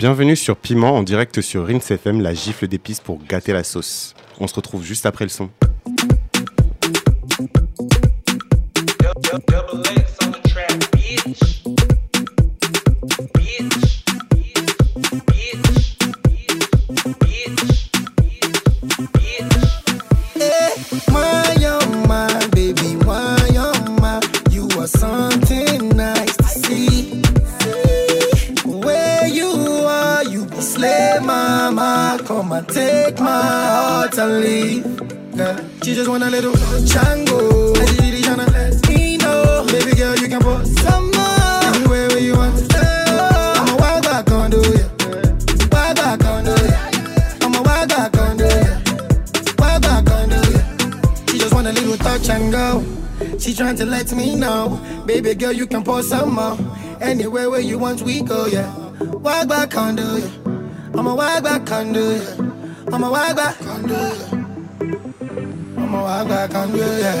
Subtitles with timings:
[0.00, 4.14] Bienvenue sur Piment en direct sur Rince FM, la gifle d'épices pour gâter la sauce.
[4.38, 5.50] On se retrouve juste après le son.
[36.00, 39.66] Just want a little really tryna let me know.
[39.66, 41.74] Baby girl, you can some more.
[41.74, 42.74] Anywhere where you want.
[42.74, 44.04] I'm wild
[44.50, 44.62] do.
[45.70, 46.56] Wild do.
[47.44, 48.48] I'm wild do.
[49.58, 49.82] Wild
[50.30, 51.32] do.
[51.32, 52.82] She just want a little touch and go.
[53.38, 54.80] She trying to let me know.
[55.04, 56.56] Baby girl, you can pour some more.
[57.02, 58.74] Anywhere where you want, we go, yeah.
[59.00, 60.30] Walk back under ya.
[60.94, 62.22] I'm a walk back under ya.
[62.90, 64.29] I'm a walk back under ya.
[65.90, 67.12] A walk back under ya.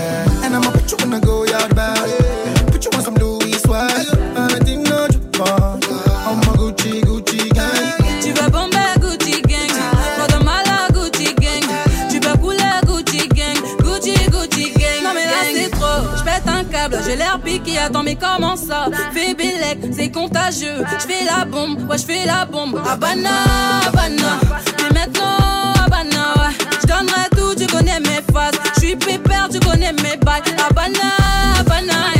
[0.44, 2.70] And I'ma put you in the go yard bag.
[2.70, 4.06] Put you on some Louis swag.
[4.34, 5.80] Valentine no Japan.
[6.26, 8.22] I'm a Gucci, Gucci gang.
[8.22, 9.74] Tu veux bomber Gucci gang.
[10.18, 11.66] Pas de mal à Gucci gang.
[12.10, 13.58] Tu peux couler Gucci gang.
[13.82, 15.02] Gucci Gucci gang.
[15.02, 16.16] Non mais là c'est trop.
[16.16, 17.78] Je pète un câble J'ai l'air piqué.
[17.78, 18.86] Attends mais comment ça?
[19.12, 20.84] Fais Bélec C'est contagieux.
[21.00, 22.80] Je fais la bombe Ouais je fais la bombe.
[22.88, 23.30] Habana
[23.88, 24.38] Habana
[24.78, 26.54] Mais maintenant Habana ouais.
[26.82, 27.39] Je donnerai tout
[29.50, 32.19] suis pépère Tu connais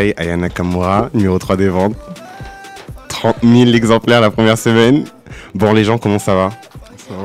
[0.00, 1.94] Aïe aïe aïe, Aya Nakamura, numéro 3 des ventes.
[3.08, 5.04] 30 000 exemplaires la première semaine.
[5.54, 6.50] Bon les gens, comment ça va?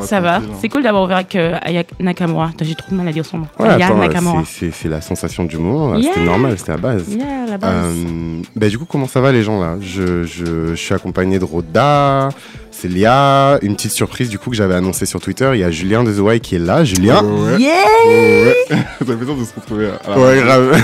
[0.05, 0.37] Ça va.
[0.37, 0.41] hein.
[0.61, 2.51] C'est cool d'avoir ouvert avec euh, Aya Nakamura.
[2.61, 3.47] J'ai trop de mal à dire son nom.
[3.59, 4.43] Ouais, Aya attends, Nakamura.
[4.45, 6.11] c'est- la sensation du moment, Yeah.
[6.13, 7.03] c'était normal, c'était la base.
[7.09, 7.71] Yeah, la base.
[7.73, 9.77] Euh, bah, du coup, comment ça va les gens là?
[9.81, 12.29] Je, je, je suis accompagné de Roda,
[12.71, 15.49] Célia, une petite surprise du coup que j'avais annoncé sur Twitter.
[15.53, 16.83] Il y a Julien de The Way qui est là.
[16.83, 17.59] Julien Ouais.
[17.59, 17.73] Yeah
[18.07, 18.55] Ouais.
[18.69, 20.83] Ça fait plaisir de se retrouver à la Ouais, grave.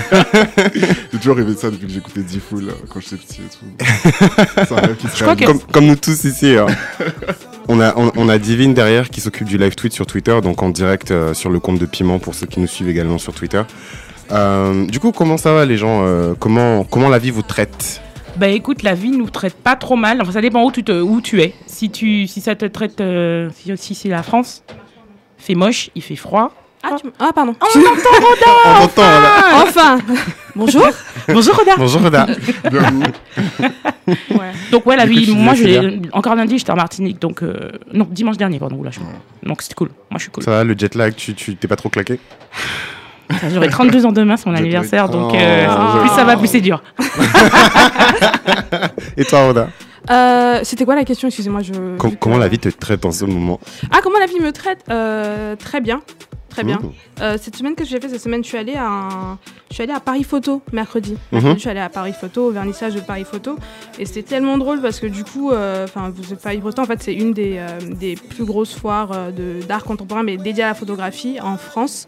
[1.11, 3.85] J'ai toujours rêvé de ça depuis que j'écoutais D-Fool euh, quand j'étais petit et tout.
[4.67, 6.55] C'est un rêve qui se Je crois que- comme, comme nous tous ici.
[6.55, 6.67] hein.
[7.67, 10.69] On a, on, a Divine derrière qui s'occupe du live tweet sur Twitter, donc en
[10.69, 13.61] direct euh, sur le compte de Piment pour ceux qui nous suivent également sur Twitter.
[14.31, 18.01] Euh, du coup, comment ça va les gens Euh, comment, comment la vie vous traite?
[18.38, 20.21] Bah écoute, la vie nous traite pas trop mal.
[20.21, 21.53] Enfin, ça dépend où tu, où tu es.
[21.67, 23.01] Si, tu, si ça te traite.
[23.53, 24.63] si, si c'est la France,
[25.38, 26.53] fait moche, il fait froid.
[26.84, 27.56] Ah, tu m- ah, pardon.
[27.62, 29.64] On entend Roda On entend, voilà.
[29.64, 30.00] Enfin
[30.56, 30.88] Bonjour
[31.28, 32.28] Bonjour Roda Bonjour Roda.
[32.72, 33.06] Bienvenue.
[34.08, 34.52] Ouais.
[34.72, 37.19] Donc ouais, la vie, moi, je l'ai- encore lundi, j'étais en Martinique.
[37.19, 38.78] Donc, euh, non, dimanche dernier, pardon.
[38.78, 39.00] oula, je-
[39.47, 39.90] Donc c'était cool.
[40.09, 40.44] Moi, je suis cool.
[40.44, 42.19] Ça va, le jet lag, tu tu- t'es pas trop claqué?
[43.53, 45.08] J'aurai 32 ans demain, c'est mon anniversaire.
[45.08, 46.00] Donc, euh, Oh.
[46.00, 46.81] plus ça va, plus c'est dur.
[49.18, 49.69] Et toi, Roda
[50.09, 51.28] Euh, C'était quoi la question?
[51.28, 51.62] Excusez-moi.
[51.62, 51.96] Je...
[51.98, 53.59] Com- Comment la vie te traite en ce moment?
[53.92, 54.80] Ah, comment la vie me traite?
[54.90, 56.02] Euh, Très bien.
[56.51, 56.78] Très bien.
[56.78, 56.91] Mmh.
[57.22, 59.39] Euh, cette semaine que j'ai fait, cette semaine, je suis allée à, un-
[59.69, 61.13] je suis allée à Paris Photo mercredi.
[61.13, 61.17] Mhm.
[61.31, 63.56] Mercredi, Je suis allée à Paris Photo, au vernissage de Paris Photo,
[63.97, 67.01] et c'était tellement drôle parce que du coup, euh, enfin, vous Paris Photo, en fait,
[67.01, 70.68] c'est une des, euh, des plus grosses foires euh, de- d'art contemporain, mais dédiée à
[70.68, 72.07] la photographie en France.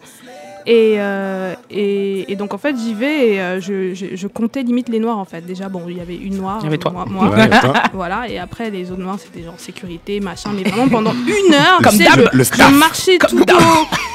[0.65, 4.63] Et, euh, et, et donc en fait j'y vais et euh, je, je, je comptais
[4.63, 5.41] limite les noirs en fait.
[5.41, 6.91] Déjà bon il y avait une noire, Il y avait euh, toi.
[6.91, 7.29] moi, moi.
[7.29, 11.13] Ouais, toi voilà et après les autres noirs c'était genre sécurité machin mais vraiment pendant
[11.13, 12.71] une heure tu sais, je, le je staff.
[12.71, 13.45] marchais tout au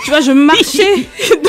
[0.05, 1.07] tu vois je marchais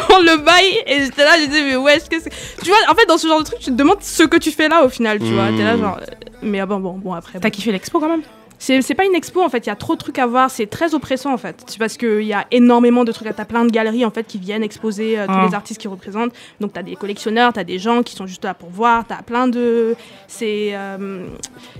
[0.09, 2.31] dans le bail et j'étais là je disais mais ouais est-ce que c'est
[2.63, 4.51] tu vois en fait dans ce genre de truc tu te demandes ce que tu
[4.51, 5.99] fais là au final tu vois t'es là genre
[6.41, 8.21] mais ah bon bon bon après T'as kiffé l'expo quand même?
[8.59, 10.51] C'est c'est pas une expo en fait, il y a trop de trucs à voir,
[10.51, 11.63] c'est très oppressant en fait.
[11.67, 14.37] C'est parce qu'il y a énormément de trucs, t'as plein de galeries en fait qui
[14.37, 15.45] viennent exposer euh, tous Ah.
[15.47, 16.33] les artistes qui représentent.
[16.59, 19.47] Donc t'as des collectionneurs, t'as des gens qui sont juste là pour voir, t'as plein
[19.47, 19.95] de.
[20.27, 21.25] C'est euh,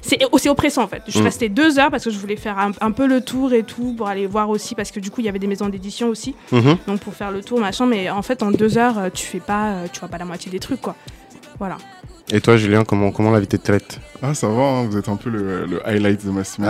[0.02, 1.04] c'est c'est oppressant en fait.
[1.06, 1.26] Je suis Mm.
[1.26, 3.94] restée deux heures parce que je voulais faire un, un peu le tour et tout
[3.98, 6.34] pour aller voir aussi parce que du coup il y avait des maisons d'édition aussi.
[6.52, 6.78] Mhm.
[6.88, 9.40] Donc pour faire le tour machin, mais en fait en deux heures euh, tu fais
[9.42, 10.96] pas, euh, tu vois pas la moitié des trucs quoi.
[11.60, 11.78] Voilà.
[12.32, 15.10] Et toi, Julien, comment, comment la vie te traite Ah, ça va, hein, vous êtes
[15.10, 16.70] un peu le, le highlight de ma semaine.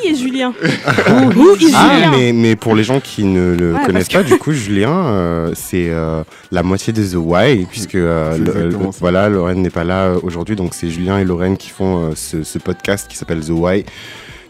[0.00, 3.74] Qui est Julien Où est Ah, Julien mais, mais pour les gens qui ne le
[3.74, 6.22] Ouais, connaissent pas, du coup, Julien, euh, c'est euh,
[6.52, 10.18] la moitié de The Why, puisque euh, le- le- voilà, Lorraine n'est pas là euh,
[10.22, 13.50] aujourd'hui, donc c'est Julien et Lorraine qui font euh, ce, ce podcast qui s'appelle The
[13.50, 13.84] Why,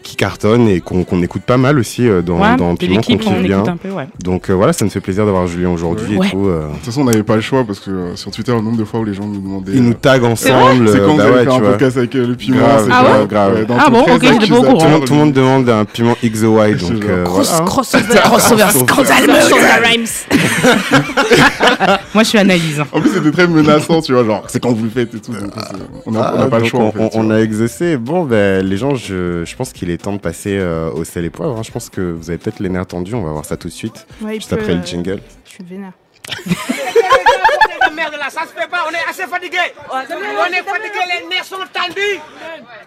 [0.03, 3.01] qui cartonne et qu'on qu'on écoute pas mal aussi euh, dans, Ouais, dans Piment, qu'on
[3.17, 3.57] kiffe bien.
[3.59, 4.07] écoute un peu, ouais.
[4.23, 6.27] Donc euh, voilà, ça me fait plaisir d'avoir Julien aujourd'hui Ouais.
[6.27, 6.47] et tout.
[6.47, 6.67] euh.
[6.69, 8.77] De toute façon, on n'avait pas le choix parce que euh, sur Twitter, le nombre
[8.77, 9.73] de fois où les gens nous demandaient.
[9.73, 10.89] Ils nous euh, taguent ensemble.
[10.89, 12.57] c'est euh, quand bah vous allez ouais, faire tu un podcast avec euh, le piment.
[12.57, 13.65] Grave, c'est Ah grave.
[13.67, 14.99] dans Ah bon, 13 ok, j'étais pas au courant.
[15.01, 19.85] Tout, le monde- demande un piment X The Why, donc euh, crossover, crossover, scandaleux, scandaleux
[19.85, 20.05] rhymes.
[22.13, 22.81] Moi, je suis analyse.
[22.91, 25.31] En plus, c'était très menaçant, tu vois, genre, c'est quand vous le faites et tout.
[25.33, 27.97] C'est- on n'a Ah, pas le choix, on, a exaucé.
[27.97, 31.25] Bon, ben, les gens, je, je pense qu'il est temps de passer euh, au sel
[31.25, 31.57] et poivre.
[31.57, 31.63] hein.
[31.63, 33.13] Je pense que vous avez peut-être les nerfs tendus.
[33.15, 35.21] On va voir ça tout de suite, Ouais, juste peut, après euh, le jingle.
[35.45, 35.91] Je suis vénère.
[38.17, 39.57] là, ça se fait pas, on est assez fatigué.
[39.91, 42.19] On est fatigué, les nerfs sont tendus.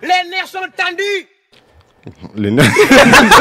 [0.02, 1.28] Les nerfs sont tendus.
[2.36, 2.70] Les nerfs.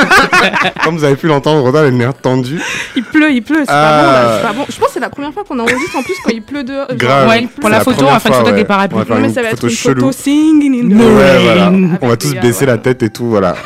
[0.84, 2.62] Comme vous avez pu l'entendre, on a les nerfs tendus.
[2.96, 3.84] Il pleut, il pleut, c'est Ah.
[3.84, 4.66] pas bon là, c'est pas bon.
[4.70, 6.88] Je pense que c'est la première fois qu'on enregistre en plus quand il pleut dehors.
[6.96, 7.28] Grave.
[7.28, 9.02] Ouais, pour la photo, on va faire une photo avec des parapluies.
[9.02, 9.96] On va mais ça va être une chelou.
[10.02, 11.16] photo singing in the No rain.
[11.18, 11.66] Ouais, voilà.
[11.68, 12.72] Avec On va tous baisser ouais.
[12.72, 13.56] la tête et tout, voilà.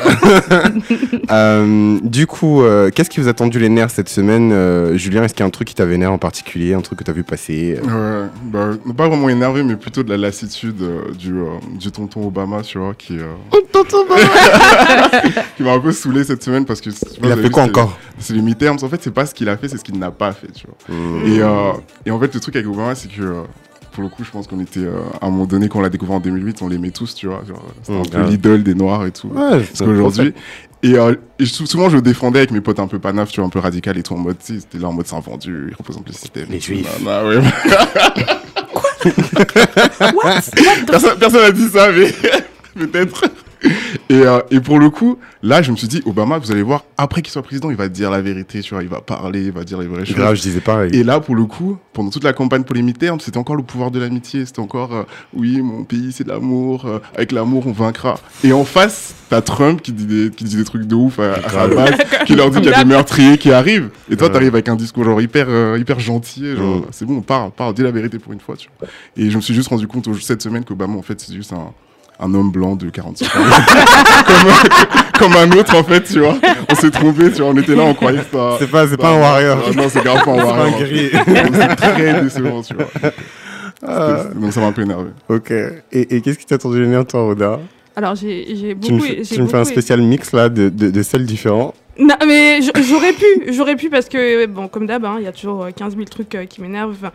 [1.30, 5.24] Euh, du coup, euh, qu'est-ce qui vous a tendu les nerfs cette semaine euh, Julien,
[5.24, 7.12] est-ce qu'il y a un truc qui t'a vénère en particulier Un truc que t'as
[7.12, 7.78] vu passer?
[7.86, 11.44] Euh Ouais, bah, pas vraiment énervé, mais plutôt de la lassitude euh, du, euh,
[11.78, 13.26] du tonton Obama, tu vois, qui, euh,
[15.56, 16.90] qui m'a un peu saoulé cette semaine parce que.
[17.22, 18.78] Il a fait quoi encore C'est les midterms.
[18.82, 20.66] En fait, c'est pas ce qu'il a fait, c'est ce qu'il n'a pas fait, tu
[20.66, 20.96] vois.
[20.96, 21.26] Hmm.
[21.26, 21.72] Et, euh,
[22.06, 23.22] et en fait, le truc avec Obama, c'est que.
[23.22, 23.42] euh,
[23.92, 25.88] pour le coup, je pense qu'on était, euh, à un moment donné, quand on l'a
[25.88, 27.42] découvert en 2008, on l'aimait tous, tu vois.
[27.82, 29.26] C'était Mm, un peu l'idole des Noirs et tout.
[29.28, 30.34] Ouais, Parce qu'aujourd'hui.
[30.84, 33.40] Et, euh, et sou- souvent, je le défendais avec mes potes un peu panaf, tu
[33.40, 35.66] vois, un peu radical et tout, en mode, c'était là en mode c'est un vendu,
[35.70, 36.46] il représente le système.
[36.48, 36.86] Les Juifs.
[37.04, 37.38] nanana, ouais.
[39.04, 40.12] What?
[40.24, 42.12] What the personne, personne a dit ça, mais
[42.86, 43.24] peut-être.
[44.10, 46.84] Et, euh, et pour le coup, là, je me suis dit, Obama, vous allez voir,
[46.96, 49.52] après qu'il soit président, il va dire la vérité, tu vois, il va parler, il
[49.52, 50.16] va dire les vraies choses.
[50.16, 50.90] Grave, je disais pareil.
[50.94, 52.74] Et là, pour le coup, pendant toute la campagne pour
[53.20, 54.46] c'était encore le pouvoir de l'amitié.
[54.46, 55.02] C'était encore, euh,
[55.34, 56.86] oui, mon pays, c'est de l'amour.
[56.86, 58.18] euh, avec l'amour, on vaincra.
[58.44, 61.34] Et en face, t'as Trump qui dit des, qui dit des trucs de ouf à,
[61.34, 61.74] à sa Grave.
[61.74, 63.90] base, qui leur dit qu'il y a des meurtriers qui arrivent.
[64.10, 66.56] Et toi, t'arrives avec un discours genre hyper, euh, hyper gentil.
[66.56, 66.84] Genre, Mm.
[66.92, 68.88] c'est bon, parle, parle, dis la vérité pour une fois, tu vois.
[69.16, 71.72] Et je me suis juste rendu compte cette semaine qu'Obama, en fait, c'est juste un,
[72.20, 73.30] un homme blanc de 45 ans.
[74.26, 76.36] comme, comme un autre, en fait, tu vois.
[76.70, 77.50] On s'est trompé, tu vois.
[77.50, 79.58] On était là, on croyait que c'était un- C'est pas, c'est pas un warrior.
[79.68, 80.66] Ah, non, c'est grave pas un C'est warrior.
[80.66, 81.10] un guerrier.
[81.12, 82.86] C'est très décevant, tu vois.
[83.86, 85.10] Ah, C'était- Donc ça m'a un peu énervé.
[85.28, 85.50] ok.
[85.92, 87.60] Et, et qu'est-ce qui t'a tendu les nerfs, toi, Roda?
[87.94, 89.10] Alors j'ai j'ai Tu me beaucoup.
[89.12, 91.74] tu me fais un beaucoup- spécial mix là de, de, de celles différents.
[91.98, 95.32] Non, mais j'aurais pu, j'aurais pu parce que, bon, comme d'hab, hein, il y a
[95.32, 97.10] toujours euh, 15 000 trucs euh, qui m'énervent.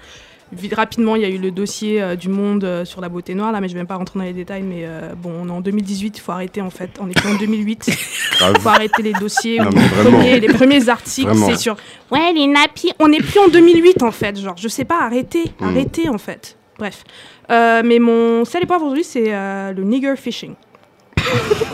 [0.74, 3.52] Rapidement, il y a eu le dossier euh, du monde euh, sur la beauté noire,
[3.52, 4.64] là, mais je vais même pas rentrer dans les détails.
[4.64, 6.92] Mais euh, bon, on est en 2018, il faut arrêter en fait.
[7.00, 7.88] On est plus en 2008.
[7.88, 7.94] Il
[8.60, 9.60] faut arrêter les dossiers.
[9.60, 11.76] Non, les, premiers, les premiers articles, c'est sur
[12.12, 12.92] Ouais, les nappies.
[13.00, 14.40] On est plus en 2008 en fait.
[14.40, 15.46] Genre, je sais pas, arrêtez.
[15.60, 15.64] Mm.
[15.64, 16.58] Arrêtez en fait.
[16.78, 17.04] Bref.
[17.50, 20.56] Mais mon et poivre aujourd'hui, c'est le nigger fishing.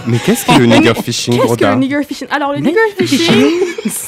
[0.08, 2.28] Mais qu'est-ce que le nigger fishing, Qu'est-ce que Roda le nigger fishing?
[2.32, 3.46] Alors, le nigger fishing,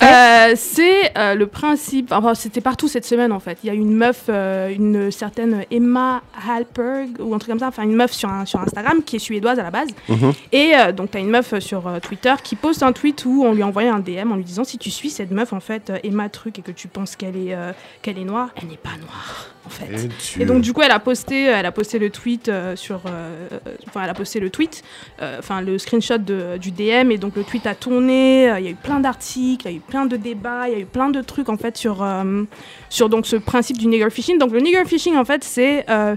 [0.02, 2.12] euh, c'est euh, le principe.
[2.12, 3.58] Enfin, c'était partout cette semaine en fait.
[3.64, 7.68] Il y a une meuf, euh, une certaine Emma Halberg ou un truc comme ça,
[7.68, 9.90] enfin une meuf sur, un- sur Instagram qui est suédoise à la base.
[10.10, 10.32] Mhm.
[10.52, 13.44] Et euh, donc, tu as une meuf sur euh, Twitter qui poste un tweet où
[13.46, 15.60] on lui a envoyé un DM en lui disant si tu suis cette meuf en
[15.60, 18.78] fait, Emma Truc, et que tu penses qu'elle est, euh, qu'elle est noire, elle n'est
[18.78, 20.10] pas noire en fait.
[20.40, 23.02] Et, Et donc du coup elle a posté, elle a posté le tweet euh, sur,
[23.08, 23.48] euh,
[23.88, 24.84] enfin elle a posté le tweet,
[25.22, 28.50] euh, enfin le screenshot de- du DM et donc le tweet a tourné.
[28.50, 30.74] euh, Il y a eu plein d'articles, il y a eu plein de débats, il
[30.74, 32.44] y a eu plein de trucs en fait sur euh,
[32.90, 34.38] sur donc ce principe du nigger fishing.
[34.38, 36.16] Donc le nigger fishing en fait c'est euh,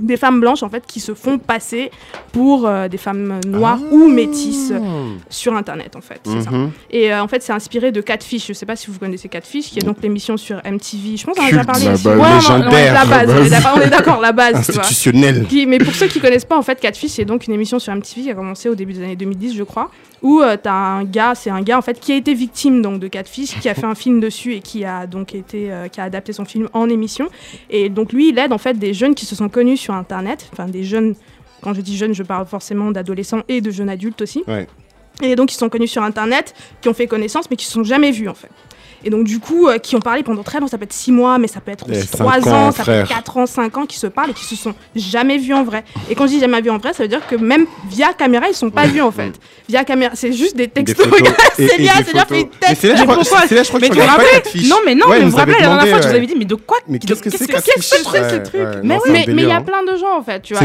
[0.00, 1.90] des femmes blanches en fait qui se font passer
[2.32, 4.72] pour euh, des femmes noires ou métisses
[5.30, 6.20] sur internet en fait.
[6.24, 6.50] c'est ça.
[6.50, 6.70] Mhm.
[6.90, 8.48] Et euh, en fait c'est inspiré de Catfish.
[8.48, 11.16] Je sais pas si vous connaissez Catfish, qui est donc l'émission sur MTV.
[11.16, 11.84] Je pense qu'on en a déjà parlé.
[11.86, 12.08] la ici.
[12.08, 13.30] Ouais, la la base.
[13.30, 13.50] est base.
[13.50, 14.66] d'accord- On est d'accord, la base.
[14.66, 14.82] tu vois.
[14.82, 15.46] Institutionnel.
[15.48, 17.92] Qui- mais pour ceux qui connaissent pas, en fait, Catfish, c'est donc une émission sur
[17.94, 19.90] MTV qui a commencé au début des années 2010, je crois,
[20.22, 22.98] où tu t'as un gars, c'est un gars en fait qui a été victime donc
[23.00, 26.00] de Catfish, qui a fait un film dessus et qui a donc été, euh, qui
[26.00, 27.28] a adapté son film en émission.
[27.70, 30.48] Et donc lui, il aide en fait des jeunes qui se sont connus sur Internet,
[30.52, 31.14] enfin des jeunes
[31.62, 34.42] Quand je dis jeunes, je parle forcément d'adolescents et de jeunes adultes aussi.
[34.46, 34.66] Ouais.
[35.22, 37.72] Et donc, ils sont connus sur Internet, qui ont fait connaissance, mais qui ne se
[37.72, 38.50] sont jamais vus, en fait.
[39.04, 41.12] Et donc, du coup, euh, qui ont parlé pendant très longtemps, ça peut être 6
[41.12, 43.36] mois, mais ça peut être Eh, aussi cinq 3 ans, ans, ça peut être 4
[43.36, 45.84] ans, 5 ans, qui se parlent et qui se sont jamais vus en vrai.
[46.10, 48.46] Et quand je dis jamais vus en vrai, ça veut dire que même via caméra,
[48.48, 49.32] ils sont pas vus, en fait.
[49.68, 51.06] Via caméra, c'est juste des textos.
[51.56, 52.78] Célia, Célia fait une Mais tête.
[52.80, 54.42] c'est là, je Mais crois, là, je crois que Mais tu pas rappelles.
[54.68, 56.44] Non, mais non, Ouais, mais vous rappelez la dernière fois, je vous avais dit, mais
[56.44, 59.60] de quoi Mais qu'est-ce que c'est que ce truc, Mais mais mais il y a
[59.60, 60.64] plein de gens en fait, tu vois.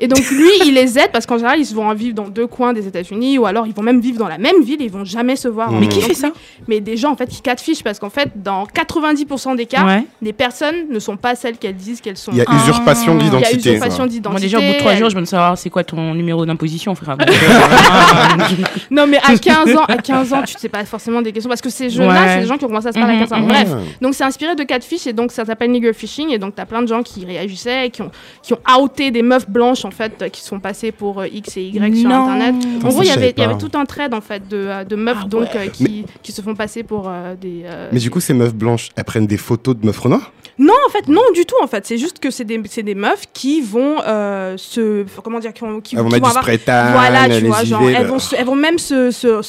[0.00, 2.46] Et, donc, lui, il les aide parce qu'en général, ils vont en vivre dans deux
[2.46, 4.90] coins des États-Unis ou alors ils vont même vivre dans la même ville et ils
[4.90, 5.70] vont jamais se voir.
[5.72, 6.30] Mais Donc, qui fait ça?
[6.68, 10.04] Mais des gens en fait qui catfish parce qu'en fait, dans 90% des cas, Ouais.
[10.22, 12.32] les personnes ne sont pas celles qu'elles disent qu'elles sont.
[12.32, 12.56] Il y a Ah.
[12.56, 13.70] usurpation Il y a d'identité.
[13.70, 14.30] usurpation d'identité.
[14.30, 16.46] Moi, déjà, au bout de 3 elles- jours, je veux savoir c'est quoi ton numéro
[16.46, 17.16] d'imposition, frère?
[18.90, 21.48] Non, mais à 15 ans, à 15 ans, tu te sais pas forcément des questions
[21.48, 22.28] parce que ces jeunes-là, Ouais.
[22.34, 23.40] c'est des gens qui ont commencé à se parler à Mhm, 15 ans.
[23.40, 23.48] mhm.
[23.48, 23.68] Bref,
[24.00, 26.82] donc c'est inspiré de catfish et donc ça s'appelle nigger fishing et donc t'as plein
[26.82, 28.10] de gens qui réagissaient, qui ont
[28.42, 31.62] qui ont outé des meufs blanches en fait qui sont passées pour euh, X et
[31.64, 32.54] Y sur internet.
[32.84, 33.58] En gros, il y avait savais il y avait pas.
[33.60, 35.66] tout un trade en fait de, euh, de meufs Ah donc ouais.
[35.66, 37.55] euh, qui, qui se font passer pour euh, des
[37.92, 40.90] Mais du coup, ces meufs blanches, elles prennent des photos de meufs renards Non, en
[40.90, 43.60] fait, non du tout en fait, c'est juste que c'est des c'est des meufs qui
[43.60, 46.44] vont euh, se comment dire qui vont qui, Elles vont qui mettre vont du avoir
[46.92, 49.42] voilà, tu vois, genre, UV, elles vont, se- elles vont même se, se,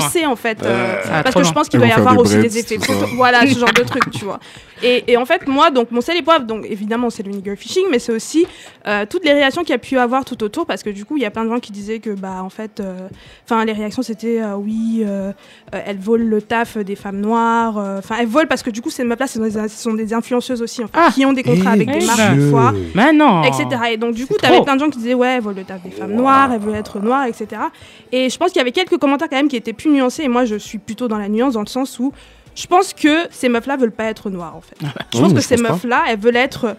[0.00, 0.58] foncer en fait.
[0.62, 2.78] euh, parce que je pense qu'il doit y avoir aussi des effets.
[3.16, 4.40] Voilà, ce genre de truc, tu vois.
[4.82, 7.56] Et, et en fait, moi, donc, mon sel et poivre, donc évidemment, c'est le nigger
[7.56, 8.46] fishing, mais c'est aussi
[8.86, 11.16] euh, toutes les réactions qu'il y a pu avoir tout autour, parce que du coup,
[11.16, 13.08] il y a plein de gens qui disaient que, bah, en fait, euh,
[13.44, 15.32] enfin, les réactions, c'était euh, oui, euh,
[15.74, 17.78] euh, elles volent le taf des femmes noires.
[17.78, 19.94] euh, Enfin, elles volent parce que du coup, ces meufs-là, ce sont des, ce sont
[19.94, 20.12] des
[20.52, 21.10] influenceuses aussi, en fait, Ah.
[21.14, 22.36] qui ont des contrats avec des Eh marques ben.
[22.38, 23.42] de fois Mais non.
[23.42, 23.66] etc.
[23.92, 24.64] Et donc, du coup, C'est tu avais trop.
[24.64, 26.74] plein de gens qui disaient, ouais, elle veut le taf des femmes noires, elle veut
[26.74, 27.46] être noire, etc.
[28.12, 30.24] Et je pense qu'il y avait quelques commentaires quand même qui étaient plus nuancés.
[30.24, 32.12] Et moi, je suis plutôt dans la nuance, dans le sens où
[32.54, 34.76] je pense que ces meufs-là veulent pas être noires, en fait.
[35.12, 35.72] Je pense Mmh, que je ces pense pas.
[35.74, 36.76] meufs-là, elles veulent être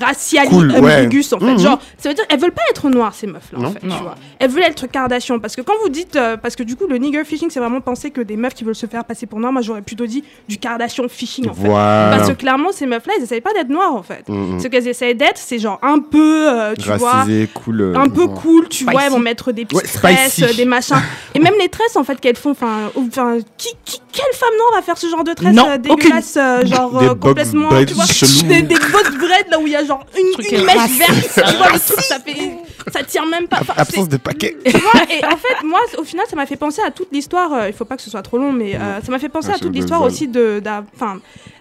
[0.00, 0.96] raciali Cool, ouais.
[1.00, 1.58] ambigus en fait Mhm.
[1.58, 3.96] genre ça veut dire elles veulent pas être noires ces meufs là en fait Non.
[3.96, 6.76] tu vois elles veulent être Kardashian parce que quand vous dites euh, parce que du
[6.76, 9.26] coup le nigger fishing c'est vraiment penser que des meufs qui veulent se faire passer
[9.26, 12.86] pour noires moi j'aurais plutôt dit du Kardashian fishing en fait parce que clairement ces
[12.86, 14.60] meufs là elles essayent pas d'être noires en fait Mhm.
[14.60, 17.80] ce qu'elles essayent d'être, c'est genre un peu, euh, tu vois, cool.
[17.80, 18.34] euh, un peu Ouais.
[18.42, 20.96] cool, tu vois, elles vont mettre des petites Ouais, tresses, euh, des machins.
[21.34, 24.70] Et même les tresses, en fait, qu'elles font, enfin, enfin, qui, qui- quelle femme noire
[24.76, 28.04] va faire ce genre de tresses euh, dégueulasses, euh, genre euh, complètement, tu vois,
[28.48, 31.72] des, des box braids là où il y a genre une, mèche verte, tu vois,
[31.72, 32.58] le truc, ça fait,
[32.92, 33.58] ça tire même pas.
[33.60, 34.56] Enfin, Absence de paquet.
[34.64, 37.52] tu vois, et en fait, moi, au final, ça m'a fait penser à toute l'histoire.
[37.52, 39.48] euh, il faut pas que ce soit trop long, mais euh, ça m'a fait penser
[39.52, 40.62] Ah, à toute l'histoire aussi de,
[40.94, 41.18] enfin,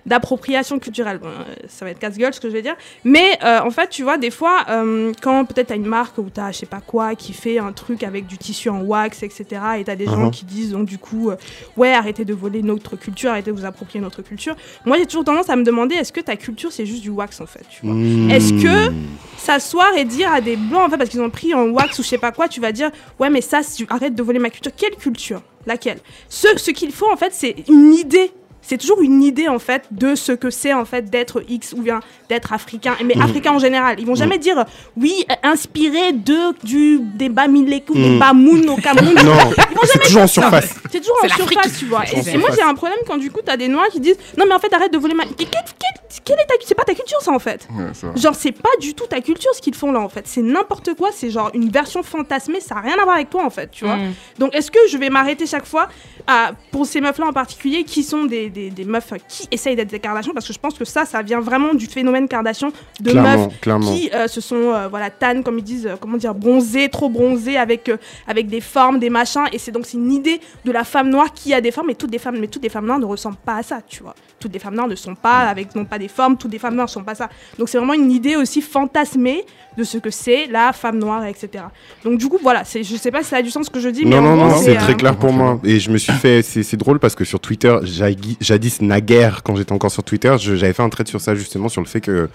[0.09, 1.19] d'appropriation culturelle.
[1.19, 2.75] Bon, euh, ça va être casse-gueule ce que je vais dire,
[3.05, 6.27] mais euh, en fait, tu vois, des fois, euh, quand peut-être t'as une marque ou
[6.33, 9.45] t'as, je sais pas quoi, qui fait un truc avec du tissu en wax, etc.,
[9.79, 10.31] et t'as des gens Mhm.
[10.31, 11.35] qui disent donc du coup, euh,
[11.77, 14.55] ouais, arrêtez de voler notre culture, arrêtez de vous approprier notre culture.
[14.85, 17.39] Moi, j'ai toujours tendance à me demander, est-ce que ta culture c'est juste du wax
[17.39, 17.93] en fait, tu vois?
[17.95, 18.31] Mmh.
[18.31, 18.91] Est-ce que
[19.37, 22.03] s'asseoir et dire à des blancs, en fait, parce qu'ils ont pris en wax ou
[22.03, 22.89] je sais pas quoi, tu vas dire,
[23.19, 24.71] ouais, mais ça, si tu arrêtes de voler ma culture.
[24.75, 25.41] Quelle culture?
[25.65, 25.99] Laquelle?
[26.29, 28.31] Ce, ce qu'il faut, en fait, c'est une idée.
[28.69, 31.81] C'est toujours une idée, en fait, de ce que c'est, en fait, d'être X ou
[31.81, 33.21] bien d'être africain, mais Mhm.
[33.23, 33.95] africain en général.
[33.99, 34.63] Ils vont jamais dire,
[34.95, 38.19] oui, inspiré de, du, des Bamileke ou des Mhm.
[38.19, 39.15] Bamoun au Cameroun.
[39.25, 40.75] Non, c'est toujours en surface.
[40.91, 42.03] C'est toujours en surface, tu vois.
[42.13, 44.45] Et, et moi, j'ai un problème quand, du coup, t'as des noirs qui disent, non,
[44.47, 45.23] mais en fait, arrête de voler ma.
[45.25, 46.53] Quelle, quelle- quelle est ta.
[46.63, 47.67] C'est pas ta culture, ça, en fait.
[47.75, 48.19] Ouais.
[48.21, 50.27] Genre, c'est pas du tout ta culture ce qu'ils font là en fait.
[50.27, 51.09] C'est n'importe quoi.
[51.11, 52.59] C'est genre une version fantasmée.
[52.59, 53.95] Ça a rien à voir avec toi en fait, tu vois.
[53.95, 54.13] Mm.
[54.37, 55.87] Donc, est-ce que je vais m'arrêter chaque fois?
[56.31, 59.75] À, pour ces meufs là en particulier qui sont des, des, des meufs qui essayent
[59.75, 62.69] d'être des Kardashians Parce que je pense que ça, ça vient vraiment du phénomène Kardashian
[62.99, 63.91] de Clairement, meufs clairement.
[63.91, 67.09] qui euh, se sont, euh, voilà, tan, comme ils disent, euh, comment dire, bronzées, trop
[67.09, 69.45] bronzées avec, euh, avec des formes, des machins.
[69.51, 71.95] Et c'est donc c'est une idée de la femme noire qui a des formes, mais
[71.95, 74.13] toutes les femmes, mais toutes les femmes noires ne ressemblent pas à ça, tu vois.
[74.39, 76.75] Toutes les femmes noires ne sont pas avec, n'ont pas des formes, toutes les femmes
[76.75, 77.27] noires ne sont pas ça.
[77.57, 79.43] Donc c'est vraiment une idée aussi fantasmée
[79.77, 81.63] de ce que c'est la femme noire, etc.
[82.03, 83.79] Donc du coup, voilà, c'est, je sais pas si ça a du sens ce que
[83.79, 85.59] je dis, mais Non, en non, gros, non, c'est euh, très clair pour moi.
[85.63, 89.91] Et je me suis c'est drôle parce que sur Twitter, jadis, naguère, quand j'étais encore
[89.91, 92.29] sur Twitter, j'avais fait un trait sur ça justement, sur le fait que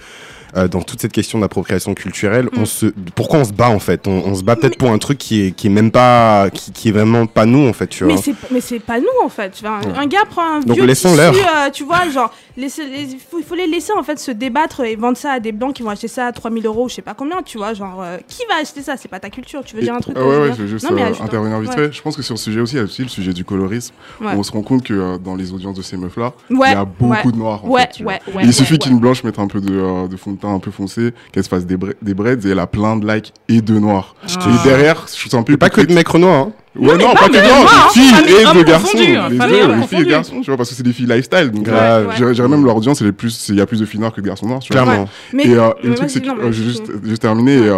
[0.56, 2.60] euh, dans toute cette question d'appropriation culturelle, Mm.
[2.60, 4.06] on se, pourquoi on se bat en fait?
[4.06, 6.72] On, on se bat peut-être pour un truc qui est, qui est même pas, qui,
[6.72, 8.14] qui est vraiment pas nous en fait, tu vois.
[8.50, 9.50] Mais c'est, pas nous en fait.
[9.52, 12.68] Tu vois, un, un gars prend un Donc vieux tissu, euh, tu vois, genre, il
[12.68, 15.90] faut, les laisser en fait se débattre et vendre ça à des blancs qui vont
[15.90, 18.56] acheter ça à 3000 euros, je sais pas combien, tu vois, genre, euh, qui va
[18.60, 18.96] acheter ça?
[18.96, 20.48] C'est pas ta culture, tu veux Et- dire un truc Ah euh, ouais, je veux
[20.48, 21.76] ouais, je veux juste Non, mais euh, intervenir vite ouais.
[21.76, 21.92] fait.
[21.92, 23.94] Je pense que sur ce sujet aussi, il y a aussi le sujet du colorisme.
[24.20, 24.32] Ouais.
[24.36, 26.76] On se rend compte que euh, dans les audiences de ces meufs-là, Ouais, il y
[26.76, 27.32] a beaucoup ouais.
[27.32, 27.64] de noirs.
[27.64, 28.04] En Ouais, fait,
[28.42, 30.58] il suffit ouais, qu'une blanche mette un peu de, euh, de fond de teint un
[30.58, 33.32] peu foncé, qu'elle se fasse des, bre- des braids et elle a plein de likes
[33.48, 34.14] et de noirs.
[34.26, 36.52] Te Et derrière, je suis un peu Et pas que de mecs renois, hein.
[36.76, 38.98] Ouais, non, pas que noirs, noirs, filles et de garçons.
[38.98, 41.50] Les deux, les filles et garçons, tu vois, parce que c'est des filles lifestyle.
[41.50, 44.12] Donc, euh, dirais même l'audience, elle est plus, il y a plus de filles noires
[44.12, 44.82] que de garçons noirs, tu vois.
[44.82, 45.08] Clairement.
[45.32, 46.64] Mais, Et euh, le truc, c'est que non, euh, je vais vas-y.
[46.64, 47.70] juste, juste terminer.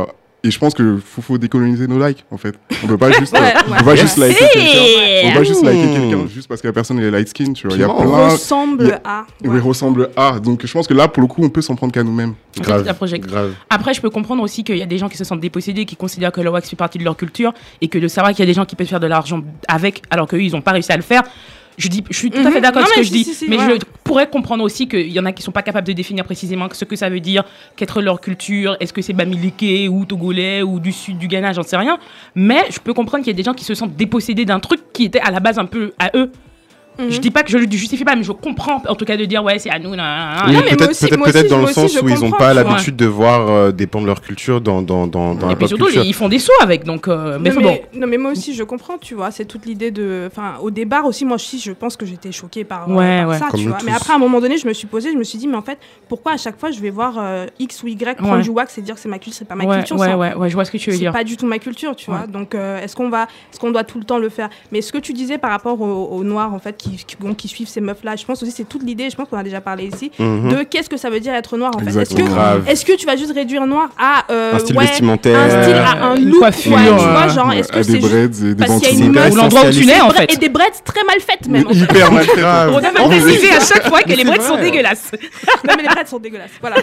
[0.47, 2.55] Et, je pense que faut, faut décoloniser nos likes, en fait.
[2.83, 4.71] On peut pas juste, Ouais, euh, on peut pas juste liker quelqu'un.
[5.25, 7.67] On peut pas juste liker quelqu'un juste parce que la personne est light skin, tu
[7.67, 7.77] vois.
[7.77, 8.29] Il y a plein.
[8.31, 9.27] Ressemble il y a- à.
[9.43, 9.61] Oui, ouais.
[9.61, 10.39] ressemble à.
[10.39, 12.35] Donc je pense que là, pour le coup, on peut s'en prendre qu'à nous-mêmes.
[12.61, 12.85] Grave.
[13.21, 13.55] Grave.
[13.71, 15.97] Après, je peux comprendre aussi qu'il y a des gens qui se sentent dépossédés, qui
[15.97, 18.43] considèrent que le wax fait partie de leur culture et que de savoir qu'il y
[18.43, 20.93] a des gens qui peuvent faire de l'argent avec alors qu'eux, ils n'ont pas réussi
[20.93, 21.23] à le faire.
[21.79, 22.53] Je, dis, je suis tout à Mhm.
[22.53, 25.21] fait d'accord Non, avec ce que je dis, mais je pourrais comprendre aussi qu'il y
[25.21, 27.45] en a qui sont pas capables de définir précisément ce que ça veut dire,
[27.77, 31.63] qu'être leur culture, est-ce que c'est bamiliké ou togolais ou du sud du Ghana, j'en
[31.63, 31.99] sais rien.
[32.35, 34.81] Mais je peux comprendre qu'il y a des gens qui se sentent dépossédés d'un truc
[34.93, 36.31] qui était à la base un peu à eux.
[36.99, 37.11] Mhm.
[37.11, 39.25] Je dis pas que je le justifie pas, mais je comprends en tout cas de
[39.27, 39.91] dire ouais, c'est à nous.
[39.91, 40.47] nan, nan.
[40.49, 43.73] Oui, peut-être peut-être aussi- dans le sens où ils n'ont pas l'habitude de voir euh,
[43.73, 46.05] dépendre de leur culture dans, dans, dans, dans la Et puis surtout, culture.
[46.05, 47.09] ils font des sous avec, donc.
[47.09, 47.63] euh, mais non, mais,
[47.93, 48.01] bon.
[48.01, 49.31] non, mais moi aussi, je comprends, tu vois.
[49.31, 50.29] C'est toute l'idée de.
[50.31, 53.29] Enfin, au départ aussi, moi aussi, je pense que j'étais choquée par, euh, Ouais, par
[53.29, 53.39] ouais.
[53.39, 53.79] ça, Comme tu vois.
[53.85, 55.57] Mais après, à un moment donné, je me suis posée, je me suis dit, mais
[55.57, 58.43] en fait, pourquoi à chaque fois je vais voir euh, X ou Y prendre Ouais.
[58.43, 60.35] du wax et dire que c'est ma culture, c'est pas ma ouais, culture, ouais, ouais,
[60.35, 61.13] ouais, je vois ce que tu veux C'est dire.
[61.13, 62.27] pas du tout ma culture, tu vois.
[62.27, 64.49] Donc, est-ce qu'on va, est-ce qu'on doit tout le temps le faire?
[64.73, 67.49] Mais ce que tu disais par rapport aux noirs, en fait, qui, qui, bon, qui
[67.49, 69.09] suivent ces meufs-là, je pense aussi c'est toute l'idée.
[69.11, 70.49] Je pense qu'on a déjà parlé ici Mhm.
[70.53, 71.99] de qu'est-ce que ça veut dire être noir, en fait.
[72.01, 75.39] Est-ce que, tu vas juste réduire noir à euh, Un style ouais, vestimentaire.
[75.39, 77.83] un style à un look, coiffure, ouais, tu euh, vois, genre, Ouais, est-ce que à
[77.83, 79.85] c'est des juste breads et des parce qu'il y a une meuf l'endroit où tu
[79.87, 80.37] nais, en et fait.
[80.39, 81.67] des breads très mal faites même.
[81.71, 82.27] hyper mal.
[82.71, 83.21] On vrai.
[83.21, 85.11] préciser à chaque fois que les breads sont dégueulasses.
[85.67, 86.51] Non mais les breads sont dégueulasses.
[86.61, 86.77] Voilà.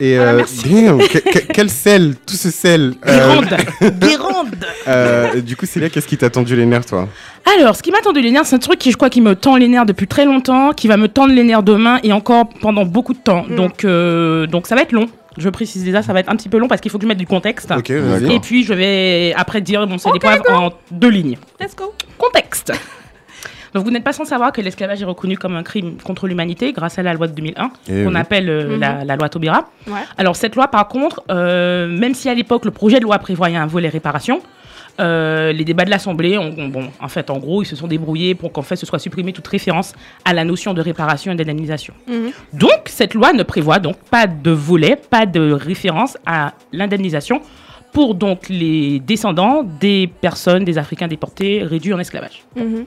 [0.00, 0.62] Et Voilà, euh, merci.
[0.68, 2.94] damn, que- que- quel sel, tout ce sel.
[3.06, 3.56] Euh, Guérande.
[4.00, 4.56] Guérande.
[4.88, 7.08] euh, du coup, Célia, qu'est-ce qui t'a tendu les nerfs, toi?
[7.44, 9.34] Alors, ce qui m'a tendu les nerfs, c'est un truc qui, je crois, qui me
[9.34, 12.48] tend les nerfs depuis très longtemps, qui va me tendre les nerfs demain et encore
[12.60, 13.44] pendant beaucoup de temps.
[13.48, 13.54] Mm.
[13.56, 15.08] Donc, euh, donc, ça va être long.
[15.38, 17.08] Je précise déjà, ça va être un petit peu long parce qu'il faut que je
[17.08, 17.70] mette du contexte.
[17.76, 18.20] Ok, vas-y.
[18.20, 18.36] D'accord.
[18.36, 21.36] Et puis, je vais après dire mon c'est Ok, l'épreuve en deux lignes.
[21.60, 21.92] Let's go.
[22.18, 22.72] Contexte.
[23.74, 26.72] Donc, vous n'êtes pas sans savoir que l'esclavage est reconnu comme un crime contre l'humanité
[26.74, 28.16] grâce à la loi de 2001, Eh qu'on oui.
[28.20, 28.80] appelle euh, Mhm.
[28.80, 29.70] la, la loi Taubira.
[29.86, 29.94] Ouais.
[30.18, 33.56] Alors, cette loi, par contre, euh, même si à l'époque, le projet de loi prévoyait
[33.56, 34.42] un volet réparation,
[35.00, 37.86] euh, les débats de l'Assemblée, ont- ont- bon, en fait, en gros, ils se sont
[37.88, 39.94] débrouillés pour qu'en fait, ce soit supprimé toute référence
[40.24, 41.94] à la notion de réparation et d'indemnisation.
[42.08, 42.30] Mhm.
[42.52, 47.40] Donc, cette loi ne prévoit donc pas de volet, pas de référence à l'indemnisation
[47.92, 52.42] pour donc les descendants des personnes, des Africains déportés réduits en esclavage.
[52.56, 52.84] Mhm.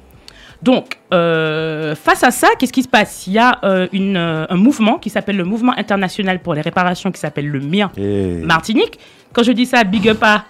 [0.64, 3.28] Donc, euh, face à ça, qu'est-ce qui se passe?
[3.28, 6.62] Il y a euh, une, euh, un mouvement qui s'appelle le Mouvement international pour les
[6.62, 8.42] réparations, qui s'appelle le MIR Eh.
[8.44, 8.98] Martinique.
[9.34, 10.46] Quand je dis ça, big up à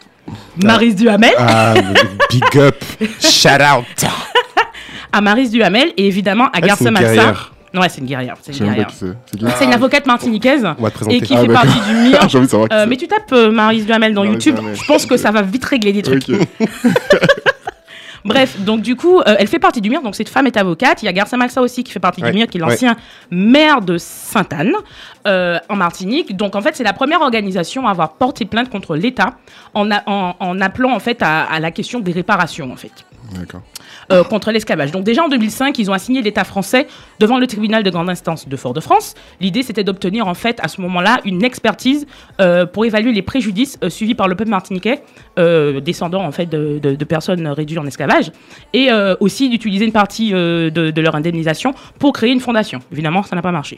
[0.63, 1.33] Maris Duhamel.
[1.37, 1.73] Ah,
[2.31, 2.75] big up,
[3.19, 4.09] shout out.
[5.11, 7.33] À Maris Duhamel et évidemment à Garça une Malsa.
[7.73, 8.35] Ouais, c'est une guerrière.
[8.41, 8.89] C'est une guerrière.
[8.93, 9.65] c'est.
[9.65, 10.65] Une avocate martiniquaise
[11.09, 11.63] et qui Ah, fait d'accord.
[11.63, 12.67] partie du MIR.
[12.71, 15.65] Euh, mais tu tapes euh, Maris Duhamel dans YouTube, je pense que ça va vite
[15.65, 16.25] régler des trucs.
[18.25, 21.01] Bref, donc du coup, euh, elle fait partie du MIR, donc cette femme est avocate.
[21.03, 22.69] Il y a Garça Malsa aussi qui fait partie Ouais, du MIR, qui est ouais.
[22.69, 22.95] l'ancien
[23.31, 24.73] maire de Sainte-Anne
[25.27, 26.35] euh, en Martinique.
[26.35, 29.35] Donc en fait, c'est la première organisation à avoir porté plainte contre l'État
[29.73, 33.05] en, a- en, en appelant en fait à, à la question des réparations en fait.
[34.11, 34.91] Euh, contre l'esclavage.
[34.91, 36.87] Donc déjà en 2005, ils ont assigné l'État français
[37.19, 39.15] devant le tribunal de grande instance de Fort-de-France.
[39.41, 42.05] L'idée, c'était d'obtenir en fait à ce moment-là une expertise
[42.39, 45.01] euh, pour évaluer les préjudices euh, subis par le peuple martiniquais,
[45.37, 48.31] descendant en fait de, personnes réduites en esclavage,
[48.73, 52.79] et aussi d'utiliser une partie de, de leur indemnisation pour créer une fondation.
[52.91, 53.77] Évidemment, ça n'a pas marché.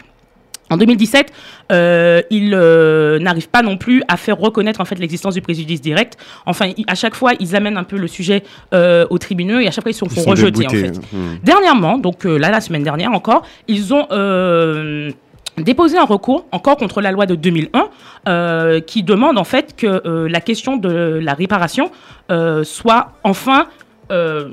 [0.69, 1.31] En 2017,
[1.71, 5.79] euh, ils euh, n'arrivent pas non plus à faire reconnaître en fait l'existence du préjudice
[5.81, 6.17] direct.
[6.45, 9.71] Enfin, à chaque fois, ils amènent un peu le sujet euh, au tribunal et à
[9.71, 10.93] chaque fois, ils se Ils font sont rejeter en déboutés.
[10.99, 11.15] fait.
[11.15, 11.37] Hmm.
[11.43, 15.11] Dernièrement, donc euh, là, la semaine dernière encore, ils ont euh,
[15.57, 17.87] déposé un recours encore contre la loi de 2001
[18.27, 21.91] euh, qui demande en fait que euh, la question de la réparation
[22.29, 23.67] euh, soit enfin
[24.11, 24.49] euh,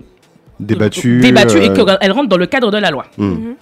[0.61, 1.20] Débattu.
[1.20, 3.05] débattue et qu'elle rentre dans le cadre de la loi.
[3.18, 3.55] hmm.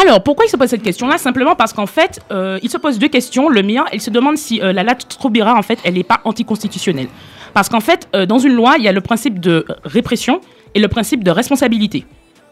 [0.00, 1.18] Alors, pourquoi il se pose cette question-là?
[1.18, 3.48] Simplement parce qu'en fait, euh, il se pose deux questions.
[3.48, 6.20] Le mien, il se demande si euh, la loi Taubira, en fait, elle n'est pas
[6.24, 7.08] anticonstitutionnelle.
[7.52, 10.40] Parce qu'en fait, euh, dans une loi, il y a le principe de répression
[10.74, 12.04] et le principe de responsabilité.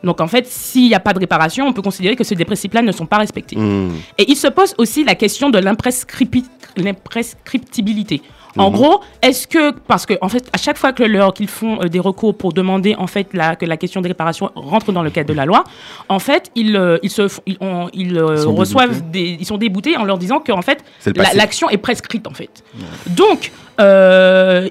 [0.04, 2.44] Donc, en fait, s'il n'y a pas de réparation, on peut considérer que ces deux
[2.44, 3.56] principes-là ne sont pas respectés.
[3.56, 3.90] Hmm.
[4.18, 8.22] Et il se pose aussi la question de l'imprescriptibilité.
[8.58, 8.76] En Mhm.
[8.76, 11.88] gros, est-ce que, parce que en fait, à chaque fois que leur- qu'ils font euh,
[11.88, 15.10] des recours pour demander en fait la, que la question de réparation rentre dans le
[15.10, 15.64] cadre de la loi,
[16.10, 19.56] en fait, ils, euh, ils, se, ils, ont- ils, euh, Ils reçoivent des, ils sont
[19.58, 21.36] déboutés en leur disant fait, le la- passé.
[21.36, 22.62] l'action est prescrite en fait.
[23.06, 23.52] Donc,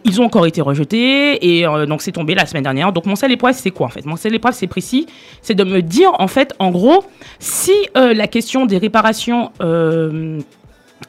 [0.06, 2.92] ils ont encore été rejetés et donc c'est tombé la semaine dernière.
[2.94, 4.06] Donc mon seul épreuve, c'est quoi en fait?
[4.06, 5.08] Mon seul épreuve, c'est précis,
[5.42, 7.04] c'est de me dire en fait, en gros,
[7.40, 9.52] si la question des réparations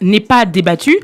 [0.01, 0.97] n'est pas débattue,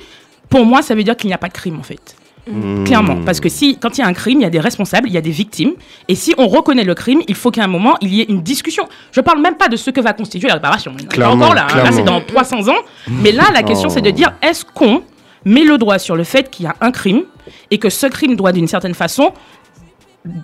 [0.49, 2.17] pour moi, ça veut dire qu'il n'y a pas de crime en fait.
[2.51, 2.85] Hmm.
[2.85, 5.09] Clairement, parce que si, quand il y a un crime, il y a des responsables,
[5.09, 5.73] il y a des victimes,
[6.09, 8.43] et si on reconnaît le crime, il faut qu'à un moment, il y ait une
[8.43, 8.89] discussion.
[9.13, 10.95] Je parle même pas de ce que va constituer la réparation.
[11.11, 11.85] Clairement, encore là, hein.
[11.85, 12.79] là c'est dans 300 ans.
[13.09, 13.93] Mais là, la question, Oh.
[13.93, 15.03] c'est de dire, est-ce qu'on
[15.45, 17.25] met le doigt sur le fait qu'il y a un crime
[17.71, 19.33] et que ce crime doit d'une certaine façon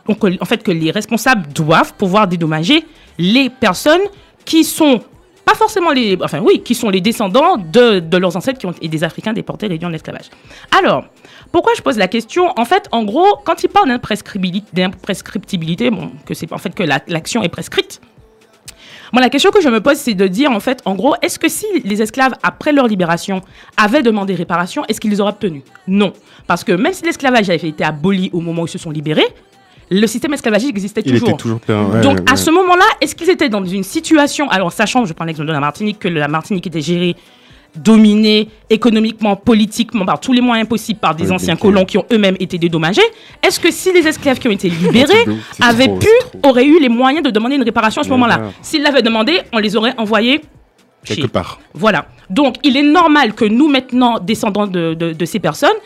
[0.07, 2.85] donc, en fait, que les responsables doivent pouvoir dédommager
[3.19, 4.01] les personnes
[4.45, 5.01] qui sont
[5.45, 8.75] pas forcément les, enfin oui, qui sont les descendants de, de leurs ancêtres qui ont,
[8.81, 10.31] et des Africains déportés réduits en esclavage.
[10.77, 11.05] Alors,
[11.53, 12.53] pourquoi je pose la question?
[12.59, 17.01] En fait, en gros, quand il parle d'imprescriptibilité, bon, que c'est en fait que la-
[17.09, 18.01] l'action est prescrite.
[19.13, 21.39] Moi, la question que je me pose, c'est de dire, en fait, en gros, est-ce
[21.39, 23.43] que si les esclaves, après leur libération,
[23.77, 25.63] avaient demandé réparation, est-ce qu'ils les auraient obtenus?
[25.87, 26.13] Non.
[26.49, 29.27] Parce que même si l'esclavage avait été aboli au moment où ils se sont libérés,
[30.01, 31.29] le système esclavagique existait Il toujours.
[31.31, 31.85] était toujours plein.
[31.87, 35.13] ouais, Donc ouais, à ce moment-là, est-ce qu'ils étaient dans une situation, alors sachant, je
[35.13, 37.15] prends l'exemple de la Martinique, que la Martinique était gérée,
[37.77, 42.07] dominée économiquement, politiquement, par tous les moyens possibles par des Oui, anciens colons qui ont
[42.13, 43.03] eux-mêmes été dédommagés,
[43.43, 46.09] est-ce que si les esclaves qui ont été libérés C'est avaient trop, pu,
[46.45, 48.51] auraient eu les moyens de demander une réparation à ce moment-là?
[48.63, 50.41] S'ils l'avaient demandé, on les aurait envoyés
[51.05, 51.59] Quelque part.
[51.75, 52.07] Voilà.
[52.31, 55.77] Donc, il est normal que nous, maintenant, descendants de, de- de ces personnes,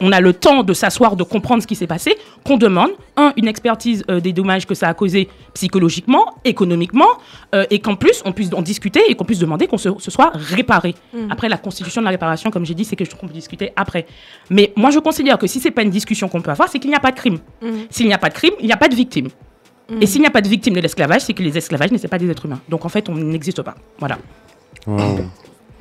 [0.00, 3.32] on a le temps de s'asseoir, de comprendre ce qui s'est passé, qu'on demande, un,
[3.36, 7.08] une expertise euh, des dommages que ça a causé psychologiquement, économiquement,
[7.54, 10.10] euh, et qu'en plus, on puisse en discuter et qu'on puisse demander qu'on se, se
[10.10, 10.94] soit réparé.
[11.30, 13.72] Après, la constitution de la réparation, comme j'ai dit, c'est quelque chose qu'on peut discuter
[13.76, 14.06] après.
[14.50, 16.90] Mais moi, je considère que si c'est pas une discussion qu'on peut avoir, c'est qu'il
[16.90, 17.38] n'y a pas de crime.
[17.90, 19.28] S'il n'y a pas de crime, il n'y a pas de victime.
[20.00, 22.18] Et s'il n'y a pas de victime de l'esclavage, c'est que les esclavages n'étaient pas
[22.18, 22.60] des êtres humains.
[22.68, 23.74] Donc en fait, on n'existe pas.
[23.98, 24.18] Voilà.
[24.86, 25.24] Wow.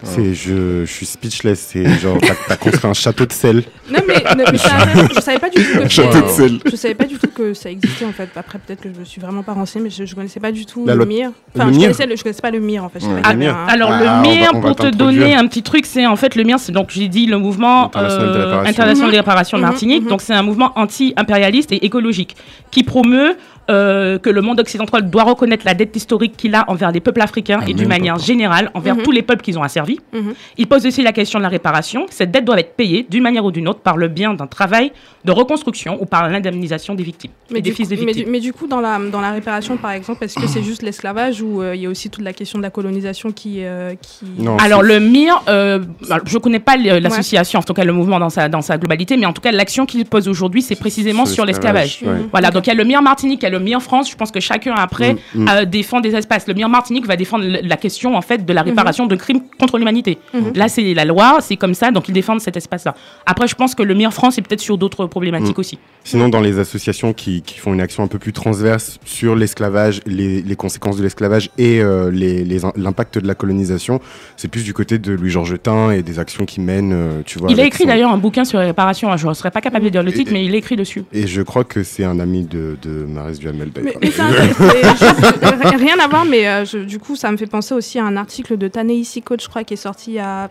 [0.04, 1.60] C'est, je, je suis speechless.
[1.72, 3.64] C'est genre, t'as, t'as construit un château de sel.
[3.90, 5.08] Non, mais, non, mais intéressant.
[5.16, 6.60] je savais pas du tout que Château de c'est- sel.
[6.70, 8.30] Je savais pas du tout que ça existait en fait.
[8.36, 10.66] Après, peut-être que je me suis vraiment pas renseignée, mais je, je connaissais pas du
[10.68, 11.30] tout La le loi- MIR.
[11.56, 13.00] le Enfin, je, MIR connaissais le, je connaissais pas le MIR en fait.
[13.00, 13.22] Je Ouais.
[13.22, 13.56] pas Le MIR.
[13.56, 15.86] un- Alors Ah, le on va- MIR, on va pour te donner un petit truc,
[15.88, 18.70] c'est en fait le MIR, c'est donc j'ai dit le mouvement International de euh, réparation.
[18.70, 19.20] international de Mhm.
[19.20, 20.04] réparation de Mhm, Martinique.
[20.04, 20.10] mhm.
[20.10, 22.36] Donc c'est un mouvement anti-impérialiste et écologique
[22.72, 23.36] qui promeut
[23.70, 27.22] euh, que le monde occidental doit reconnaître la dette historique qu'il a envers les peuples
[27.22, 29.04] africains Ah, et d'une manière générale envers Mhm.
[29.04, 30.00] tous les peuples qu'ils ont asservis.
[30.14, 30.34] Mhm.
[30.58, 32.06] Il pose aussi la question de la réparation.
[32.10, 34.92] Cette dette doit être payée d'une manière ou d'une autre par le bien d'un travail
[35.26, 38.26] de reconstruction ou par l'indemnisation des victimes et des fils coup, des mais, victimes.
[38.26, 40.82] du, mais du coup, dans la, dans la réparation, par exemple, est-ce que c'est juste
[40.82, 43.64] l'esclavage ou euh, il y a aussi toute la question de la colonisation qui.
[43.64, 44.26] euh, qui...
[44.42, 44.58] Non.
[44.58, 48.30] Alors le MIR, euh, alors, je connais pas l'association, en tout cas le mouvement dans
[48.30, 51.46] sa, dans sa globalité, mais en tout cas l'action qu'il pose aujourd'hui, c'est précisément sur
[51.46, 52.00] l'esclavage.
[52.06, 52.12] ouais.
[52.32, 54.10] Voilà, donc il y a le MIR Martinique, il y a le MIR France.
[54.12, 55.48] Je pense que chacun après Mm, mm.
[55.50, 56.48] euh, défend des espaces.
[56.48, 59.42] Le MIR Martinique va défendre le- la question en fait de la réparation de crimes
[59.60, 60.18] contre l'humanité.
[60.34, 60.54] Mhm.
[60.56, 62.96] Là, c'est la loi, c'est comme ça, donc ils défendent cet espace-là.
[63.26, 65.62] Après, je pense que le MIR France est peut-être sur d'autres problématiques Mm.
[65.62, 65.80] aussi.
[66.04, 70.02] Sinon, dans les associations qui, qui font une action un peu plus transverse sur l'esclavage,
[70.06, 74.00] les, les conséquences de l'esclavage et euh, les- les in- l'impact de la colonisation,
[74.38, 77.52] c'est plus du côté de Louis-Georges Tain et des actions qu'il mène, euh, tu vois.
[77.52, 79.16] Il a écrit son- d'ailleurs un bouquin sur les réparations.
[79.18, 81.04] Je ne serais pas capable de dire le Et- titre, mais il écrit dessus.
[81.12, 83.40] Et je crois que c'est un ami de, de Maris
[83.84, 83.94] Mais,
[84.84, 85.04] juste,
[85.44, 88.06] euh, rien à voir, mais euh, je- du coup, ça me fait penser aussi à
[88.06, 90.50] un article de Tanei Coach, je crois, qui est sorti il y a.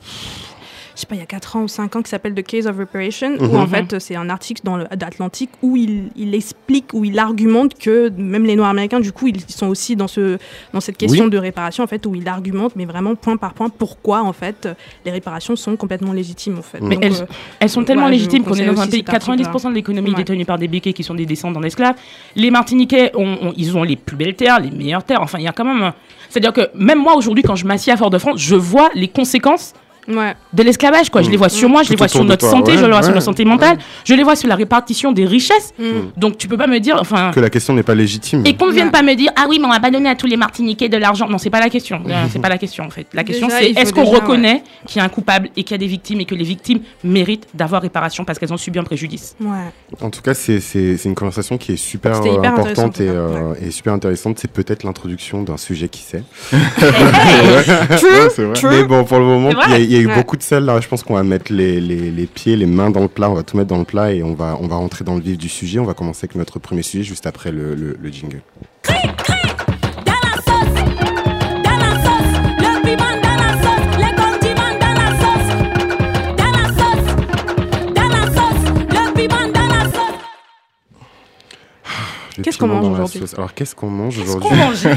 [0.97, 2.67] Je sais pas, il y a 4 ans ou 5 ans, qui s'appelle The Case
[2.67, 3.57] of Reparation, où Mhm.
[3.57, 8.09] en fait, c'est un article dans d'Atlantique où il, il explique, où il argumente que
[8.17, 10.39] même les Noirs américains, du coup, ils sont aussi dans, ce,
[10.73, 11.31] dans cette question Oui.
[11.31, 14.69] de réparation, en fait, où il argumente, mais vraiment point par point, pourquoi, en fait,
[15.05, 16.81] les réparations sont complètement légitimes, en fait.
[16.81, 17.27] Mais Donc, elles- euh,
[17.61, 19.01] Elles sont tellement légitimes qu'on est dans un pays.
[19.05, 19.37] cet article-là.
[19.37, 20.25] 90% de l'économie est Ouais.
[20.25, 21.97] détenue par des béquets qui sont des descendants d'esclaves.
[22.37, 25.21] Les Martiniquais, ont, ont- ils ont les plus belles terres, les meilleures terres.
[25.21, 25.93] Enfin, il y a quand même.
[26.31, 29.75] C'est-à-dire que même moi, aujourd'hui, quand je m'assieds à Fort-de-France, je vois les conséquences
[30.09, 30.35] ouais.
[30.53, 31.11] de l'esclavage.
[31.11, 31.23] Quoi.
[31.23, 32.85] Je les vois sur moi, je Tout les vois sur notre toi, santé, ouais, je
[32.85, 35.73] les vois sur notre santé mentale, je les vois sur la répartition des richesses.
[35.79, 35.85] Mm.
[36.17, 36.97] Donc tu peux pas me dire.
[37.01, 38.43] Enfin, que la question n'est pas légitime.
[38.47, 38.93] et qu'on ne vienne Ouais.
[38.93, 40.97] pas me dire ah oui mais on va pas donner à tous les Martiniquais de
[40.97, 43.59] l'argent non c'est pas la question c'est pas la question en fait la question Déjà,
[43.59, 45.87] c'est est-ce qu'on déjà, reconnaît qu'il y a un coupable et qu'il y a des
[45.87, 49.35] victimes et que les victimes méritent d'avoir réparation parce qu'elles ont subi un préjudice?
[49.41, 49.49] Ouais.
[50.01, 53.55] En tout cas, c'est c'est- c'est une conversation qui est super euh, importante et, euh,
[53.61, 54.39] et super intéressante.
[54.39, 56.23] C'est peut-être l'introduction d'un sujet qui sait.
[58.07, 58.55] Ouais, c'est vrai.
[58.71, 60.15] Mais bon, pour le moment, il y a, y a eu Ouais.
[60.17, 60.81] beaucoup de sel là.
[60.81, 63.31] Je pense qu'on va mettre les, les, les pieds, les mains dans le plat.
[63.31, 65.21] On va tout mettre dans le plat et on va, on va rentrer dans le
[65.21, 65.79] vif du sujet.
[65.79, 68.43] On va commencer avec notre premier sujet juste après le, le, le jingle.
[82.39, 83.23] Le Qu'est-ce qu'on mange aujourd'hui.
[83.39, 84.89] Alors, qu'est-ce qu'on mange Qu'est-ce aujourd'hui qu'on mange?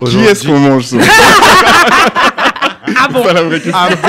[0.10, 0.86] Qui est-ce qu'on mange
[2.86, 3.24] ah bon?
[3.24, 3.72] la vraie question.
[3.74, 4.08] Ah bon?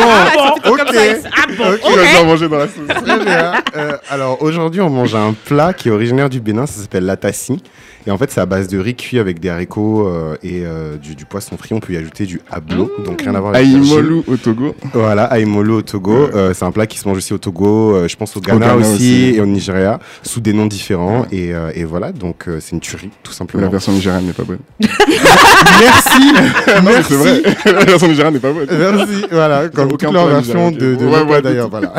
[0.63, 0.77] Bon, Ok.
[0.77, 1.01] comme ça,
[1.35, 1.63] ah bon?
[1.73, 1.99] Ok.
[1.99, 3.53] Faire manger dans la sauce Très bien.
[3.75, 7.61] Euh, alors aujourd'hui, on mange un plat qui est originaire du Bénin, ça s'appelle l'atassi.
[8.08, 10.96] Et en fait, c'est à base de riz cuit avec des haricots euh, et euh,
[10.98, 11.74] du, du poisson frit.
[11.74, 13.65] On peut y ajouter du hablo, donc rien à voir avec.
[13.68, 14.76] Aïmolou au Togo.
[14.94, 16.13] Voilà, aïmolo au Togo.
[16.34, 18.76] Euh, c'est un plat qui se mange aussi au Togo, je pense au Ghana, Ghana
[18.78, 19.36] aussi, aussi.
[19.36, 21.26] et au Nigeria, sous des noms différents.
[21.32, 23.70] Et, et voilà, donc c'est une tuerie, tout La simplement.
[23.70, 24.60] version nigériane n'est pas bonne.
[24.80, 26.34] Merci
[26.76, 27.41] Non, Merci c'est vrai.
[27.74, 28.68] La version nigériane n'est pas bonne.
[28.70, 31.94] Merci, voilà, comme leurs point versions de, de ouais, d'ailleurs, voilà.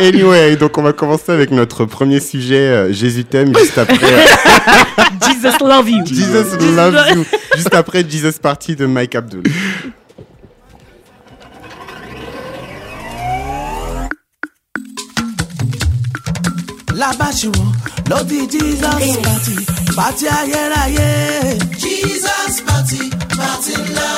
[0.00, 5.04] Anyway, donc on va commencer avec notre premier sujet, euh, Jésus t'aime, juste après euh,
[5.28, 6.04] Jesus love you.
[6.06, 7.24] Jesus loves you,
[7.56, 9.42] juste après Jesus Party de Mike Abdul.
[16.94, 17.64] Labashiwo
[18.10, 18.80] ló di Jesus
[19.22, 19.56] party,
[19.94, 21.58] party ayérayé.
[21.78, 24.08] Jesus party, party ńlá.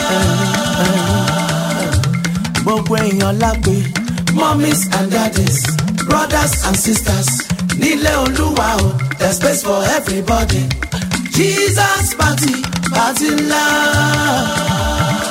[2.63, 3.75] Gbogbo èèyàn lágbe,
[4.35, 5.59] mummies and daddies,
[6.09, 7.29] brothers and sisters,
[7.81, 10.63] nílé olúwa o, there's space for everybody.
[11.37, 12.55] Jesus party,
[12.95, 13.65] party ńlá.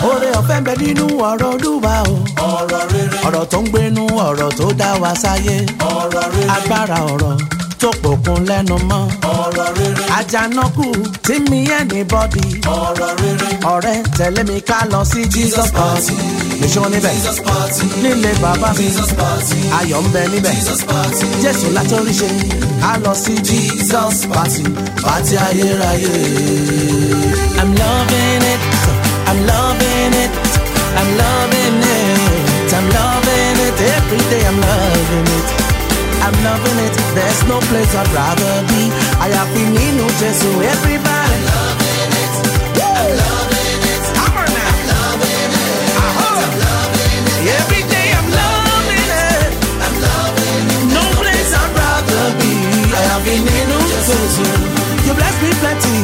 [0.03, 2.15] Oore ọ̀fẹ́ ń bẹ nínú ọ̀rọ̀ olúwa o.
[2.41, 3.17] Ọ̀rọ̀ rere.
[3.27, 5.57] Ọ̀rọ̀ tó ń gbénu ọ̀rọ̀ tó dá wa sáyé.
[5.77, 6.49] Ọ̀rọ̀ rere.
[6.55, 7.33] Agbára ọ̀rọ̀
[7.81, 9.03] tó pòkun lẹ́nu mọ́.
[9.35, 10.03] Ọ̀rọ̀ rere.
[10.17, 10.85] Àjànàkú
[11.25, 12.45] tí mi anybody.
[12.77, 13.49] Ọ̀rọ̀ rere.
[13.73, 16.15] Ọ̀rẹ́ tẹ̀lé mi ká lọ sí Jesus party.
[16.61, 17.13] Nìṣó níbẹ̀.
[17.17, 17.85] Jesus party.
[18.03, 18.83] Nílé bàbá mi.
[18.85, 19.57] Jesus party.
[19.79, 20.53] Ayọ̀ ń bẹ níbẹ̀.
[20.57, 21.25] Jesus party.
[21.43, 22.29] Jésù látọrí ṣe.
[22.81, 24.63] Ká lọ sí Jesus party.
[25.05, 26.13] Party ayérayé.
[27.61, 28.61] I'm loving it.
[29.29, 30.31] I'm loving it.
[30.99, 32.73] I'm loving it.
[32.77, 33.75] I'm loving it.
[33.95, 35.60] Every day I'm loving it.
[36.21, 36.93] I'm loving it.
[37.17, 38.83] There's no place I'd rather be.
[39.19, 40.53] I have been in New Jersey.
[40.61, 41.37] Everybody.
[41.37, 42.35] I'm loving it.
[43.01, 44.03] I'm loving it.
[44.17, 44.69] Come now.
[44.71, 45.97] I'm loving it.
[45.97, 46.45] Uh-huh.
[46.45, 47.57] I'm loving it.
[47.57, 49.51] Every day I'm loving it.
[49.81, 50.85] I'm loving it.
[50.93, 52.53] No place I'd rather be.
[52.93, 54.49] I have been in New Jersey.
[55.05, 55.97] You bless me plenty.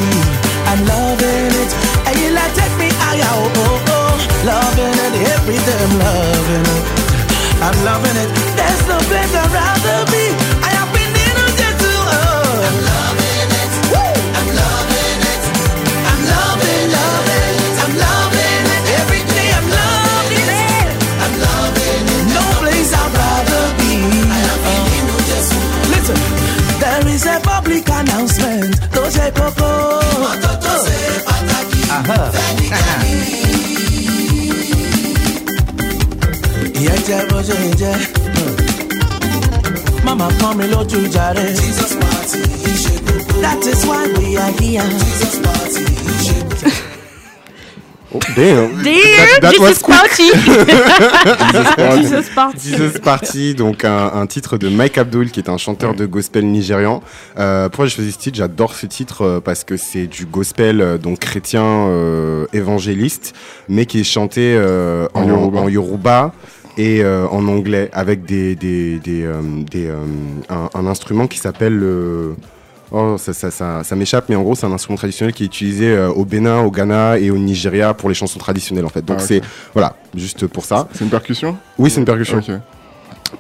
[0.66, 1.72] I'm loving it.
[2.10, 3.22] And you like take me higher.
[3.38, 4.14] Oh, oh, oh.
[4.50, 5.14] Loving it.
[5.38, 6.84] Every day I'm loving it.
[7.62, 8.47] I'm loving it.
[37.08, 37.96] Jẹ́ bó ṣe ń jẹ́.
[40.06, 41.46] Mama pọ́n mi lójú jàre.
[41.60, 42.40] Jesus party
[42.72, 43.42] ìṣe gbogbo.
[43.42, 44.84] That is why we are here.
[44.84, 46.72] Jesus party ìṣe gbogbo.
[48.16, 48.82] Oh, damn.
[48.84, 50.30] Dear That- that was Jesus party.
[52.02, 52.70] Jesus Party.
[52.70, 56.46] Jesus Party, donc un, un titre de Mike Abdul, qui est un chanteur de gospel
[56.46, 57.04] nigérian.
[57.38, 58.38] Euh, pourquoi j'ai choisi ce titre?
[58.38, 63.34] J'adore ce titre euh, parce que c'est du gospel euh, donc chrétien euh, évangéliste,
[63.68, 65.60] mais qui est chanté euh, en, En Yoruba.
[65.60, 66.32] en Yoruba
[66.78, 69.98] et euh, en anglais avec des, des, des, euh, des, euh,
[70.50, 72.36] un, un instrument qui s'appelle le
[72.90, 75.48] Oh, ça, ça, ça, ça m'échappe, mais en gros, c'est un instrument traditionnel qui est
[75.48, 79.04] utilisé euh, au Bénin, au Ghana et au Nigeria pour les chansons traditionnelles, en fait.
[79.04, 79.42] Donc, Ah, c'est,
[79.74, 80.88] voilà, juste pour ça.
[80.94, 81.58] C'est une percussion?
[81.78, 82.38] Oui, c'est une percussion.
[82.38, 82.50] Ok.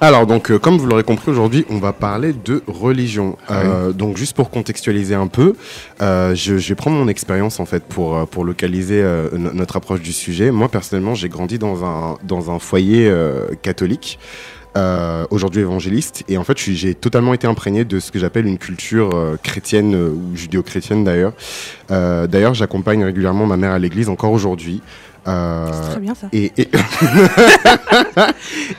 [0.02, 3.38] Alors, donc, euh, comme vous l'aurez compris, aujourd'hui, on va parler de religion.
[3.48, 5.54] Ah Euh, donc, juste pour contextualiser un peu,
[6.02, 9.02] euh, je, je vais prendre mon expérience, en fait, pour, pour localiser
[9.34, 10.52] no- notre approche du sujet.
[10.52, 13.12] Moi, personnellement, j'ai grandi dans un, dans un foyer
[13.62, 14.20] catholique.
[14.76, 18.60] euh, aujourd'hui évangéliste et en fait j'ai totalement été imprégné de ce que j'appelle une
[18.60, 21.34] culture euh, chrétienne euh, ou judéo-chrétienne d'ailleurs
[21.90, 24.82] d'ailleurs j'accompagne régulièrement ma mère à l'église encore aujourd'hui
[25.28, 26.28] Euh, C'est très bien ça.
[26.32, 26.70] et, et,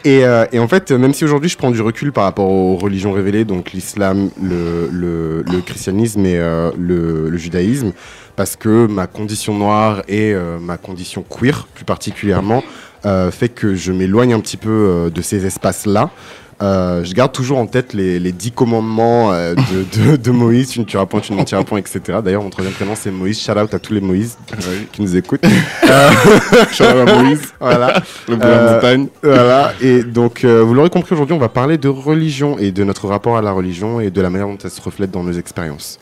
[0.04, 2.76] et, euh, et en fait, même si aujourd'hui je prends du recul par rapport aux
[2.76, 7.92] religions révélées, donc l'islam, le, le, le christianisme et euh, le, le judaïsme,
[8.36, 12.62] parce que ma condition noire et euh, ma condition queer plus particulièrement
[13.30, 16.10] fait que je m'éloigne un petit peu de ces espaces-là.
[16.60, 20.70] Euh, je garde toujours en tête les, les dix commandements euh, de, de, de Moïse,
[20.70, 22.00] tu ne tueras point, tu ne mentiras point, etc.
[22.24, 23.40] D'ailleurs, mon troisième prénom c'est Moïse.
[23.40, 24.36] Shout out à tous les Moïse
[24.92, 25.44] qui nous écoutent.
[25.90, 26.10] Euh,
[26.70, 28.02] Shout out à Moïse, voilà.
[28.28, 29.06] le de la Euh, montagne.
[29.22, 32.84] Voilà, et donc euh, vous l'aurez compris aujourd'hui, on va parler de religion et de
[32.84, 35.32] notre rapport à la religion et de la manière dont elle se reflète dans nos
[35.32, 35.98] expériences.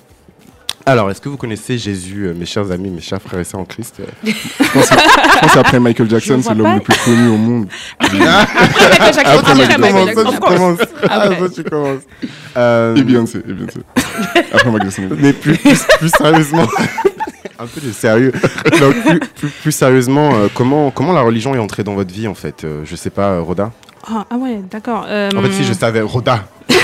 [0.88, 3.60] Alors, est-ce que vous connaissez Jésus, euh, mes chers amis, mes chers frères et sœurs
[3.60, 4.70] en Christ euh Je
[5.42, 7.66] pense qu'après Michael Jackson, c'est l'homme le plus connu au monde.
[7.98, 8.18] Après,
[9.24, 10.30] Après, Michael Jackson, Jackson.
[10.32, 10.78] tu commences.
[11.02, 11.36] Ah, Après.
[11.38, 12.02] toi, tu commences.
[12.56, 13.80] Euh, Et Beyoncé, et Beyoncé.
[14.52, 15.08] Après Michael Jackson.
[15.18, 16.66] mais plus, plus, plus sérieusement,
[17.58, 18.32] un peu de sérieux.
[18.78, 22.28] Donc, plus, plus- plus sérieusement, euh, comment, comment la religion est entrée dans votre vie
[22.28, 23.72] en fait Euh, Je sais pas, euh, Rhoda?
[24.08, 25.04] Ah, ah ouais, d'accord.
[25.08, 26.44] Euh, En fait, si je savais, Rhoda.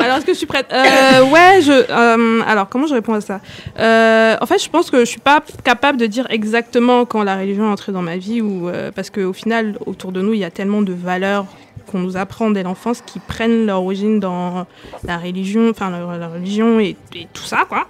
[0.00, 0.66] Alors, est-ce que je suis prête?
[0.72, 1.72] Euh, Ouais, je.
[1.90, 3.40] euh, alors, comment je réponds à ça?
[3.78, 7.36] Euh, En fait, je pense que je suis pas capable de dire exactement quand la
[7.36, 10.38] religion est entrée dans ma vie, ou euh, parce qu'au final, autour de nous, il
[10.38, 11.46] y a tellement de valeurs
[11.90, 14.66] qu'on nous apprend dès l'enfance qui prennent leur origine dans
[15.04, 17.86] la religion, enfin la, la religion et, et tout ça, quoi.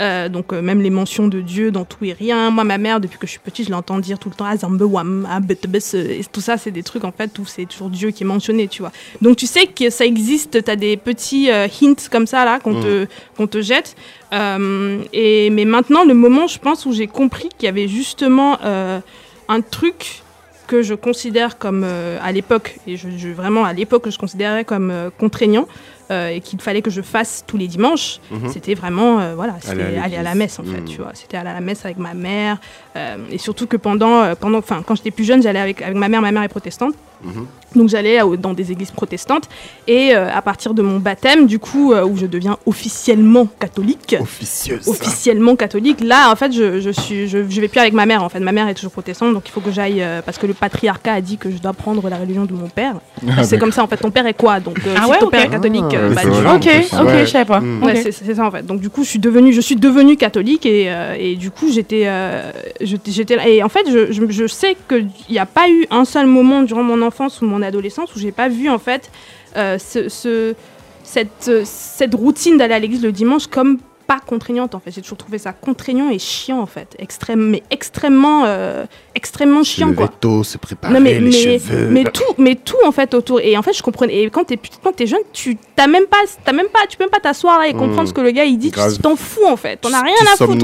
[0.00, 2.50] Euh, donc euh, même les mentions de Dieu dans tout et rien.
[2.50, 4.80] Moi, ma mère, depuis que je suis petite, je l'entends dire tout le temps Azambe
[4.80, 5.58] Wam, ah, bet-
[5.94, 8.68] et tout ça, c'est des trucs en fait où c'est toujours Dieu qui est mentionné,
[8.68, 8.92] tu vois.
[9.20, 12.60] Donc tu sais que ça existe, tu as des petits euh, hints comme ça là
[12.60, 13.96] qu'on te, qu'on te jette.
[14.32, 19.60] Et, mais maintenant, le moment, je pense, où j'ai compris qu'il y avait justement un
[19.60, 20.22] truc
[20.70, 24.64] que je considère comme euh, à l'époque, et je, je- vraiment à l'époque, je considérais
[24.64, 25.66] comme euh, contraignant
[26.12, 28.20] euh, et qu'il fallait que je fasse tous les dimanches,
[28.52, 30.84] c'était vraiment euh, voilà, c'était Aller à aller, à la messe en fait, Mhm.
[30.92, 31.10] tu vois.
[31.14, 32.58] C'était aller à la messe avec ma mère
[32.96, 36.08] euh, et surtout que pendant, pendant, enfin, quand j'étais plus jeune, j'allais avec, avec ma
[36.08, 36.20] mère.
[36.22, 36.94] Ma mère est protestante.
[37.22, 37.46] Mhm.
[37.76, 39.44] Donc j'allais à- dans des églises protestantes
[39.86, 44.16] et euh, à partir de mon baptême, du coup, euh, où je deviens officiellement catholique,
[44.18, 44.88] Officieuse.
[44.88, 46.00] officiellement catholique.
[46.02, 48.24] Là, en fait, je, je suis, je, je vais plus avec ma mère.
[48.24, 50.46] En fait, ma mère est toujours protestante, donc il faut que j'aille euh, parce que
[50.48, 52.94] le patriarcat a dit que je dois prendre la religion de mon père.
[53.36, 53.98] Ah, c'est comme ça, en fait.
[53.98, 54.58] Ton père est quoi?
[54.58, 56.54] Donc, euh, Ah si ouais, ton père est catholique, Ah, euh, mais bah.
[56.56, 57.26] Ok, ok, Ouais.
[57.26, 57.60] je savais pas.
[57.60, 57.82] Mm.
[57.84, 58.64] Ouais, c'est ça en fait.
[58.66, 61.70] Donc du coup, je suis devenue, je suis devenue catholique et, euh, et du coup,
[61.70, 63.46] j'étais, euh, j'étais, j'étais là.
[63.46, 66.62] Et en fait, je, je, je sais qu'il n'y a pas eu un seul moment
[66.62, 67.09] durant mon enfance
[67.42, 69.10] ou mon adolescence où j'ai pas vu en fait
[69.56, 70.54] euh, ce, ce-
[71.02, 74.90] cette, euh, cette routine d'aller à l'église le dimanche comme pas contraignante en fait.
[74.90, 79.92] J'ai toujours trouvé ça contraignant et chiant en fait, extrême, mais extrêmement, euh, extrêmement chiant
[79.92, 80.08] quoi.
[80.08, 81.86] tôt, se préparer, Non mais, les mais, cheveux.
[81.88, 84.56] mais tout mais tout en fait autour et en fait je comprenais et quand t'es
[84.56, 87.20] petit- quand t'es jeune tu t'as même pas t'as même pas tu peux même pas
[87.20, 88.06] t'asseoir là et comprendre Mm.
[88.08, 90.36] ce que le gars il dit tu t'en fous en fait t'en as rien à
[90.36, 90.56] foutre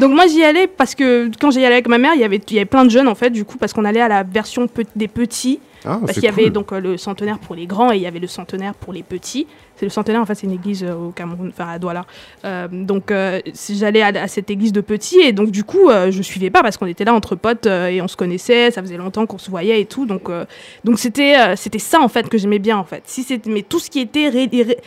[0.00, 2.40] donc moi j'y allais parce que quand j'y allais avec ma mère il y avait
[2.48, 4.24] il y avait plein de jeunes en fait du coup parce qu'on allait à la
[4.24, 7.66] version pe- des petits Ah, parce qu'il y avait donc euh, le centenaire pour les
[7.66, 9.46] grands et il y avait le centenaire pour les petits.
[9.76, 12.04] C'est le centenaire, en fait, c'est une église euh, au Cameroun, enfin à Douala.
[12.44, 13.10] Euh, donc
[13.72, 16.76] j'allais à, à cette église de petits et donc du coup je suivais pas parce
[16.76, 19.80] qu'on était là entre potes et on se connaissait, ça faisait longtemps qu'on se voyait
[19.80, 20.04] et tout.
[20.06, 20.28] Donc
[20.84, 23.02] donc c'était c'était ça en fait que j'aimais bien en fait.
[23.06, 24.78] Si mais tout ce qui était ré- ré-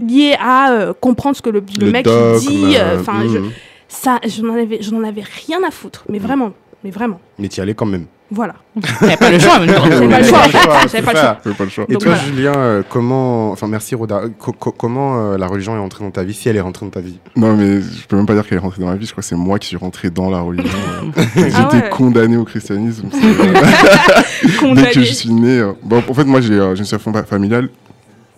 [0.00, 3.50] lié à comprendre ce que le, le Le mec dogme, dit, enfin je- mhm.
[3.88, 6.52] ça je n'en avais je n'en avais rien à foutre, mais vraiment,
[6.84, 7.20] mais vraiment.
[7.38, 8.06] Mais t'y allais quand même.
[8.34, 8.54] Voilà.
[9.00, 9.84] T'avais pas le choix en même temps.
[9.90, 10.40] J'avais pas le choix.
[10.90, 11.38] J'avais pas le choix.
[11.44, 11.84] J'avais pas le choix.
[11.88, 12.26] Et Donc toi, voilà.
[12.28, 16.10] Julien, euh, comment, enfin merci Roda, Co- co- comment euh, la religion est entrée dans
[16.10, 17.18] ta vie, si elle est rentrée dans ta vie?
[17.36, 19.04] Non, mais je peux même pas dire qu'elle est rentrée dans ma vie.
[19.06, 20.78] Je crois que c'est moi qui suis rentré dans la religion.
[21.16, 21.22] euh.
[21.36, 21.90] J'étais Ah ouais.
[21.90, 23.08] condamné au christianisme.
[23.12, 25.58] euh, Dès que je suis né.
[25.58, 27.68] euh, Bon, en fait, moi, j'ai euh, une situation fa- familiale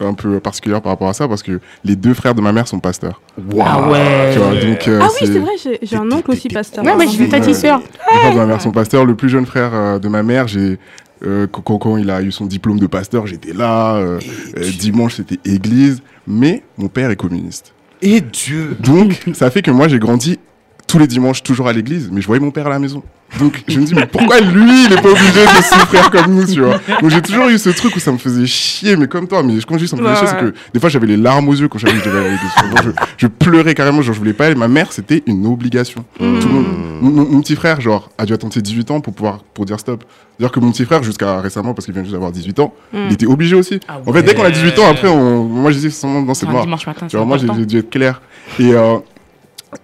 [0.01, 2.67] un peu particulière par rapport à ça parce que les deux frères de ma mère
[2.69, 3.21] sont pasteurs.
[3.61, 4.31] Ah ouais.
[4.33, 6.85] Tu vois, donc, euh, Ah oui, c'est vrai, j'ai un oncle aussi pasteur.
[6.85, 7.41] Ouais, mais j'ai fait Ouais.
[7.41, 7.79] petite sœur.
[7.81, 9.05] Les frères de ma mère sont pasteurs.
[9.05, 10.79] Le plus jeune frère euh, de ma mère, j'ai
[11.25, 13.95] euh, quand, quand- quand il a eu son diplôme de pasteur, j'étais là.
[13.97, 14.19] euh,
[14.59, 16.03] euh, dimanche, c'était église.
[16.27, 17.73] Mais mon père est communiste.
[18.03, 20.39] Et Dieu Donc, ça fait que moi, j'ai grandi
[20.87, 23.03] tous les dimanches toujours à l'église, mais je voyais mon père à la maison.
[23.41, 26.47] Donc, je me dis, mais pourquoi lui, il est pas obligé de souffrir comme nous,
[26.47, 26.79] tu vois?
[27.01, 29.55] Donc, j'ai toujours eu ce truc où ça me faisait chier, mais comme toi, mais
[29.67, 31.49] quand je dis ça me faisait Ouais, chier, c'est que des fois, j'avais les larmes
[31.49, 34.55] aux yeux quand j'avais je je, pleurais carrément, genre, je voulais pas aller.
[34.55, 36.05] Ma mère, c'était une obligation.
[36.19, 36.67] Tout le monde-
[37.01, 40.05] mon, petit frère, genre, a dû attendre ses 18 ans pour pouvoir, pour dire stop.
[40.39, 42.99] C'est-à-dire que mon petit frère, jusqu'à récemment, parce qu'il vient juste d'avoir 18 ans, Mm.
[43.09, 43.81] il était obligé aussi.
[43.89, 44.53] Ah En fait, dès qu'on a ouais.
[44.53, 47.49] 18 ans, après, on, moi, je c'est dans cette dimanche matin, Tu vois, moi, j'ai
[47.67, 48.21] dû être clair.
[48.61, 48.97] Et, euh,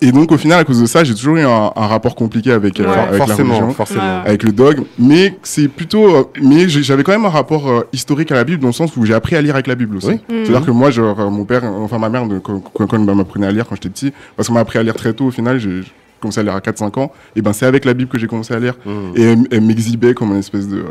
[0.01, 2.53] et donc, au final, à cause de ça, j'ai toujours eu un, un rapport compliqué
[2.53, 2.91] avec, euh, Ouais.
[2.99, 4.23] avec la religion, forcément.
[4.25, 4.85] Avec le dogme.
[4.99, 6.15] Mais c'est plutôt.
[6.17, 8.97] euh, mais j'avais quand même un rapport euh, historique à la Bible, dans le sens
[8.97, 10.09] où j'ai appris à lire avec la Bible aussi.
[10.09, 10.15] Oui.
[10.29, 10.45] Mm.
[10.45, 13.53] C'est-à-dire que moi, genre, mon père, enfin ma mère, quand, quand, quand elle m'apprenait à
[13.53, 15.83] lire quand j'étais petit, parce qu'on m'a appris à lire très tôt, au final, j'ai
[16.21, 18.53] commencé à lire à 4-5 ans, et ben c'est avec la Bible que j'ai commencé
[18.55, 18.75] à lire.
[18.85, 18.91] Mm.
[19.17, 20.77] Et elle, elle m'exhibait comme une espèce de.
[20.79, 20.83] euh,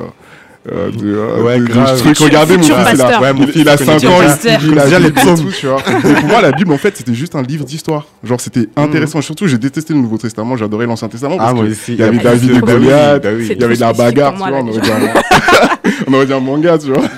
[0.71, 1.97] euh, de, euh, Ouais, de- de grave.
[1.99, 2.17] truc.
[2.17, 3.21] Regardez, mon fils, il a.
[3.21, 4.19] Ouais, mon il, fils il a connaît 5 déjà- ans,
[4.61, 5.39] il, il a déjà les psaumes.
[5.39, 5.81] tout, tu vois.
[6.03, 8.05] Mais pour moi, la Bible, en fait, c'était juste un livre d'histoire.
[8.23, 9.21] Genre, c'était intéressant.
[9.21, 11.37] Surtout, j'ai détesté le Nouveau Testament, j'adorais l'Ancien Testament.
[11.37, 11.93] Parce Ah, moi que aussi.
[11.93, 12.59] il y avait Ah, David et.
[12.59, 14.47] Goliath, il y avait de la bagarre, tu vois.
[14.47, 15.99] On là, aurait, dit un...
[16.07, 17.03] on aurait dit un manga, tu vois.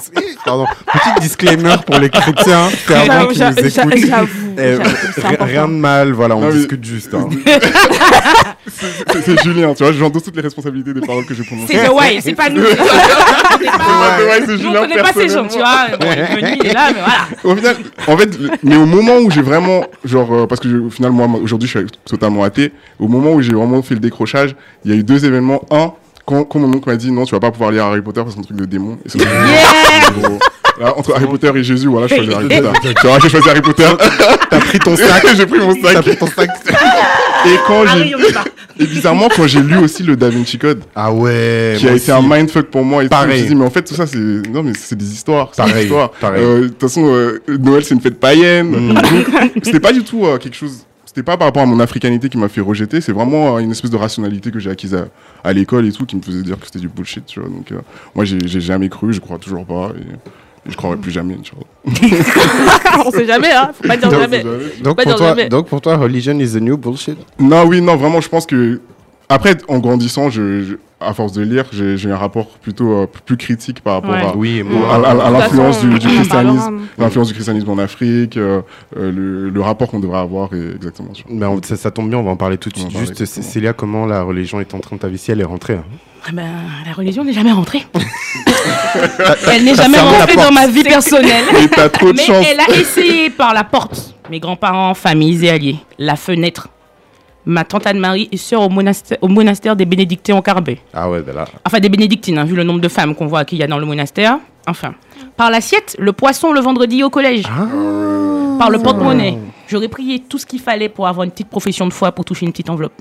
[0.44, 3.96] Pardon, petit disclaimer pour les chrétiens fervents qui nous écoutent.
[4.06, 4.28] J'avoue,
[4.58, 4.76] Eh,
[5.14, 7.14] c'est rien de mal, voilà, on Non, mais- discute juste.
[7.14, 7.28] hein.
[8.66, 9.92] C'est c'est Julien, tu vois.
[9.92, 11.74] J'endosse toutes les responsabilités des paroles que j'ai prononcées.
[11.76, 12.62] C'est ouais, c'est pas nous.
[12.62, 12.76] Ouais, ouais,
[13.60, 15.88] c'est Ah, Nous, Julien on connaît pas ces gens, tu vois.
[16.00, 17.26] Bon, il est venu, il est là, mais voilà.
[17.44, 17.76] Au final,
[18.06, 20.90] en fait, le- mais au moment où j'ai vraiment, genre, euh, parce que je- au
[20.90, 22.72] final, moi, aujourd'hui, je suis totalement athée.
[22.98, 25.62] Au moment où j'ai vraiment fait le décrochage, il y a eu deux événements.
[25.70, 25.92] Un,
[26.26, 28.34] quand, quand mon oncle m'a dit non, tu vas pas pouvoir lire Harry Potter parce
[28.34, 28.98] que c'est un truc de démon.
[29.04, 29.26] Et Yeah
[30.80, 32.94] là, entre Harry Potter et Jésus, voilà, je choisis Harry Potter.
[33.00, 33.86] Tu vois, j'ai choisi Harry Potter.
[34.50, 36.02] T'as pris ton sac, j'ai pris mon t'as sac.
[36.02, 36.48] pris ton sac.
[37.44, 38.44] Et quand j'ai, va.
[38.78, 41.74] et bizarrement, quand j'ai lu aussi le Da Vinci Code, Ah ouais.
[41.76, 43.38] qui a été un mindfuck pour moi et tout, je me Pareil.
[43.40, 45.50] suis dit, mais en fait, tout ça, c'est, non, mais c'est des histoires.
[45.52, 46.10] c'est des Pareil, histoires.
[46.12, 46.40] pareil.
[46.40, 48.68] Euh, De toute façon, euh, Noël, c'est une fête païenne.
[48.68, 48.94] Mm.
[48.94, 50.84] Donc, C'était pas du tout euh, quelque chose,
[51.14, 53.90] c'était pas par rapport à mon africanité qui m'a fait rejeter, c'est vraiment une espèce
[53.90, 55.06] de rationalité que j'ai acquise à,
[55.44, 57.48] à l'école et tout qui me faisait dire que c'était du bullshit, tu vois.
[57.50, 57.80] Donc euh,
[58.14, 60.00] moi j'ai jamais cru, je crois toujours pas et,
[60.68, 61.66] et je croirais plus jamais, tu vois.
[63.06, 63.70] On sait jamais, hein.
[63.74, 64.42] Faut pas dire Donc, jamais.
[64.82, 65.48] Donc Pas pour, dire toi, jamais.
[65.48, 67.18] donc pour toi, religion is the new bullshit?
[67.38, 68.80] Non, oui, non, vraiment, je pense que
[69.28, 70.76] après, en grandissant, je, je-
[71.06, 74.22] à force de lire, j'ai un rapport plutôt euh, plus critique par rapport Ouais.
[74.22, 74.62] à, Oui,
[75.32, 78.62] l'influence du, christianisme, l'influence du christianisme en Afrique, euh,
[78.96, 81.14] euh, le, le rapport qu'on devrait avoir et exactement.
[81.14, 82.90] sur- Ben, on- ça, ça tombe bien, on va en parler tout de suite.
[82.90, 83.44] Juste, exactement.
[83.46, 85.84] Cécilia, comment la religion est en train de ta vie si elle est rentrée hein
[86.26, 86.46] Ah ben,
[86.86, 87.86] la religion n'est jamais rentrée.
[89.52, 91.44] elle n'est jamais rentrée dans ma vie personnelle.
[91.62, 92.44] Et t'as trop de Mais chance.
[92.50, 94.14] elle a essayé par la porte.
[94.30, 95.76] Mes grands-parents, familles et alliés.
[95.98, 96.68] La fenêtre.
[97.44, 100.78] Ma tante Anne-Marie est sœur au monastère, au monastère des bénédictins au Carbet.
[100.94, 101.46] Ah ouais, ben là.
[101.66, 103.78] Enfin, des bénédictines, hein, vu le nombre de femmes qu'on voit qu'il y a dans
[103.78, 104.38] le monastère.
[104.66, 104.94] Enfin.
[105.36, 107.44] Par l'assiette, le poisson le vendredi au collège.
[107.48, 107.66] Ah.
[108.58, 109.38] Par le porte-monnaie.
[109.66, 112.46] J'aurais prié tout ce qu'il fallait pour avoir une petite profession de foi pour toucher
[112.46, 112.92] une petite enveloppe.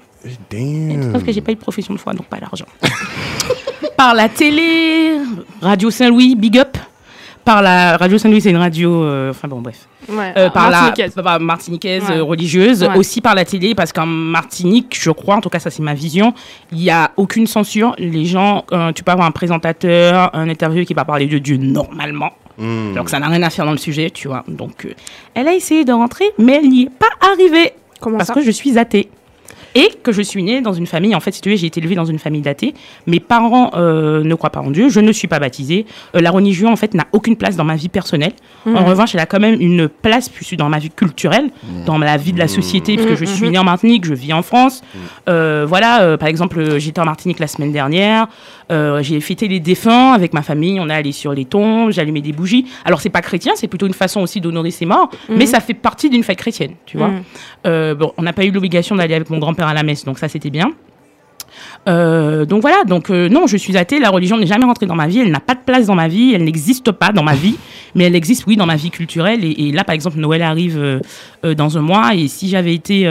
[0.50, 1.14] Damn.
[1.14, 2.66] Sauf que j'ai pas eu de profession de foi, donc pas d'argent.
[3.98, 5.18] Par la télé,
[5.62, 6.78] Radio Saint-Louis, big up.
[7.44, 9.04] Par la Radio Saint-Louis, c'est une radio.
[9.04, 9.88] euh, enfin bon, bref.
[10.10, 10.34] Ouais.
[10.38, 11.14] Euh, par Martiniquaise.
[11.16, 12.18] la par martiniquaise Ouais.
[12.18, 12.98] euh, religieuse, Ouais.
[12.98, 15.94] aussi par la télé, parce qu'en Martinique, je crois, en tout cas ça c'est ma
[15.94, 16.34] vision,
[16.72, 17.96] il n'y a aucune censure.
[17.98, 21.58] Les gens, euh, tu peux avoir un présentateur, un interview qui va parler de Dieu
[21.58, 22.32] normalement.
[22.58, 22.94] Hmm.
[22.96, 24.44] Donc ça n'a rien à faire dans le sujet, tu vois.
[24.48, 24.94] Donc euh,
[25.34, 28.42] elle a essayé de rentrer, mais elle n'y est pas arrivée Comment parce ça que
[28.42, 29.10] je suis athée.
[29.76, 31.80] Et que je suis née dans une famille, en fait, si tu veux, j'ai été
[31.80, 32.74] élevée dans une famille d'athées.
[33.08, 35.86] Mes parents euh, ne croient pas en Dieu, je ne suis pas baptisée.
[36.16, 38.34] Euh, la religion, en fait, n'a aucune place dans ma vie personnelle.
[38.66, 38.76] Mhm.
[38.76, 41.50] En revanche, elle a quand même une place puisque dans ma vie culturelle,
[41.86, 44.42] dans la vie de la société, puisque je suis née en Martinique, je vis en
[44.42, 44.82] France.
[45.30, 48.28] Euh, voilà, euh, par exemple, j'étais en Martinique la semaine dernière.
[48.72, 50.80] Euh, j'ai fêté les défunts avec ma famille.
[50.80, 52.66] On est allé sur les tombes, j'ai allumé des bougies.
[52.86, 55.74] Alors, c'est pas chrétien, c'est plutôt une façon aussi d'honorer ses morts, mais ça fait
[55.74, 57.10] partie d'une fête chrétienne, tu vois.
[57.10, 57.24] Mhm.
[57.68, 60.20] Euh, bon, on n'a pas eu l'obligation d'aller avec mon grand-père à la messe, donc
[60.20, 60.72] ça c'était bien.
[61.90, 64.96] Euh, donc voilà, donc euh, non, je suis athée, la religion n'est jamais rentrée dans
[64.96, 67.34] ma vie, elle n'a pas de place dans ma vie, elle n'existe pas dans ma
[67.34, 67.56] vie,
[67.96, 69.44] mais elle existe, oui, dans ma vie culturelle.
[69.44, 73.06] Et, et là, par exemple, Noël arrive euh, dans un mois, et si j'avais été,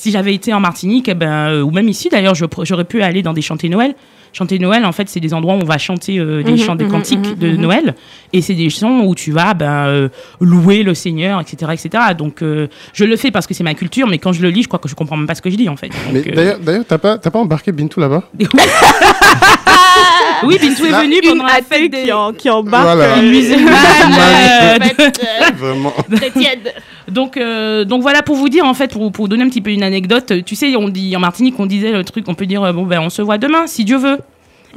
[0.00, 3.20] si j'avais été en Martinique, eh ben, euh, ou même ici d'ailleurs, j'aurais pu aller
[3.20, 3.94] dans des chantés Noël.
[4.32, 6.74] Chanter Noël, en fait, c'est des endroits où on va chanter euh, des Mhm, chants,
[6.76, 7.56] des mhm, cantiques mhm, de mhm.
[7.56, 7.94] Noël,
[8.32, 10.08] et c'est des chants où tu vas ben, euh,
[10.40, 12.14] louer le Seigneur, etc., etc.
[12.16, 14.62] Donc, euh, je le fais parce que c'est ma culture, mais quand je le lis,
[14.62, 15.90] je crois que je comprends même pas ce que je dis, en fait.
[16.14, 18.22] Euh, d'ailleurs, d'ailleurs, t'as pas, t'as pas embarqué Bintou là-bas?
[20.44, 22.84] oui, Bintou est Une pendant la fête des qui, en, qui embarque.
[22.84, 23.04] Voilà.
[23.16, 23.74] euh, une musulmane.
[25.56, 25.92] Vraiment.
[27.08, 29.70] Donc, euh, donc voilà pour vous dire en fait, pour, pour donner un petit peu
[29.70, 30.44] une anecdote.
[30.44, 32.84] Tu sais, on dit en Martinique, on disait le truc, on peut dire euh, bon
[32.86, 34.18] ben on se voit demain si Dieu veut.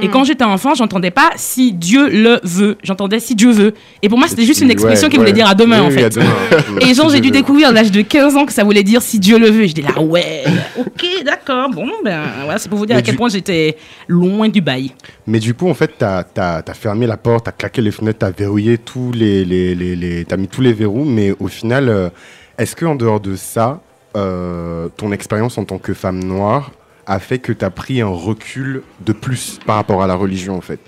[0.02, 0.12] Et Mm.
[0.12, 2.78] quand j'étais enfant, j'entendais pas si Dieu le veut.
[2.84, 3.74] J'entendais si Dieu veut.
[4.02, 5.36] Et pour moi, c'était juste une expression Ouais, qui voulait ouais.
[5.36, 6.10] dire à demain Oui, en oui, fait.
[6.10, 6.80] demain.
[6.82, 9.20] Et genre, j'ai dû découvrir à l'âge de 15 ans que ça voulait dire si
[9.20, 9.68] Dieu le veut.
[9.68, 10.44] Je dis là, ouais,
[10.80, 13.78] ok, d'accord, bon, ben voilà, c'est pour vous dire Mais à quel du- point j'étais
[14.08, 14.91] loin du bail.
[15.28, 18.32] Mais du coup, en fait, t'as as, fermé la porte, t'as claqué les fenêtres, t'as
[18.32, 22.10] verrouillé tous les, les, les, les- t'as mis tous les verrous, mais au final, euh,
[22.58, 23.82] est-ce que en dehors de ça,
[24.16, 26.72] euh, ton expérience en tant que femme noire
[27.06, 30.62] a fait que t'as pris un recul de plus par rapport à la religion, en
[30.62, 30.80] fait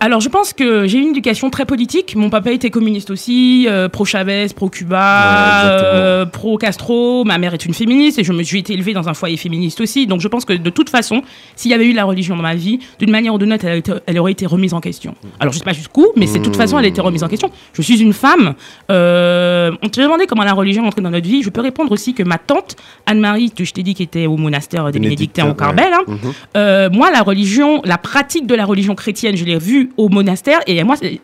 [0.00, 2.14] alors, je pense que j'ai eu une éducation très politique.
[2.16, 7.24] Mon papa était communiste aussi, euh, pro-Chavez, pro-Cuba, euh, pro-Castro.
[7.24, 9.80] Ma mère est une féministe et je me suis été élevée dans un foyer féministe
[9.80, 10.06] aussi.
[10.06, 11.22] Donc, je pense que de toute façon,
[11.56, 13.70] s'il y avait eu la religion dans ma vie, d'une manière ou d'une autre, elle,
[13.70, 15.14] aurait été- elle aurait été remise en question.
[15.40, 17.28] Alors, je sais pas jusqu'où, mais c'est de toute façon, elle a été remise en
[17.28, 17.50] question.
[17.72, 18.54] Je suis une femme.
[18.90, 21.42] Euh, on te demandait comment la religion est entrée dans notre vie.
[21.42, 22.76] Je peux répondre aussi que ma tante,
[23.06, 25.56] Anne-Marie, je t'ai dit qui était au monastère des Bénédictins au ouais.
[25.56, 26.18] Carbel, hein, Mhm.
[26.56, 30.60] euh, moi, la religion, la pratique de la religion chrétienne, je l'ai vue au monastère
[30.66, 31.18] et moi, elle,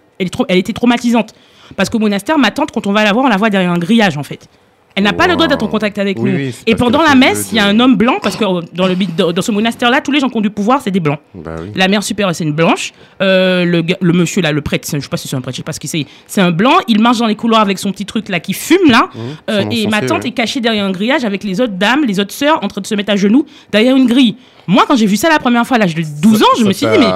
[0.49, 1.35] elle était traumatisante.
[1.77, 3.79] Parce qu'au monastère, ma tante, quand on va la voir, on la voit derrière un
[3.79, 4.49] grillage, en fait.
[4.97, 6.37] Elle n'a pas le droit d'être en contact avec Oui, nous.
[6.37, 8.87] oui, et pendant la messe, il y a un homme blanc, parce que euh, dans,
[8.87, 8.95] le,
[9.33, 11.19] dans, ce monastère-là, tous les gens qui ont du pouvoir, c'est des blancs.
[11.35, 11.73] Bah oui.
[11.75, 12.93] La mère supérieure, c'est une blanche.
[13.21, 15.57] Euh, le, le monsieur, là, le prêtre, c'est- je sais pas si c'est un prêtre,
[15.57, 16.07] je sais pas ce que c'est.
[16.29, 16.77] C'est un blanc.
[16.87, 19.09] Il marche dans les couloirs avec son petit truc là qui fume là.
[19.51, 20.29] Euh, son et ma tante ouais.
[20.29, 22.87] est cachée derrière un grillage avec les autres dames, les autres sœurs, en train de
[22.87, 24.37] se mettre à genoux derrière une grille.
[24.67, 26.73] Moi, quand j'ai vu ça la première fois à l'âge de 12 ans, je me
[26.73, 27.07] suis dit, mais,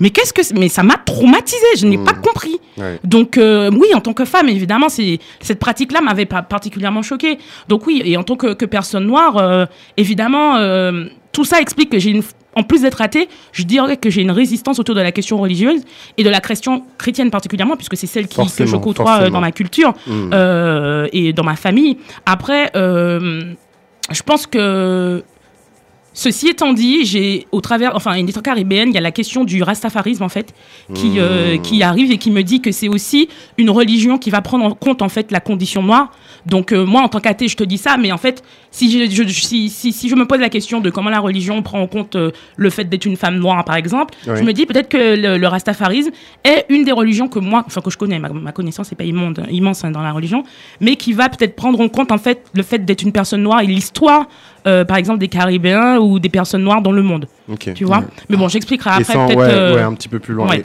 [0.00, 0.42] mais qu'est-ce que.
[0.58, 1.56] Mais ça m'a traumatisée.
[1.78, 2.04] Je n'ai Mm.
[2.04, 2.56] pas compris.
[2.76, 2.98] Ouais.
[3.04, 7.38] Donc euh, oui, en tant que femme, évidemment, cette pratique-là m'avait pas particulièrement choquée.
[7.68, 11.90] Donc oui, et en tant que, que personne noire, euh, évidemment, euh, tout ça explique
[11.90, 12.22] que j'ai une,
[12.54, 15.82] en plus d'être athée, je dirais que j'ai une résistance autour de la question religieuse
[16.16, 19.52] et de la question chrétienne particulièrement, puisque c'est celle qui, que je côtoie dans ma
[19.52, 20.30] culture Mm.
[20.32, 21.96] euh, et dans ma famille.
[22.26, 25.22] Après, je pense que
[26.20, 29.44] Ceci étant dit, j'ai au travers, enfin, une histoire caribéenne, il y a la question
[29.44, 30.52] du rastafarisme en fait,
[30.92, 34.40] qui euh, qui arrive et qui me dit que c'est aussi une religion qui va
[34.40, 36.10] prendre en compte en fait la condition noire.
[36.44, 38.42] Donc euh, moi, en tant qu'athée, je te dis ça, mais en fait,
[38.72, 41.62] si je, je- si, si, si je me pose la question de comment la religion
[41.62, 44.34] prend en compte euh, le fait d'être une femme noire, par exemple, Oui.
[44.38, 46.10] je me dis peut-être que le, le rastafarisme
[46.42, 49.04] est une des religions que moi, enfin que je connais, ma, ma connaissance n'est pas
[49.04, 50.42] immonde, immense hein, dans la religion,
[50.80, 53.60] mais qui va peut-être prendre en compte en fait le fait d'être une personne noire
[53.60, 54.26] et l'histoire,
[54.68, 57.26] euh, par exemple, des Caribéens ou des personnes noires dans le monde.
[57.74, 59.38] Tu vois Mais bon, j'expliquerai après sans- peut-être.
[59.38, 60.48] ouais, euh, ouais, un petit peu plus loin.
[60.48, 60.60] ouais.
[60.60, 60.64] Et-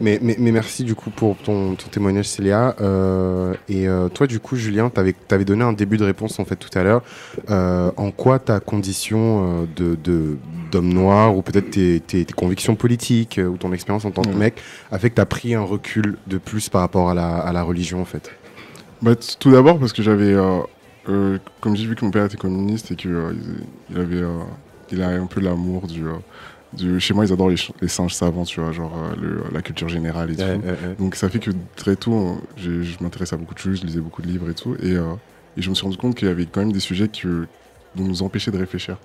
[0.00, 2.76] Mais, mais, mais merci du coup pour ton, ton témoignage, Célia.
[2.80, 6.44] Euh, et euh, toi, du coup, Julien, tu avais, donné un début de réponse en
[6.44, 7.02] fait tout à l'heure.
[7.50, 10.36] Euh, en quoi ta condition euh, de de-
[10.70, 14.28] d'homme noir ou peut-être tes, tes, tes convictions politiques ou ton expérience en tant que
[14.28, 14.34] Ouais.
[14.36, 14.54] mec
[14.92, 17.52] a fait que tu as pris un recul de plus par rapport à la, à
[17.52, 18.30] la religion en fait?
[19.02, 20.34] Bah, tout d'abord parce que j'avais,
[21.08, 23.32] euh, comme j'ai vu que mon père était communiste et que euh,
[23.90, 24.38] il, avait, euh,
[24.90, 26.12] il a un peu l'amour du, euh,
[26.72, 29.62] du- chez moi ils adorent les, les singes savants, tu vois, genre euh, le- la
[29.62, 30.42] culture générale et tout.
[30.42, 30.94] Ouais, ouais, ouais.
[30.98, 32.70] Donc ça fait que très tôt, je
[33.02, 35.12] m'intéressais à beaucoup de choses, je lisais beaucoup de livres et tout, et, euh,
[35.56, 37.08] et je me suis rendu compte qu'il y avait quand même des sujets
[37.94, 38.98] dont nous empêchaient de réfléchir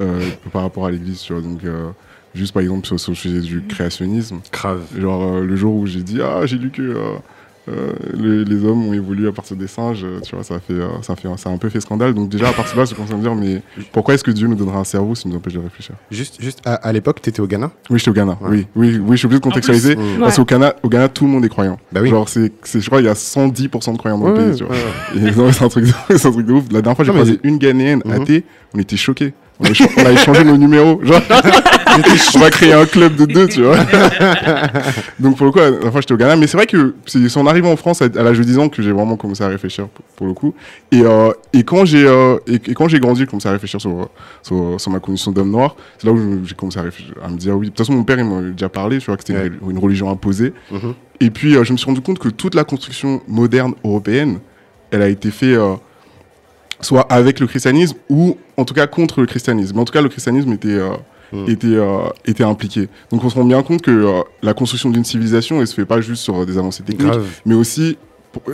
[0.00, 0.20] euh,
[0.52, 1.42] par rapport à l'Église, tu vois.
[1.42, 1.90] Donc euh,
[2.34, 4.82] juste par exemple sur, sur le sujet du créationnisme, Grave.
[4.98, 6.82] Genre euh, le jour où j'ai dit ah j'ai lu que
[7.68, 10.58] euh, les, les hommes ont évolué à partir des singes, euh, tu vois ça a
[10.60, 12.14] fait euh, ça a fait ça a un peu fait scandale.
[12.14, 13.62] Donc déjà à partir de là je commence à me dire mais
[13.92, 15.94] pourquoi est-ce que Dieu nous donnera un cerveau s'il nous empêche de réfléchir?
[16.10, 17.70] Juste, juste à, à l'époque, tu étais au Ghana?
[17.90, 18.38] Oui j'étais au Ghana.
[18.40, 18.48] Ouais.
[18.50, 21.24] Oui oui oui je suis obligé de contextualiser plus, parce qu'au Ghana au Ghana tout
[21.26, 21.78] le monde est croyant.
[21.92, 22.08] Bah oui.
[22.10, 24.62] Genre c'est c'est- je crois il y a 110% de croyants dans Ouais, le pays.
[24.62, 25.52] ouais, Tu vois.
[25.52, 26.64] c'est un truc de, c'est un truc de ouf.
[26.70, 28.12] La dernière fois j'ai croisé une Ghanéenne Mhm.
[28.22, 28.44] athée,
[28.74, 29.34] on était choqués.
[29.60, 31.00] On a, on a échangé nos numéros.
[31.02, 31.20] Genre,
[32.36, 33.76] on va créer un club de deux, tu vois.
[35.20, 37.36] Donc pour le coup, la dernière fois j'étais au Ghana, mais c'est vrai que c'est
[37.36, 39.48] en arrivant en France à, à l'âge de 10 ans que j'ai vraiment commencé à
[39.48, 40.54] réfléchir pour, pour le coup.
[40.92, 43.80] Et, euh, et quand j'ai euh, et, et quand j'ai grandi, j'ai commencé à réfléchir
[43.80, 44.08] sur,
[44.42, 45.74] sur, sur ma condition d'homme noir.
[45.98, 47.66] C'est là où j'ai commencé à, réfléchir, à me dire oui.
[47.66, 49.50] De toute façon, mon père il m'a déjà parlé, tu vois, que c'était Ouais.
[49.62, 50.52] une, une religion imposée.
[50.70, 50.94] Mhm.
[51.20, 54.38] Et puis euh, je me suis rendu compte que toute la construction moderne européenne,
[54.90, 55.58] elle a été faite
[56.80, 59.72] soit avec le christianisme ou en tout cas contre le christianisme.
[59.74, 60.90] Mais en tout cas, le christianisme était, euh,
[61.30, 61.44] Mm.
[61.50, 62.88] était, euh, était impliqué.
[63.12, 65.84] Donc on se rend bien compte que euh, la construction d'une civilisation, elle se fait
[65.84, 67.26] pas juste sur des avancées techniques, Grave.
[67.44, 67.98] mais aussi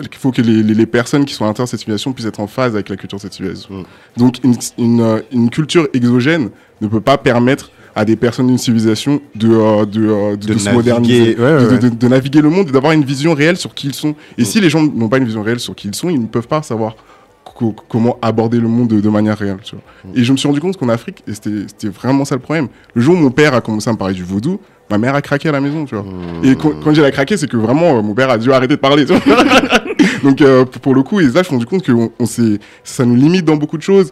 [0.01, 2.27] il faut que les, les- les personnes qui sont à l'intérieur de cette civilisation puissent
[2.27, 3.75] être en phase avec la culture de cette civilisation.
[3.77, 3.85] Mm.
[4.17, 6.51] Donc une, une, une culture exogène
[6.81, 10.55] ne peut pas permettre à des personnes d'une civilisation de, euh, de, euh, de, De
[10.55, 13.57] de se naviguer, moderniser, ouais, ouais, de, naviguer le monde et d'avoir une vision réelle
[13.57, 14.17] sur qui ils sont.
[14.37, 14.45] Et Mm.
[14.47, 16.49] si les gens n'ont pas une vision réelle sur qui ils sont, ils ne peuvent
[16.49, 16.97] pas savoir
[17.45, 19.59] co- comment aborder le monde de, de manière réelle.
[19.63, 19.85] Tu vois.
[20.05, 20.19] Mm.
[20.19, 23.15] Et je me suis rendu compte qu'en Afrique, c'était vraiment ça le problème, le jour
[23.15, 25.53] où mon père a commencé à me parler du vaudou, ma mère a craqué à
[25.53, 25.85] la maison.
[25.85, 26.05] Tu vois.
[26.05, 26.45] Mm.
[26.45, 28.75] Et quand, quand j'ai la craqué, c'est que vraiment, euh, mon père a dû arrêter
[28.77, 29.05] de parler.
[29.07, 29.45] tu vois.
[30.23, 32.27] Donc, euh, pour- le coup, et là, je me suis rendu compte que on, on
[32.27, 34.11] s'est- ça nous limite dans beaucoup de choses.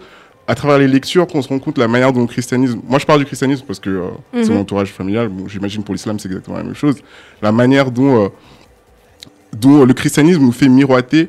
[0.49, 2.81] À travers les lectures, qu'on se rend compte de la manière dont le christianisme.
[2.89, 4.03] Moi, je parle du christianisme parce que euh,
[4.35, 4.55] c'est Mhm.
[4.55, 5.29] mon entourage familial.
[5.29, 6.97] Bon, J'imagine pour l'islam, c'est exactement la même chose.
[7.41, 8.29] La manière dont, euh,
[9.57, 11.29] dont le christianisme nous fait miroiter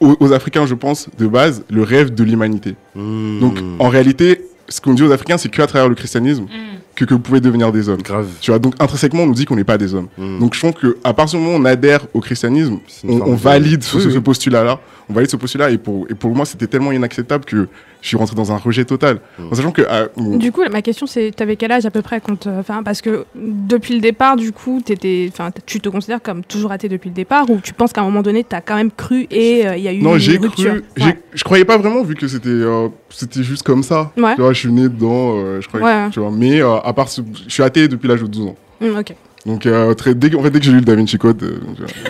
[0.00, 2.74] aux, aux Africains, je pense, de base, le rêve de l'humanité.
[2.94, 3.40] Mm.
[3.40, 6.46] Donc, en réalité, ce qu'on dit aux Africains, c'est qu'à travers le christianisme
[6.94, 8.00] que, que vous pouvez devenir des hommes.
[8.02, 8.28] Grave.
[8.40, 10.08] Tu vois, donc intrinsèquement, on nous dit qu'on n'est pas des hommes.
[10.16, 10.38] Mm.
[10.38, 13.96] Donc je pense qu'à partir du moment où on adhère au christianisme, on, valide ce,
[13.96, 14.14] Oui, ce- oui.
[14.14, 14.80] ce postulat-là.
[15.08, 17.68] On valide ce postulat et pour, et pour moi, c'était tellement inacceptable que
[18.04, 19.18] je suis rentré dans un rejet total.
[19.38, 19.48] Mm.
[19.50, 19.80] En sachant que...
[19.88, 22.60] ah, bon, Du coup, ma question c'est, t'avais quel âge à peu près quand, euh,
[22.60, 26.70] enfin, parce que depuis le départ, du coup, t'étais, enfin, tu te considères comme toujours
[26.70, 29.26] athée depuis le départ, ou tu penses qu'à un moment donné, t'as quand même cru
[29.30, 30.70] et euh, il y a eu non, une j'ai rupture.
[30.72, 30.84] cru...
[30.98, 31.18] j'ai- Ouais.
[31.32, 34.12] Je croyais pas vraiment vu que c'était euh, c'était juste comme ça.
[34.18, 34.34] Ouais.
[34.34, 35.86] Tu vois, je suis né dedans, euh, je croyais...
[35.86, 36.10] Ouais.
[36.10, 37.08] Tu vois, mais euh, à part...
[37.08, 38.56] ce- Je suis athée depuis l'âge de 12 ans.
[38.82, 39.14] Mm, ok.
[39.46, 41.42] Donc euh, très, dès, que- en fait, dès que j'ai lu le Da Vinci Code,
[41.42, 41.58] euh,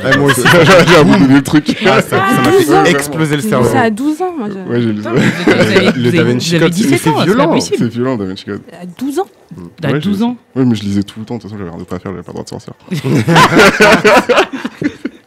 [0.04, 0.42] Ouais, moi aussi.
[0.88, 1.76] j'ai abandonné le truc.
[1.84, 2.84] Ah, ça ça m'a 12 ans.
[2.84, 3.68] fait exploser le cerveau.
[3.68, 4.48] ça à 12 ans, moi.
[4.50, 5.10] je- Ouais, j'ai lu ça.
[5.12, 7.48] Le Da Vinci Code, mais 17 c'est c'est violent.
[7.48, 7.76] possible.
[7.78, 8.60] C'est violent, Da Vinci Code.
[8.80, 9.26] À 12 ans
[9.80, 10.36] T'as Ouais, 12 je- ans.
[10.54, 11.36] Oui, mais je lisais tout le temps.
[11.36, 12.74] De toute façon, j'avais rien d'autre à faire, j'avais pas le droit de sortir.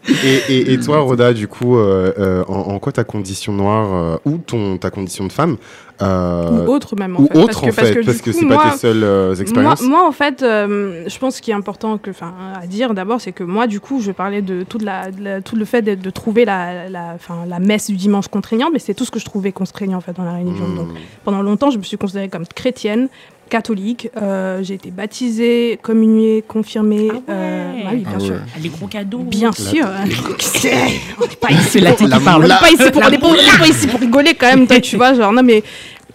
[0.23, 3.93] Et, et, et toi, Roda, du coup, euh, euh, en, en quoi ta condition noire
[3.93, 5.57] euh, ou ton, ta condition de femme
[6.01, 7.37] euh, Ou autre même, en ou fait.
[7.37, 9.35] autre parce que, en fait, parce parce que, que c'est moi, pas tes seules euh,
[9.35, 9.81] expériences.
[9.81, 13.31] moi, en fait, euh, je pense qu'il est important que, enfin, à dire d'abord, c'est
[13.31, 16.09] que moi, du coup, je parlais de la, de la- tout le fait de, de
[16.09, 19.97] trouver la, la, messe du dimanche contraignante, mais c'est tout ce que je trouvais contraignant
[19.97, 20.67] en fait dans la religion.
[20.67, 20.75] Hmm.
[20.75, 20.87] Donc,
[21.23, 23.09] pendant longtemps, je me suis considérée comme chrétienne,
[23.47, 24.09] catholique.
[24.21, 27.07] euh, j'ai été baptisée, communiée, confirmée.
[27.11, 27.21] Ah ouais.
[27.29, 28.33] euh, bah oui, bien Ah sûr.
[28.35, 28.61] ouais.
[28.61, 29.19] Les gros cadeaux.
[29.19, 29.85] Bien sûr.
[31.19, 32.47] on n'est pas ici C'est la pour- parle.
[32.47, 35.63] pas ici pas- ici rigoler quand même, toi, tu vois, genre, non, mais.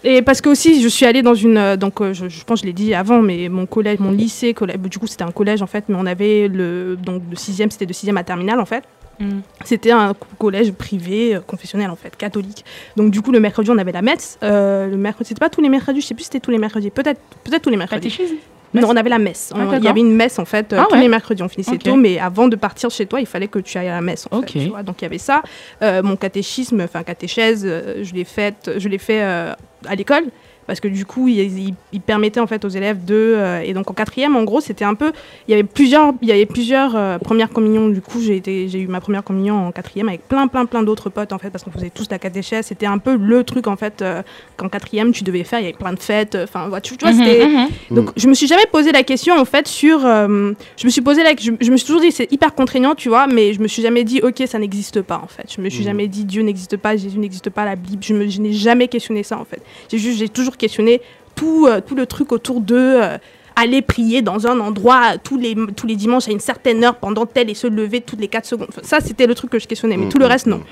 [0.05, 1.57] Et parce que aussi, je suis allée dans une.
[1.57, 4.53] euh, donc, je, je pense que je l'ai dit avant, mais mon collège, mon lycée,
[4.53, 6.97] collège, du coup, c'était un collège, en fait, mais on avait le.
[6.97, 8.83] Donc, de sixième, c'était de sixième à terminale, en fait.
[9.21, 9.41] Mm.
[9.65, 12.65] C'était un co- collège privé, euh, confessionnel en fait, catholique.
[12.97, 14.39] Donc du coup, le mercredi, on avait la messe.
[14.43, 16.59] Euh, le mercredi, c'était pas tous les mercredis, je sais plus si c'était tous les
[16.59, 16.91] mercredis.
[16.91, 18.09] Peut-être peut tous les mercredis.
[18.11, 18.37] Catéchisme
[18.75, 19.53] Non, on avait la messe.
[19.55, 21.03] Ah, il y avait une messe en fait euh, Ah tous ouais.
[21.03, 21.43] les mercredis.
[21.43, 23.95] On finissait tôt, mais avant de partir chez toi, il fallait que tu ailles à
[23.95, 24.27] la messe.
[24.31, 24.83] En fait, tu vois.
[24.83, 25.43] Donc il y avait ça.
[25.83, 27.65] Euh, mon catéchisme, enfin catéchèse,
[28.03, 30.25] je l'ai fait, je l'ai fait à l'école.
[30.67, 33.73] Parce que du coup, il, il- il permettait en fait aux élèves de euh, et
[33.75, 35.13] donc en quatrième, en gros, c'était un peu,
[35.49, 37.89] il y avait plusieurs, il y avait plusieurs euh, premières communions.
[37.89, 40.83] Du coup, j'ai été, j'ai eu ma première communion en quatrième avec plein, plein, plein
[40.83, 42.67] d'autres potes en fait, parce qu'on faisait tous la catéchèse.
[42.67, 44.23] C'était un peu le truc en fait euh,
[44.57, 45.59] qu'en quatrième tu devais faire.
[45.61, 46.37] Il y avait plein de fêtes.
[46.43, 47.69] Enfin, voilà, tu, tu vois, Mhm, c'était, mhm.
[47.91, 50.07] donc, je me suis jamais posé la question, en fait, sur.
[50.07, 51.33] euh, je me suis posé la.
[51.39, 53.83] Je, je me suis toujours dit, c'est hyper contraignant, tu vois, mais je me suis
[53.83, 55.47] jamais dit, ok, ça n'existe pas, en fait.
[55.55, 55.85] Je me suis Mhm.
[55.87, 58.03] jamais dit, Dieu n'existe pas, Jésus n'existe pas, la Bible.
[58.03, 59.61] Je, me- je n'ai jamais questionné ça, en fait.
[59.91, 61.01] J'ai juste, j'ai toujours questionné
[61.35, 62.77] tout, euh, tout le truc autour de.
[62.77, 63.19] euh,
[63.55, 67.27] aller prier dans un endroit tous les, tous les dimanches à une certaine heure pendant
[67.27, 68.69] tel et se lever toutes les 4 secondes.
[68.71, 70.63] Enfin, ça, c'était le truc que je questionnais, mais Mhm, tout le reste, non.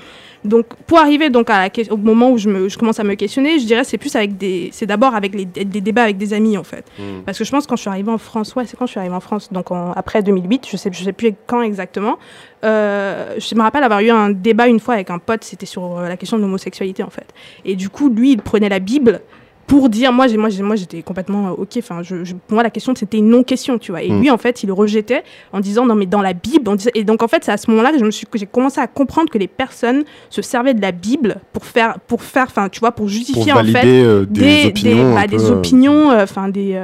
[0.43, 3.13] Donc, pour arriver donc à la au moment où je, me, je commence à me
[3.13, 6.33] questionner, je dirais c'est plus avec des, c'est d'abord avec les, des débats avec des
[6.33, 6.83] amis en fait.
[6.97, 7.21] Mm.
[7.23, 8.99] Parce que je pense quand je suis arrivée en France, ouais, c'est quand je suis
[8.99, 12.17] arrivée en France, donc en- après 2008, je sais, je sais plus quand exactement.
[12.63, 16.01] Euh, je me rappelle avoir eu un débat une fois avec un pote, c'était sur
[16.01, 17.27] la question de l'homosexualité en fait.
[17.63, 19.21] Et du coup, lui, il prenait la Bible
[19.71, 21.77] pour dire, moi, j'ai, moi, moi, j'étais complètement euh, ok.
[21.77, 24.01] Enfin, je, je- pour moi, la question c'était une non-question, tu vois.
[24.03, 24.19] Et Mm.
[24.19, 26.91] lui, en fait, il le rejetait en disant, non, mais dans la Bible, on disait-
[26.93, 28.81] et donc en fait, c'est à ce moment-là que je me suis, que j'ai commencé
[28.81, 32.67] à comprendre que les personnes se servaient de la Bible pour faire, pour faire, enfin,
[32.67, 35.15] tu vois, pour Pour justifier en fait euh, des, opinions.
[35.15, 36.77] bah, des peu, euh, opinions, euh, enfin des,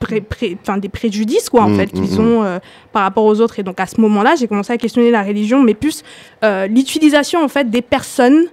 [0.00, 2.60] pré- pré- des préjudices quoi en Mm, fait qu'ils mm, ont
[2.90, 3.58] par rapport aux autres.
[3.58, 6.02] Et donc à ce moment-là, j'ai commencé à questionner la religion, mais plus
[6.70, 8.44] l'utilisation en fait des personnes,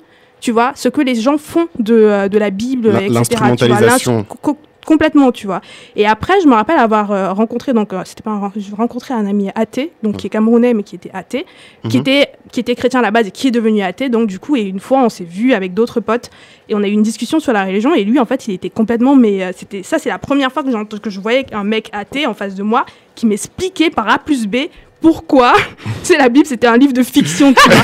[0.41, 3.09] tu vois, ce que les gens font de, euh, de la Bible, etc.
[3.13, 4.17] l'instrumentalisation.
[4.17, 5.61] l'ins- co- complètement, tu vois.
[5.95, 8.73] Et après, je me rappelle avoir euh, rencontré, donc euh, c'était pas un, ren- j'ai
[8.75, 11.45] rencontré un ami athée, donc qui est camerounais mais qui était athée,
[11.87, 12.01] qui Mhm.
[12.01, 14.09] était qui était chrétien à la base et qui est devenu athée.
[14.09, 16.31] Donc du coup, et une fois, on s'est vu avec d'autres potes
[16.67, 17.93] et on a eu une discussion sur la religion.
[17.93, 20.63] Et lui, en fait, il était complètement, mais euh, c'était ça, c'est la première fois
[20.63, 22.83] que, que je voyais un mec athée en face de moi
[23.13, 24.55] qui m'expliquait par A plus B
[25.01, 25.53] pourquoi
[26.03, 27.53] c'est la Bible, c'était un livre de fiction.
[27.53, 27.77] tu vois.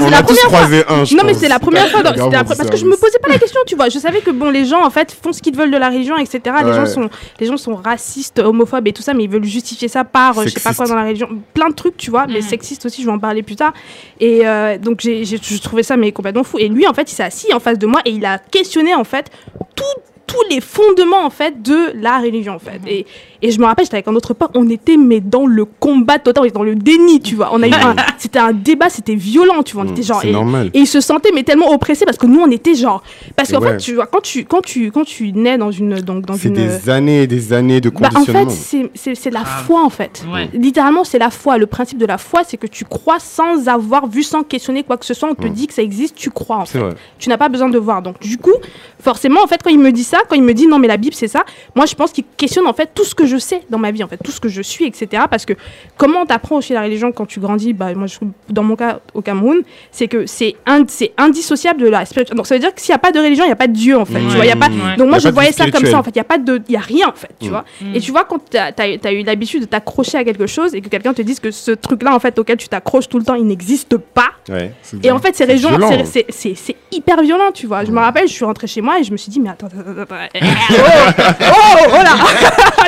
[0.00, 0.48] On la tous première fois.
[0.58, 2.84] croisé un, je Non mais c'est la première fois dans- la pre- parce que je
[2.84, 5.16] me posais pas la question tu vois je savais que bon les gens en fait
[5.20, 7.08] font ce qu'ils veulent de la religion etc les gens sont
[7.40, 10.44] les gens sont racistes homophobes et tout ça mais ils veulent justifier ça par euh,
[10.44, 10.90] je sais pas quoi Sexiste.
[10.90, 12.42] dans la religion plein de trucs tu vois mais Mhm.
[12.42, 13.72] sexistes aussi je vais en parler plus tard
[14.20, 17.10] et euh, donc j'ai j'ai je trouvais ça mais complètement fou et lui en fait
[17.10, 19.30] il s'est assis en face de moi et il a questionné en fait
[19.74, 19.82] tout
[20.26, 23.06] tous les fondements en fait de la religion en fait et,
[23.42, 26.18] et je me rappelle j'étais avec un autre pote on était mais dans le combat
[26.18, 28.88] total on était dans le déni tu vois on a eu un- c'était un débat
[28.88, 30.70] c'était violent tu vois on Mm, était genre C'est et- normal.
[30.74, 33.02] et il se sentait mais tellement oppressé parce que nous on était genre
[33.36, 33.72] parce qu'en Ouais.
[33.72, 36.48] fait tu vois quand tu quand tu quand tu nais dans une donc dans C'est
[36.48, 38.50] une des années et des années de bah, en conditionnement.
[38.50, 39.64] fait c'est c'est c'est la Grave.
[39.66, 40.48] foi en fait Ouais.
[40.52, 44.06] littéralement c'est la foi le principe de la foi c'est que tu crois sans avoir
[44.08, 45.50] vu sans questionner quoi que ce soit on te Mm.
[45.52, 46.94] dit que ça existe tu crois en C'est fait vrai.
[47.18, 48.02] tu n'as pas besoin de voir.
[48.02, 48.52] Donc, du coup,
[49.00, 50.96] forcément, en fait, quand il me dit ça, quand il me dit non, mais la
[50.96, 53.62] Bible, c'est ça, moi, je pense qu'il questionne en fait tout ce que je sais
[53.70, 55.22] dans ma vie, en fait, tout ce que je suis, etc.
[55.30, 55.52] Parce que
[55.96, 58.16] comment t'apprends aussi la religion quand tu grandis bah, moi, je,
[58.50, 59.62] Dans mon cas, au Cameroun,
[59.92, 62.34] c'est que c'est un, c'est indissociable de la spiritualité.
[62.36, 63.68] Donc, ça veut dire que s'il n'y a pas de religion, il n'y a pas
[63.68, 64.18] de Dieu, en fait.
[64.18, 64.66] Tu vois, il y a pas...
[64.68, 64.96] Ouais.
[64.96, 66.10] Donc, Y moi, a je voyais ça comme ça, en fait.
[66.10, 66.60] Il n'y a, pas de...
[66.68, 67.30] il y a rien, en fait.
[67.38, 67.50] Tu Mm.
[67.50, 67.94] vois Mm.
[67.94, 70.88] Et tu vois, quand tu as, eu l'habitude de t'accrocher à quelque chose et que
[70.88, 73.44] quelqu'un te dise que ce truc-là, en fait, auquel tu t'accroches tout le temps, il
[73.46, 74.30] n'existe pas.
[74.48, 74.72] Ouais.
[75.02, 75.90] Et en fait, ces C'est régions, violent.
[76.04, 77.84] c'est- hyper violent, tu vois.
[77.84, 79.66] Je me rappelle, je suis rentrée chez moi et je me suis dit, mais attends,
[79.66, 80.40] attends, attends, attends, eh,
[80.72, 82.14] oh, oh, oh là,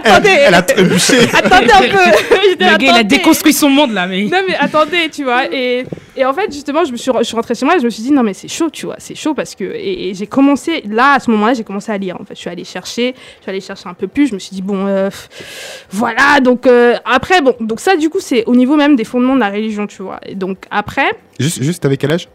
[0.02, 1.18] attendez, Elle a trébuché.
[1.32, 1.86] attendez un peu.
[1.88, 3.04] Le gars, il a attendez.
[3.04, 4.24] déconstruit son monde là, mais.
[4.24, 5.46] Non mais attendez, tu vois.
[5.52, 5.84] Et,
[6.16, 7.90] et en fait, justement, je me suis, je suis rentrée chez moi et je me
[7.90, 9.64] suis dit, non mais c'est chaud, tu vois, c'est chaud parce que.
[9.64, 12.16] Et, et j'ai commencé, là, à ce moment-là, j'ai commencé à lire.
[12.20, 14.28] En fait, je suis allée chercher, je suis allée chercher un peu plus.
[14.28, 15.10] Je me suis dit, bon, euh,
[15.90, 16.40] voilà.
[16.40, 19.40] Donc euh, après, bon, donc ça, du coup, c'est au niveau même des fondements de
[19.40, 20.20] la religion, tu vois.
[20.26, 21.10] Et donc après.
[21.38, 22.28] Juste, juste avec quel âge?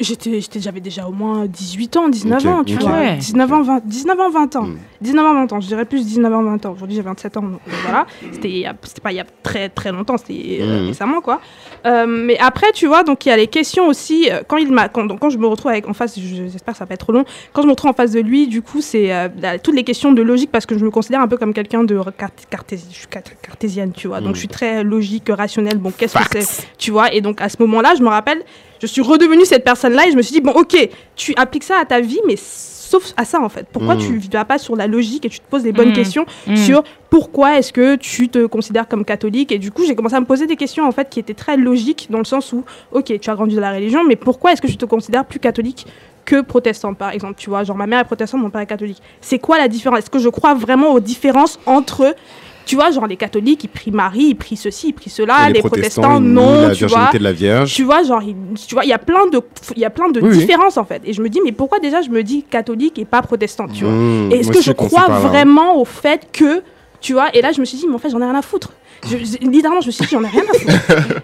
[0.00, 2.90] J'étais, j'étais- j'avais déjà au moins 18 ans, 19 Ok, ans, tu vois.
[2.92, 3.16] Ouais.
[3.16, 4.62] 19 ans, 20, 19 ans, 20 ans.
[4.64, 4.76] Mm.
[5.00, 5.60] 19 ans, 20 ans.
[5.60, 6.72] Je dirais plus 19 ans, 20 ans.
[6.72, 7.42] Aujourd'hui, j'ai 27 ans.
[7.42, 8.06] Donc, euh, voilà.
[8.32, 10.16] C'était, a- c'était pas il y a très, très longtemps.
[10.18, 10.86] C'était euh, Mm.
[10.88, 11.40] récemment, quoi.
[11.86, 14.28] Euh, mais après, tu vois, donc il y a les questions aussi.
[14.48, 16.78] Quand, il m'a, quand, donc, quand je me retrouve avec, en face, je- j'espère que
[16.78, 17.24] ça va pas être trop long.
[17.52, 19.84] Quand je me retrouve en face de lui, du coup, c'est euh, la- toutes les
[19.84, 22.86] questions de logique parce que je me considère un peu comme quelqu'un de cart- cartési-
[22.90, 24.20] je suis car- cartésienne, tu vois.
[24.20, 24.34] Donc, Mm.
[24.34, 25.78] je suis très logique, rationnelle.
[25.78, 28.42] Bon, qu'est-ce que c'est tu vois et donc à ce moment-là je me rappelle
[28.80, 31.78] je suis redevenue cette personne-là et je me suis dit bon ok tu appliques ça
[31.78, 33.98] à ta vie mais sauf à ça en fait pourquoi Mm.
[33.98, 35.94] tu ne vas pas sur la logique et tu te poses les bonnes Mm.
[35.94, 36.56] questions Mm.
[36.56, 39.52] sur pourquoi est-ce que tu te considères comme catholique?
[39.52, 41.56] Et du coup j'ai commencé à me poser des questions en fait qui étaient très
[41.56, 44.62] logiques dans le sens où ok tu as grandi dans la religion mais pourquoi est-ce
[44.62, 45.86] que tu te considères plus catholique
[46.24, 47.34] que protestant par exemple?
[47.38, 50.00] Tu vois genre ma mère est protestante mon père est catholique c'est quoi la différence?
[50.00, 52.14] Est-ce que je crois vraiment aux différences entre
[52.66, 55.58] Tu vois, genre les catholiques, ils prient Marie, ils prient ceci, ils prient cela, les,
[55.60, 56.88] protestants, non, la tu vois.
[56.96, 57.74] virginité de la Vierge.
[57.74, 58.36] Tu vois, genre, il-
[58.66, 59.40] tu vois, il y a plein de,
[59.74, 60.38] il y a plein de Oui, oui.
[60.38, 61.02] différences en fait.
[61.04, 63.84] Et je me dis, mais pourquoi déjà je me dis catholique et pas protestant, tu
[63.84, 63.92] vois?
[63.92, 65.18] Mmh, Et est-ce que je crois hein.
[65.20, 66.62] vraiment au fait que,
[67.00, 67.34] tu vois?
[67.34, 68.72] Et là, je me suis dit, mais en fait, j'en ai rien à foutre.
[69.08, 70.72] Je- je- littéralement, je me suis dit, j'en ai rien à foutre.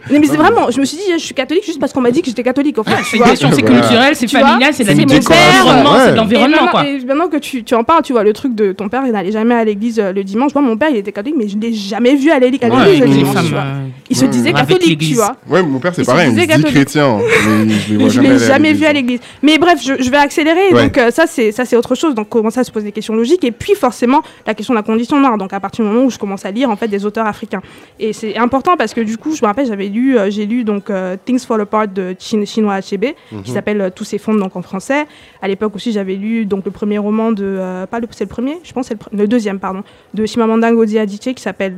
[0.10, 2.10] mais mais c'est vraiment, je me suis dit, je suis catholique juste parce qu'on m'a
[2.10, 2.96] dit que j'étais catholique en fait.
[3.04, 6.86] C'est une question, c'est culturel, c'est familial, c'est l'environnement, c'est l'environnement, maintenant, quoi.
[6.86, 9.12] et maintenant que tu, tu en parles, tu vois, le truc de ton père, il
[9.12, 10.54] n'allait jamais à l'église euh, le dimanche.
[10.54, 13.06] Moi, mon père, il était catholique, mais je ne l'ai jamais vu à l'église le
[13.06, 13.34] dimanche.
[13.34, 13.60] femmes, tu vois.
[13.60, 15.36] euh, Il se disait catholique, tu vois.
[15.48, 16.74] Ouais, mon père, c'est Il se pareil, il dit catholique.
[16.74, 17.18] chrétien,
[17.58, 19.20] mais je jamais l'ai jamais vu à l'église.
[19.20, 19.20] l'église.
[19.42, 20.70] Mais bref, je, vais accélérer.
[20.72, 22.14] Donc euh, ça, c'est ça, c'est autre chose.
[22.14, 23.44] Donc commencer à se poser des questions logiques?
[23.44, 25.36] Et puis forcément, la question de la condition noire.
[25.38, 27.60] Donc à partir du moment où je commence à lire en fait des auteurs africains.
[27.98, 30.64] Et c'est important parce que du coup, je me rappelle, j'avais lu, euh, j'ai lu
[30.64, 33.42] donc euh, Things Fall Apart de Chin- Chinua Achebe, Mhm.
[33.42, 35.06] qui s'appelle euh, Tous s'effondrent donc en français.
[35.40, 38.28] À l'époque aussi, j'avais lu donc le premier roman de, euh, pas le, c'est le
[38.28, 41.76] premier, je pense, c'est le, deuxième pardon, de Chimamanda Ngozi Adichie qui s'appelle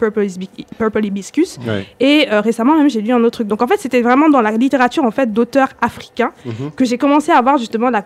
[0.00, 0.26] Purple,
[0.78, 1.58] Purple Hibiscus.
[1.66, 1.86] Ouais.
[2.00, 3.46] Et récemment même, j'ai lu un autre truc.
[3.46, 6.72] Donc en fait, c'était vraiment dans la littérature en fait d'auteurs africains Mhm.
[6.76, 8.04] que j'ai commencé à voir justement la,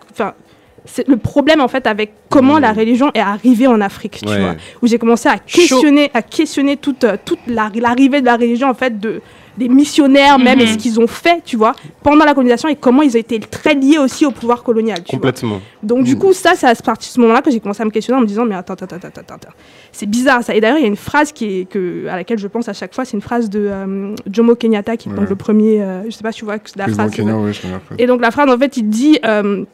[0.87, 2.61] c'est le problème en fait avec comment Mhm.
[2.61, 6.77] la religion est arrivée en Afrique, tu vois, où j'ai commencé à questionner, à questionner
[6.77, 9.21] toute euh, toute la- l'arrivée de la religion en fait de
[9.57, 11.73] des missionnaires même et ce qu'ils ont fait, tu vois,
[12.03, 14.99] pendant la colonisation et comment ils ont été très liés aussi au pouvoir colonial.
[14.99, 15.17] Tu vois.
[15.17, 15.59] Complètement.
[15.81, 17.85] Donc du coup, ça, c'est à ce partir de ce moment-là que j'ai commencé à
[17.85, 19.49] me questionner en me disant, mais attends, attends, attends, attends, attends.
[19.91, 20.53] c'est bizarre ça.
[20.53, 22.73] Et d'ailleurs, il y a une phrase qui est, que, à laquelle je pense à
[22.73, 26.03] chaque fois, c'est une phrase de euh, Jomo Kenyatta, qui est donc le premier, euh,
[26.05, 27.15] je sais pas si tu vois que la Président phrase.
[27.15, 27.97] Kenya, ouais, je connais la phrase.
[27.99, 29.65] Et donc la phrase, en fait, il dit, euh,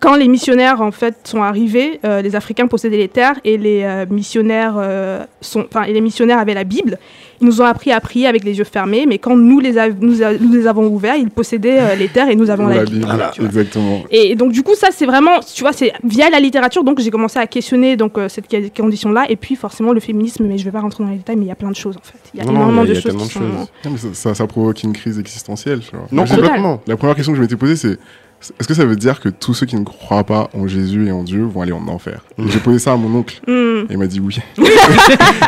[0.00, 3.82] quand les missionnaires en fait sont arrivés, euh, les Africains possédaient les terres et les
[3.82, 6.98] euh, missionnaires euh, sont, enfin, et les missionnaires avaient la Bible.
[7.40, 9.88] Ils nous ont appris à prier avec les yeux fermés, mais quand nous les, a-
[9.88, 12.76] nous, a- nous les avons ouverts, ils possédaient euh, les terres et nous avons la,
[12.76, 13.04] la Bible.
[13.06, 13.32] Vois.
[13.44, 14.02] exactement.
[14.10, 17.10] Et donc du coup ça c'est vraiment tu vois c'est via la littérature donc j'ai
[17.10, 20.64] commencé à questionner donc euh, cette condition là et puis forcément le féminisme mais je
[20.64, 22.18] vais pas rentrer dans les détails mais il y a plein de choses en fait
[22.34, 23.38] il y a Non, énormément il y a- de il y a choses tellement qui
[23.38, 23.68] de sont choses.
[23.84, 23.90] Non,
[24.30, 25.80] mais ça, provoque une crise existentielle.
[25.80, 26.06] tu vois.
[26.12, 26.80] Non, complètement.
[26.86, 27.98] La première question que je m'étais posée, c'est
[28.40, 31.12] est-ce que ça veut dire que tous ceux qui ne croient pas en Jésus et
[31.12, 32.24] en Dieu vont aller en enfer?
[32.38, 32.48] Et.
[32.50, 33.40] J'ai posé ça à mon oncle.
[33.46, 33.84] Hmm.
[33.90, 34.38] Et il m'a dit oui.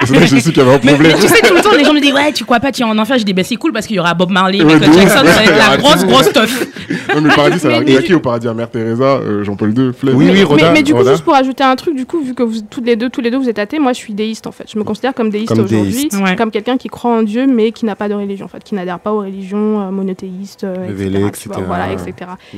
[0.07, 1.13] C'est là que j'ai su qu'il y avait un Mais, problème.
[1.17, 2.83] mais tu sais, tout le temps, les gens me disent Ouais, tu crois pas, tu
[2.83, 3.19] es en enfer.
[3.19, 4.93] Je dis Ben, c'est cool parce qu'il y aura Bob Marley, Michael.
[4.93, 6.67] Jackson, ça va être la grosse, grosse teuf.
[7.15, 8.49] Non, mais le paradis, ça Mais- va mais- qui au paradis?
[8.49, 10.17] À Mère Teresa, euh, Jean-Paul II, flemme.
[10.17, 12.21] Oui, mais, oui, Roda, mais- mais du coup juste pour ajouter un truc du coup
[12.23, 14.13] vu que vous toutes les deux tous les deux vous êtes athées moi je suis
[14.15, 17.23] déiste en fait je me considère comme déiste Comme aujourd'hui comme quelqu'un qui croit en
[17.23, 19.91] Dieu mais qui n'a pas de religion en fait qui n'adhère pas aux religions euh,
[19.91, 21.51] monothéistes euh, Révélées, etc.,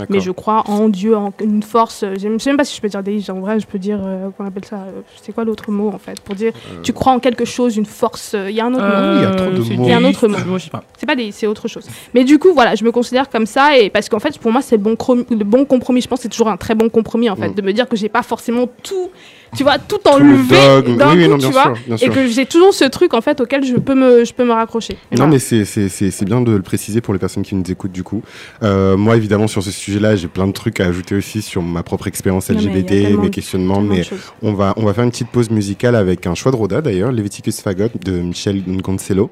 [0.09, 2.81] mais je crois en Dieu en une force je ne sais même pas si je
[2.81, 5.45] peux dire déiste en vrai je peux dire euh, qu'on appelle ça euh, c'est quoi
[5.45, 6.53] l'autre mot en fait pour dire
[6.83, 9.23] tu crois en quelque chose une force euh, il y a un autre mot il
[9.23, 9.85] y a trop de c'est mots.
[9.85, 10.59] Il y a un autre mot.
[10.59, 10.85] Je sais pas.
[10.97, 11.87] c'est pas des, c'est autre chose.
[12.15, 14.63] Mais du coup, voilà, je me considère comme ça et parce qu'en fait, pour moi,
[14.63, 14.97] c'est le bon,
[15.31, 16.01] le bon compromis.
[16.01, 17.55] Je pense que c'est toujours un très bon compromis en fait, Mm.
[17.55, 19.11] de me dire que j'ai pas forcément tout,
[19.57, 22.13] tu vois, tout Tout le enlevé d'un Oui, coup, non, tu vois, sûr, et sûr.
[22.15, 24.95] que j'ai toujours ce truc en fait auquel je peux me, je peux me raccrocher.
[24.95, 25.33] Non, voilà.
[25.33, 27.93] mais c'est- c'est c'est- c'est bien de le préciser pour les personnes qui nous écoutent
[27.93, 28.23] du coup.
[28.63, 31.83] Euh, moi, évidemment, sur ce sujet-là, j'ai plein de trucs à ajouter aussi sur ma
[31.83, 34.03] propre expérience LGBT, mes questionnements, mais
[34.43, 37.13] on va, on va faire une petite pause musicale avec un choix de Roda d'ailleurs,
[37.13, 39.31] Leviticus Fagot de Michel Goncello.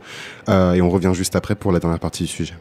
[0.48, 2.54] Euh, et on revient juste après pour la dernière partie du sujet.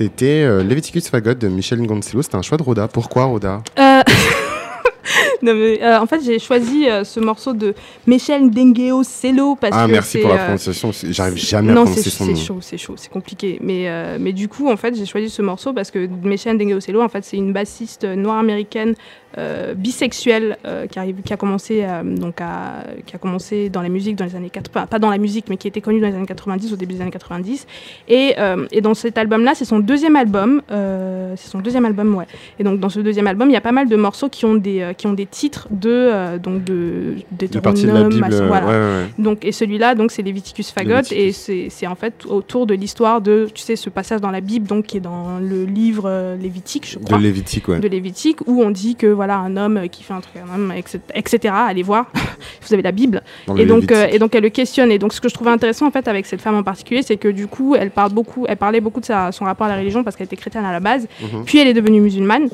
[0.00, 2.22] C'était euh, Leviticus Fagot de Michel Goncello.
[2.22, 2.88] C'était un choix de Roda.
[2.88, 4.00] Pourquoi Roda Euh,
[5.42, 7.74] Non, mais, euh, en fait, j'ai choisi euh, ce morceau de
[8.06, 10.90] Michel Ndengeo Cello parce Ah, que merci c'est, pour la prononciation.
[11.10, 12.36] J'arrive jamais à non, c'est prononcer son c'est nom.
[12.36, 13.58] chaud, c'est chaud, c'est compliqué.
[13.62, 17.08] Mais, mais du coup, en fait, j'ai choisi ce morceau parce que Michelle Dengeoselo, en
[17.08, 18.94] fait, c'est une bassiste noire américaine
[19.38, 23.80] euh, bisexuelle euh, qui, arrive, qui, a commencé, euh, donc à, qui a commencé dans
[23.80, 26.08] la musique dans les années 80, pas dans la musique, mais qui était connue dans
[26.08, 27.66] les années 90, au début des années 90.
[28.08, 28.34] Et,
[28.72, 30.62] et dans cet album-là, c'est son deuxième album.
[30.68, 32.26] c'est son deuxième album, ouais.
[32.58, 34.56] Et donc, dans ce deuxième album, il y a pas mal de morceaux qui ont
[34.56, 38.20] des, qui ont des titres de, donc de, De partie de la Bible.
[38.20, 38.66] maçons, voilà.
[38.66, 39.06] ouais, ouais, ouais.
[39.18, 43.48] Donc, et celui-là, donc, c'est Leviticus Fagot, et c'est en fait autour de l'histoire de,
[43.54, 46.98] tu sais, ce passage dans la Bible, donc qui est dans le livre Lévitique, je
[46.98, 47.78] De crois, Lévitique, ouais.
[47.78, 50.72] de Lévitique, où on dit que voilà un homme qui fait un truc un homme,
[51.14, 51.54] etc.
[51.54, 52.10] Allez voir,
[52.62, 53.22] vous avez la Bible.
[53.46, 54.90] Dans le Et donc, euh, et donc elle le questionne.
[54.90, 57.16] Et donc ce que je trouvais intéressant en fait avec cette femme en particulier, c'est
[57.18, 59.76] que du coup, elle parle beaucoup, elle parlait beaucoup de sa, son rapport à la
[59.76, 61.06] religion parce qu'elle était chrétienne à la base.
[61.20, 61.44] Mhm.
[61.44, 62.48] Puis elle est devenue musulmane.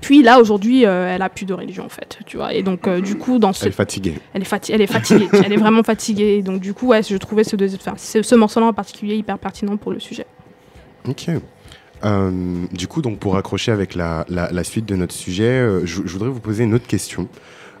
[0.00, 2.54] Puis là aujourd'hui, euh, elle a plus de religion en fait, tu vois.
[2.54, 4.14] Et donc euh, du coup, dans ce Elle est fatiguée.
[4.32, 6.36] elle est, fati- elle est fatiguée, elle est vraiment fatiguée.
[6.38, 9.16] Et Donc du coup, ouais, je trouvais ce, deuxi- enfin, ce, ce morceau-là en particulier
[9.16, 10.24] hyper pertinent pour le sujet.
[11.06, 11.26] Ok.
[12.04, 15.86] Euh, du coup, donc pour accrocher avec la, la, la suite de notre sujet, euh,
[15.86, 17.28] je, je voudrais vous poser une autre question.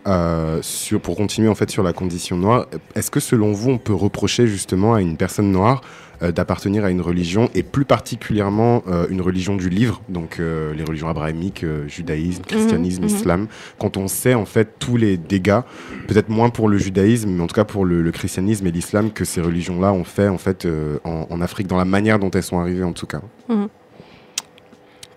[0.08, 2.66] Euh, sur, pour continuer en fait sur la condition noire,
[2.96, 5.80] est-ce que selon vous on peut reprocher justement à une personne noire
[6.20, 11.64] d'appartenir à une religion et plus particulièrement une religion du livre, donc les religions abrahamiques,
[11.88, 13.08] judaïsme, christianisme, mhm.
[13.08, 13.46] islam,
[13.80, 15.62] quand on sait en fait tous les dégâts,
[16.06, 19.10] peut-être moins pour le judaïsme, mais en tout cas pour le, le christianisme et l'islam
[19.10, 20.66] que ces religions-là ont fait en fait
[21.02, 23.20] en, en Afrique, dans la manière dont elles sont arrivées en tout cas.
[23.48, 23.68] Mhm.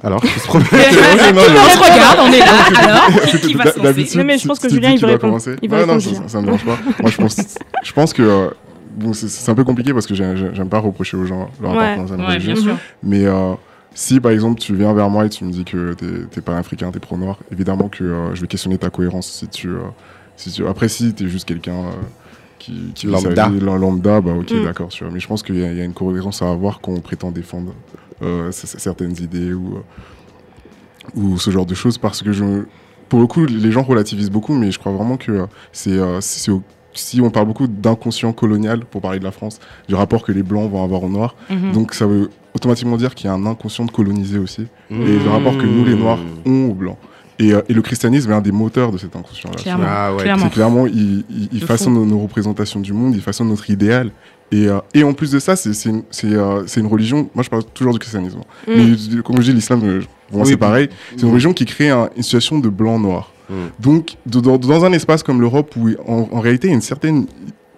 [0.03, 2.65] Alors, qui se promène on se regarde, on est là.
[2.77, 5.07] Alors, qui, qui va se lancer D'habitude, Non, mais je pense que Julien, il veut
[5.07, 5.33] répondre.
[5.33, 5.55] commencer.
[5.61, 6.77] Il va non, ça, ça me dérange pas.
[7.01, 7.37] Moi, je pense,
[7.83, 8.49] je pense que euh,
[8.97, 11.71] bon, c'est- un peu compliqué parce que j'ai- j'ai- j'aime pas reprocher aux gens leur
[11.71, 11.77] Ouais.
[11.93, 12.77] appartenance à Ouais, religion.
[13.01, 13.53] Mais euh,
[13.93, 16.57] si par exemple tu viens vers moi et tu me dis que t'es t'es pas
[16.57, 19.27] africain, t'es pro-noir, évidemment que euh, je vais questionner ta cohérence.
[19.31, 19.77] Si tu, euh,
[20.35, 20.67] si tu...
[20.67, 21.91] Après, si t'es juste quelqu'un euh,
[22.59, 23.49] qui, qui Lambda.
[23.49, 24.63] vie, la- lambda, bah ok, Mm.
[24.65, 24.89] d'accord.
[24.89, 25.13] tu vois.
[25.13, 27.71] Mais je pense qu'il y, y a une cohérence à avoir quand on prétend défendre
[27.71, 27.97] euh,
[28.51, 29.81] certaines idées ou, euh,
[31.15, 32.63] ou ce genre de choses parce que je,
[33.09, 36.19] pour le coup, les gens relativisent beaucoup, mais je crois vraiment que euh, c'est euh,
[36.21, 39.59] si on parle beaucoup d'inconscient colonial pour parler de la France,
[39.89, 41.73] du rapport que les blancs vont avoir aux noirs, Mhm.
[41.73, 45.23] donc ça veut automatiquement dire qu'il y a un inconscient de coloniser aussi, et Mmh.
[45.25, 46.97] le rapport que nous les noirs ont aux blancs.
[47.39, 49.55] Et, euh, et le christianisme est un des moteurs de cet inconscient-là.
[49.57, 49.83] Clairement.
[49.87, 50.45] Ah ouais, Clairement.
[50.45, 53.69] C'est clairement, il, il, il De façonne nos, nos représentations du monde, il façonne notre
[53.69, 54.11] idéal.
[54.51, 57.49] Et, euh, et en plus de ça, c'est une, euh, c'est une religion, moi je
[57.49, 58.71] parle toujours du christianisme, Mm.
[59.15, 61.31] mais comme je dis, l'islam, pour moi Oui, c'est pareil, c'est une Mm.
[61.31, 63.31] religion qui crée un- une situation de blanc-noir.
[63.49, 63.53] Mm.
[63.79, 66.75] Donc, de- dans, dans un espace comme l'Europe, où en, en réalité il y a
[66.75, 67.25] une certaine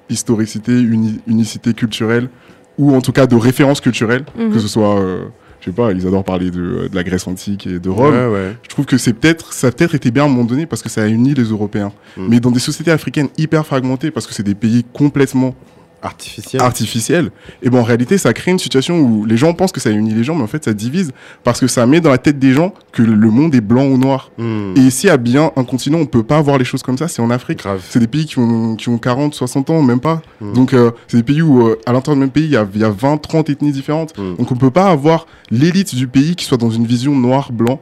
[0.09, 2.29] historicité, uni- unicité culturelle,
[2.77, 4.51] ou en tout cas de référence culturelle, Mhm.
[4.51, 5.23] que ce soit, euh,
[5.59, 8.13] je sais pas, ils adorent parler de, de la Grèce antique et de Rome.
[8.13, 8.55] Ouais, ouais.
[8.63, 10.81] Je trouve que c'est peut-être, ça a peut-être été bien à un moment donné parce
[10.81, 11.91] que ça a uni les Européens.
[12.15, 12.27] Mm.
[12.29, 15.55] Mais dans des sociétés africaines hyper fragmentées, parce que c'est des pays complètement
[16.01, 16.61] Artificiel.
[16.61, 17.31] artificiels,
[17.61, 20.13] et ben en réalité, ça crée une situation où les gens pensent que ça unit
[20.13, 21.11] les gens, mais en fait, ça divise
[21.43, 23.97] parce que ça met dans la tête des gens que le monde est blanc ou
[23.97, 24.31] noir.
[24.37, 24.73] Mmh.
[24.77, 27.21] Et ici, à bien un continent, on peut pas avoir les choses comme ça, c'est
[27.21, 27.63] en Afrique.
[27.89, 30.21] C'est des pays qui ont, qui ont 40, 60 ans, même pas.
[30.41, 30.53] Mm.
[30.53, 32.67] Donc, euh, c'est des pays où, euh, à l'intérieur du même pays, il y a,
[32.75, 34.17] y a 20, 30 ethnies différentes.
[34.17, 34.35] Mm.
[34.35, 37.79] Donc, on peut pas avoir l'élite du pays qui soit dans une vision noir-blanc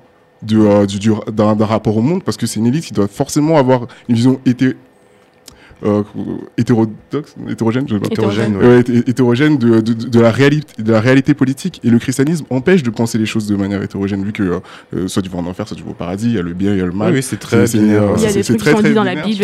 [0.53, 3.57] euh, du, du- d'un, rapport au monde, parce que c'est une élite qui doit forcément
[3.57, 4.75] avoir une vision hété,
[5.83, 6.03] euh,
[6.57, 8.07] hétérodoxe, hétérogène, je sais pas.
[8.07, 8.65] Hétérogène, ouais.
[8.65, 11.81] Ouais, hété- hétérogène de, de, de la réalité, de la réalité politique.
[11.83, 14.59] Et le christianisme empêche de penser les choses de manière hétérogène, vu que euh,
[14.95, 16.53] euh, soit tu vas en enfer, soit tu vas au paradis, il y a le
[16.53, 17.09] bien, il y a le mal.
[17.11, 18.03] Oui, oui, c'est très C'est- c'est, binaire.
[18.17, 19.43] Il y a des qui très, sont très dit dans la Bible.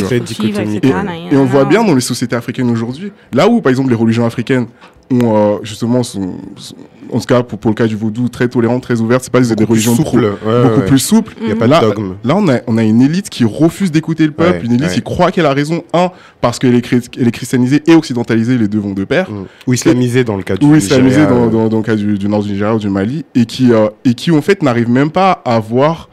[1.32, 4.26] Et on voit bien dans les sociétés africaines aujourd'hui, là où par exemple les religions
[4.26, 4.68] africaines
[5.12, 6.76] ont euh, justement, sont, sont-
[7.14, 9.42] en tout cas pour, pour le cas du vaudou, très tolérantes, très ouvertes, c'est pas
[9.42, 10.26] des, des Beaucoup religions plus pro- souple.
[10.48, 10.86] Ouais, beaucoup ouais.
[10.86, 11.34] plus souples.
[11.42, 12.14] Il n'y a pas de Là, dogme.
[12.24, 14.92] là on, a, on a une élite qui refuse d'écouter le peuple, Ouais, une élite
[14.94, 18.68] qui croit qu'elle a raison, un, parce qu'elle est, elle est christianisée et occidentalisée, les
[18.70, 19.46] deux vont de pair, Mmh.
[19.68, 22.18] Ou islamisé dans le cas du ou islamisée dans, euh, dans, dans le cas du,
[22.18, 24.90] du nord du Nigeria ou du Mali, et qui, euh, et qui en fait n'arrivent
[24.90, 26.08] même pas à voir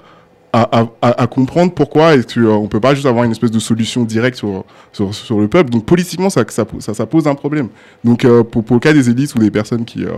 [0.52, 3.30] à, à- à- à comprendre pourquoi est-ce que, euh, on peut pas juste avoir une
[3.32, 5.70] espèce de solution directe sur, sur, sur le peuple.
[5.70, 7.68] Donc politiquement, ça, ça, ça, ça pose un problème.
[8.04, 10.10] Donc euh, pour, pour le cas des élites ou des personnes qui, euh,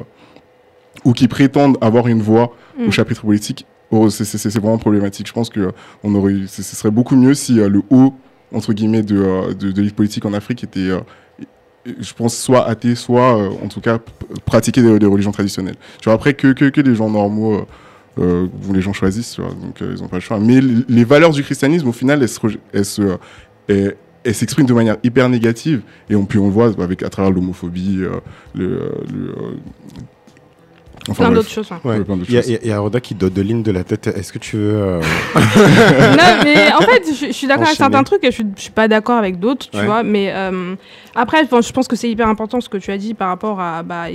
[1.04, 2.92] ou qui prétendent avoir une voix au Mm.
[2.92, 5.26] chapitre politique, oh, c'est- vraiment problématique.
[5.26, 5.72] Je pense que
[6.04, 8.14] on aurait, ce serait beaucoup mieux si le haut
[8.54, 10.90] entre guillemets de, de, de l'élite politique en Afrique était
[11.86, 13.98] je pense soit athée, soit euh, en tout cas
[14.44, 15.76] pratiquer des, des religions traditionnelles.
[16.00, 17.64] Tu vois, après que, que, que les gens normaux, euh,
[18.20, 20.38] où les gens choisissent, donc euh, ils n'ont pas le choix.
[20.38, 23.02] Mais les valeurs du christianisme, au final, elles se, rej- elles se,
[23.68, 23.96] elles-
[24.34, 27.96] s'expriment de manière hyper négative, et on, puis on le voit avec, à travers l'homophobie,
[27.96, 28.10] le,
[28.64, 29.34] euh, le, euh,
[31.10, 31.68] Enfin, Plein d'autres choses.
[31.84, 31.98] Ouais.
[31.98, 34.06] Ouais, Il y, a- y Roda qui dote de lignes de la tête.
[34.06, 34.74] Est-ce que tu veux.
[34.74, 35.00] euh,
[35.34, 38.62] non, mais en fait, je, je suis d'accord avec certains trucs et je, suis- je
[38.62, 39.84] suis pas d'accord avec d'autres, tu Ouais.
[39.86, 40.02] vois.
[40.02, 40.74] Mais euh,
[41.14, 43.60] après, bon, je pense que c'est hyper important ce que tu as dit par rapport
[43.60, 43.82] à.
[43.82, 44.06] Bah,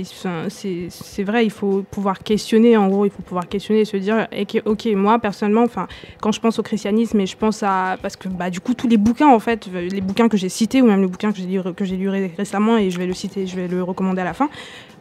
[0.48, 3.96] c'est c'est vrai, il faut pouvoir questionner, en gros, il faut pouvoir questionner et se
[3.96, 5.86] dire, que- ok, moi, personnellement, enfin,
[6.20, 7.96] quand je pense au christianisme et je pense à.
[8.02, 10.82] Parce que, bah, du coup, tous les bouquins, en fait, les bouquins que j'ai cités
[10.82, 13.06] ou même les bouquins que j'ai lu, que j'ai lu ré- récemment et je vais
[13.06, 14.48] le citer, je vais le recommander à la fin.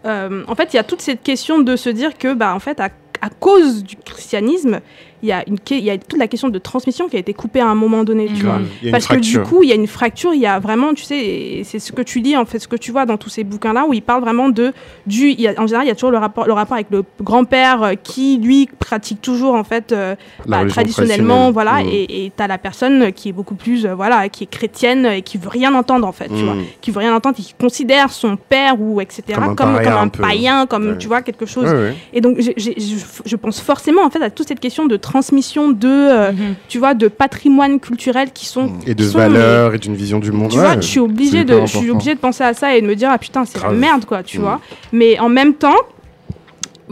[0.05, 2.59] euh, en fait, il y a toute cette question de se dire que, bah, en
[2.59, 2.89] fait, à,
[3.21, 4.81] à cause du christianisme,
[5.25, 7.19] il y, a une, que- il y a toute la question de transmission qui a
[7.19, 8.59] été coupée à un moment donné, tu vois.
[8.83, 11.03] une Parce que du coup, il y a une fracture, il y a vraiment, tu
[11.03, 13.43] sais, c'est ce que tu lis, en fait, ce que tu vois dans tous ces
[13.43, 14.71] bouquins-là, où il parle vraiment de,
[15.07, 16.87] du, il y a- en général, il y a toujours le rapport, le rapport avec
[16.91, 20.15] le grand-père euh, qui, lui, pratique toujours, en fait, euh,
[20.45, 22.05] bah, traditionnellement, voilà, traditionnelle.
[22.09, 25.21] et tu as la personne qui est beaucoup plus, euh, voilà, qui est chrétienne et
[25.23, 26.45] qui veut rien entendre, en fait, tu Mm.
[26.45, 29.23] vois, qui veut rien entendre et qui considère son père ou etc.
[29.33, 30.97] Comme un comme, comme païen, comme, Ouais.
[30.99, 31.95] tu vois, quelque chose Ouais, ouais.
[32.13, 36.31] et donc, je pense forcément en fait à toute cette question de transmission de, euh,
[36.31, 36.55] Mhm.
[36.67, 40.31] tu vois, de patrimoine culturel qui sont Et de sont, valeurs et d'une vision du
[40.31, 40.51] monde.
[40.51, 40.63] Tu ouais.
[40.63, 42.95] vois, je suis obligée de, je suis obligée de penser à ça et de me
[42.95, 44.41] dire ah putain c'est la merde quoi, tu Mm.
[44.41, 44.59] vois.
[44.91, 45.75] Mais en même temps,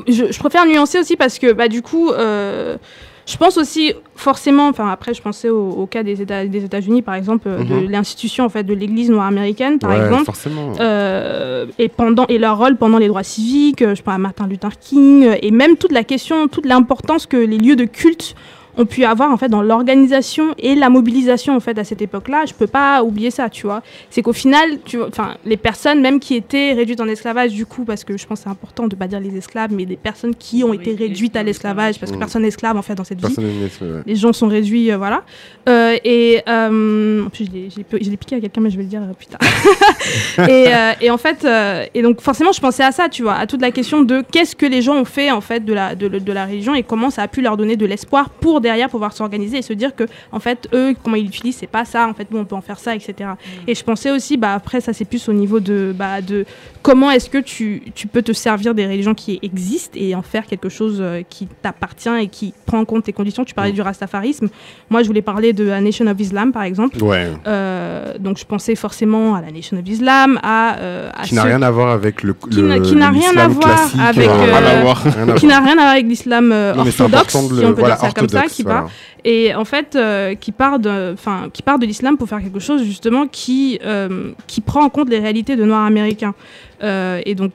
[0.08, 2.10] je, je préfère nuancer aussi parce que bah du coup.
[2.12, 2.78] euh,
[3.26, 7.02] je pense aussi forcément, enfin après je pensais au, au cas des États des États-Unis
[7.02, 7.90] par exemple, euh, de Mhm.
[7.92, 10.74] l'institution en fait de l'Église noire américaine par Ouais, exemple, forcément.
[10.80, 14.48] euh, et pendant et leur rôle pendant les droits civiques, euh, je pense à Martin
[14.48, 18.36] Luther King euh, et même toute la question, toute l'importance que les lieux de culte
[18.78, 22.46] ont pu avoir en fait dans l'organisation et la mobilisation en fait à cette époque-là.
[22.48, 23.82] Je peux pas oublier ça, tu vois.
[24.10, 27.84] C'est qu'au final, tu enfin les personnes même qui étaient réduites en esclavage du coup
[27.86, 30.36] parce que je pense que c'est important de pas dire les esclaves mais des personnes
[30.36, 33.18] qui ont été réduites à l'esclavage parce que personne n'est esclave en fait dans cette
[33.20, 34.02] vie Personne n'est ouais.
[34.06, 35.24] les gens sont réduits, euh, voilà.
[35.70, 39.02] Euh, et euh, en plus, je l'ai- piqué à quelqu'un, mais je vais le dire
[39.18, 39.40] plus tard.
[40.50, 40.68] et,
[41.02, 41.48] et en fait,
[41.94, 44.56] et donc forcément, je pensais à ça, tu vois, à toute la question de qu'est-ce
[44.56, 47.10] que les gens ont fait en fait de la de, de la religion et comment
[47.10, 50.06] ça a pu leur donner de l'espoir pour derrière pouvoir s'organiser et se dire que
[50.32, 52.62] en fait eux comment ils l'utilisent c'est pas ça, en fait nous on peut en
[52.62, 53.30] faire ça, etc.
[53.68, 56.46] Et je pensais aussi, bah après ça c'est plus au niveau de bah de
[56.82, 60.46] comment est-ce que tu, tu peux te servir des religions qui existent et en faire
[60.46, 63.46] quelque chose euh, qui t'appartient et qui prend en compte tes conditions.
[63.46, 63.76] Tu parlais Mm.
[63.76, 64.48] du rastafarisme.
[64.90, 67.02] Moi, je voulais parler de la Nation of Islam, par exemple.
[67.02, 67.30] Ouais.
[67.48, 70.76] Euh, donc, je pensais forcément à la Nation of Islam, à.
[70.78, 72.34] euh, à Qui n'a rien à voir avec le.
[72.34, 72.76] Qui n'a-
[73.10, 75.04] rien à voir avec, euh, rien à voir.
[75.08, 78.12] À qui n'a rien à voir avec l'islam orthodoxe, si on peut voilà, dire ça
[78.12, 78.82] comme ça, orthodoxe, qui voilà.
[78.82, 78.92] part
[79.24, 82.60] et en fait euh, qui part de enfin qui part de l'islam pour faire quelque
[82.60, 86.36] chose justement qui euh, qui prend en compte les réalités de noirs américains
[86.84, 87.54] Euh, et donc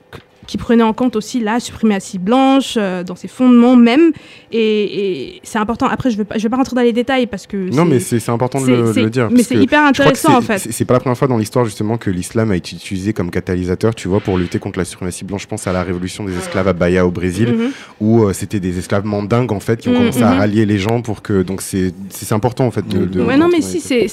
[0.49, 4.11] qui prenait en compte aussi la suprématie blanche euh, dans ses fondements même
[4.51, 4.57] et,
[5.35, 7.45] et c'est important après je vais pas je vais pas rentrer dans les détails parce
[7.45, 9.29] que Non, mais c'est important de le, dire.
[9.31, 12.09] mais c'est hyper intéressant en fait c'est- pas la première fois dans l'histoire justement que
[12.09, 15.43] l'islam a été utilisé comme catalyseur, tu vois, pour lutter contre la suprématie blanche.
[15.43, 17.71] Je pense à la révolution des esclaves à Bahia au Brésil, Mhm.
[17.99, 20.39] où euh, c'était des esclaves mandingues en fait qui ont Mhm, commencé à mhm.
[20.39, 21.43] rallier les gens pour que.
[21.43, 21.93] Donc c'est
[22.31, 23.05] important en fait de.
[23.05, 24.07] de- Ouais, non, mais si, c'est,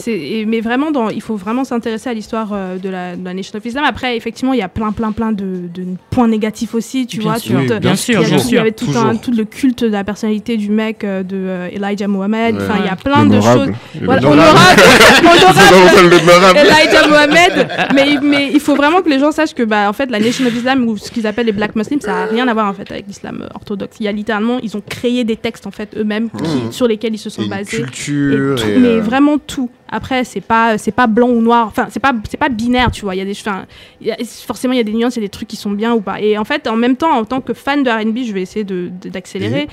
[0.47, 3.57] mais vraiment, dans, il faut vraiment s'intéresser à l'histoire euh, de, la, de la Nation
[3.57, 3.85] of Islam.
[3.87, 7.31] Après, effectivement, il y a plein, plein, plein de, de points négatifs aussi, tu Bien
[7.33, 7.39] vois.
[7.39, 8.61] sûr, tu- Oui, bien sûr, bien tout- Il y sûr.
[8.61, 12.09] avait tout, un, tout le culte de la personnalité du mec euh, de euh, Elijah
[12.09, 12.57] Mohammed.
[12.57, 12.63] Ouais.
[12.63, 13.69] Enfin, il y a plein de choses.
[14.01, 14.81] Et Voilà, honorable,
[15.23, 16.59] honorable.
[16.59, 20.11] Elijah Mohammed, mais, mais il faut vraiment que les gens sachent que bah, en fait,
[20.11, 22.55] la Nation of Islam ou ce qu'ils appellent les Black Muslims, ça n'a rien à
[22.55, 23.97] voir en fait avec l'islam euh, orthodoxe.
[24.01, 26.73] Il y a littéralement, ils ont créé des textes en fait eux-mêmes qui- Mhm.
[26.73, 27.79] sur lesquels ils se et sont une basés.
[27.79, 28.57] Et culture.
[28.57, 29.71] tout- et, mais euh, vraiment tout.
[29.91, 31.67] Après, c'est pas, c'est pas blanc ou noir.
[31.69, 33.15] Enfin, c'est pas, c'est pas binaire, tu vois.
[33.15, 33.67] Il y a des, enfin,
[34.01, 34.17] il y a-
[34.47, 36.01] forcément, il y a des nuances, il y a des trucs qui sont bien ou
[36.01, 36.21] pas.
[36.21, 38.65] Et en fait, en même temps, en tant que fan de R&B, je vais essayer
[38.65, 39.69] de, de- d'accélérer.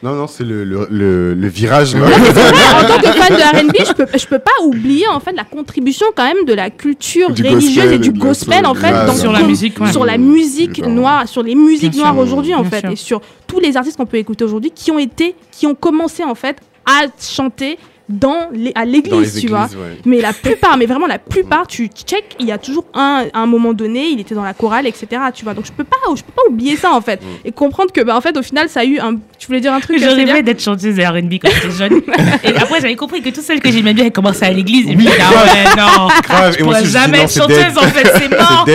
[0.00, 1.96] Non, non, c'est le, le, le, le virage.
[1.96, 2.06] là.
[2.06, 5.42] En tant que fan de R&B, je peux, je peux pas oublier en fait la
[5.42, 9.14] contribution quand même de la culture Du religieuse gospel et du gospel en fait dans
[9.14, 9.90] Sur la musique, ouais.
[9.90, 12.22] sur la musique noire, sur les musiques Bien noires sûr.
[12.22, 12.90] aujourd'hui en Bien fait sûr.
[12.92, 16.22] et sur tous les artistes qu'on peut écouter aujourd'hui qui ont été, qui ont commencé
[16.22, 17.76] en fait à chanter
[18.08, 19.64] dans les, à l'église, tu vois.
[19.66, 19.98] ouais.
[20.06, 23.40] Mais la plupart, mais vraiment la plupart, tu check, il y a toujours un, à
[23.40, 25.06] un moment donné, il était dans la chorale, etc.
[25.34, 27.92] Tu vois, donc je peux pas, je peux pas oublier ça en fait et comprendre
[27.92, 29.16] que, bah, en fait, au final, ça a eu un.
[29.38, 32.00] Tu voulais dire un truc Je rêvais d'être chanteuse de R&B quand j'étais jeune.
[32.44, 34.86] et après, j'avais compris que toutes celles que j'aimais bien, elles commençaient à l'église.
[34.88, 36.08] Et je me disais, ah ouais, non.
[36.22, 38.66] Grave, Je et moi jamais être chanteuse, en fait, c'est mort.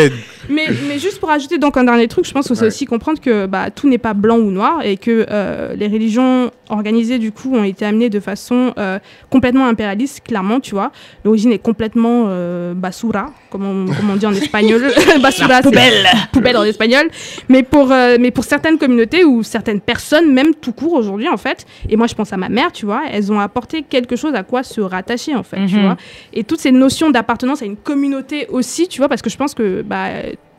[0.49, 2.67] Mais, mais juste pour ajouter donc un dernier truc, je pense que c'est Ouais.
[2.67, 6.51] aussi comprendre que bah, tout n'est pas blanc ou noir et que euh, les religions
[6.73, 8.99] organisées du coup ont été amenées de façon euh,
[9.29, 10.91] complètement impérialiste, clairement, tu vois.
[11.23, 14.81] L'origine est complètement euh, basura, comme on, comme on dit en espagnol.
[15.21, 16.05] basura, c'est Poubelle.
[16.31, 17.09] poubelle en espagnol.
[17.49, 21.37] Mais pour, euh, mais pour certaines communautés ou certaines personnes, même tout court aujourd'hui en
[21.37, 24.33] fait, et moi je pense à ma mère, tu vois, elles ont apporté quelque chose
[24.35, 25.83] à quoi se rattacher en fait, tu Mhm.
[25.85, 25.97] vois.
[26.33, 29.53] Et toutes ces notions d'appartenance à une communauté aussi, tu vois, parce que je pense
[29.53, 30.07] que bah,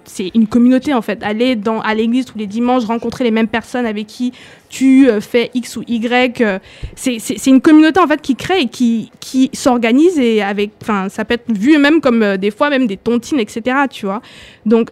[0.07, 1.23] c'est une communauté en fait.
[1.23, 4.33] Aller dans, à l'église tous les dimanches, rencontrer les mêmes personnes avec qui
[4.69, 6.59] tu euh, fais X ou Y, euh,
[6.97, 11.25] c'est une communauté en fait qui crée et qui, qui s'organise et avec, enfin, ça
[11.25, 13.77] peut être vu même comme euh, des fois même des tontines, etc.
[13.91, 14.21] Tu vois.
[14.67, 14.91] Donc,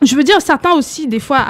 [0.00, 1.44] je veux dire, certains aussi, des fois,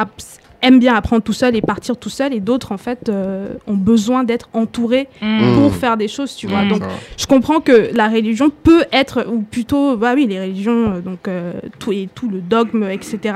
[0.62, 3.74] aiment bien apprendre tout seul et partir tout seul, et d'autres, en fait, euh, ont
[3.74, 5.54] besoin d'être entourés Mm.
[5.54, 6.62] pour faire des choses, tu vois.
[6.64, 6.68] Mm.
[6.68, 6.88] Donc, va.
[7.16, 11.28] je comprends que la religion peut être, ou plutôt, bah oui, les religions, euh, donc
[11.28, 13.34] euh, tout et tout le dogme, etc.,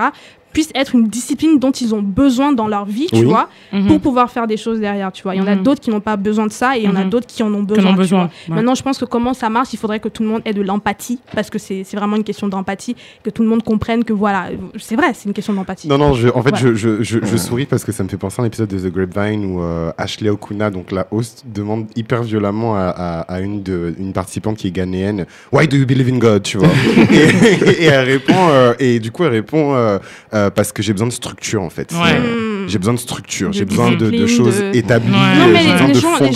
[0.53, 3.25] puisse être une discipline dont ils ont besoin dans leur vie, tu Oui.
[3.25, 3.87] vois, Mhm.
[3.89, 5.35] pour pouvoir faire des choses derrière, tu vois.
[5.35, 5.63] Il y en a Mhm.
[5.63, 7.11] d'autres qui n'ont pas besoin de ça et il y en a Mhm.
[7.11, 7.91] d'autres qui en ont besoin.
[7.91, 8.19] en tu besoin.
[8.25, 8.31] vois.
[8.49, 8.55] ouais.
[8.57, 10.63] Maintenant, je pense que comment ça marche, il faudrait que tout le monde ait de
[10.63, 14.13] l'empathie, parce que c'est c'est vraiment une question d'empathie, que tout le monde comprenne que
[14.13, 14.47] voilà,
[14.79, 15.89] c'est vrai, c'est une question d'empathie.
[15.89, 16.59] Non, non, je, en fait, Voilà.
[16.59, 18.79] je, je, je, je souris parce que ça me fait penser à un épisode de
[18.79, 23.41] The Grapevine où euh, Ashley Okuna, donc la host, demande hyper violemment à, à, à
[23.41, 26.43] une, de, une participante qui est ghanéenne Why do you believe in God?
[26.43, 26.69] tu vois
[27.11, 29.99] et, et elle répond, euh, et du coup, elle répond euh,
[30.47, 31.93] euh, Parce que j'ai besoin de structure en fait.
[31.93, 32.62] Ouais.
[32.63, 32.69] Mm.
[32.69, 35.19] J'ai besoin de structure, j'ai besoin de, choses de- établies, Ouais.
[35.35, 36.27] J'ai les- besoin les de gens- j'ai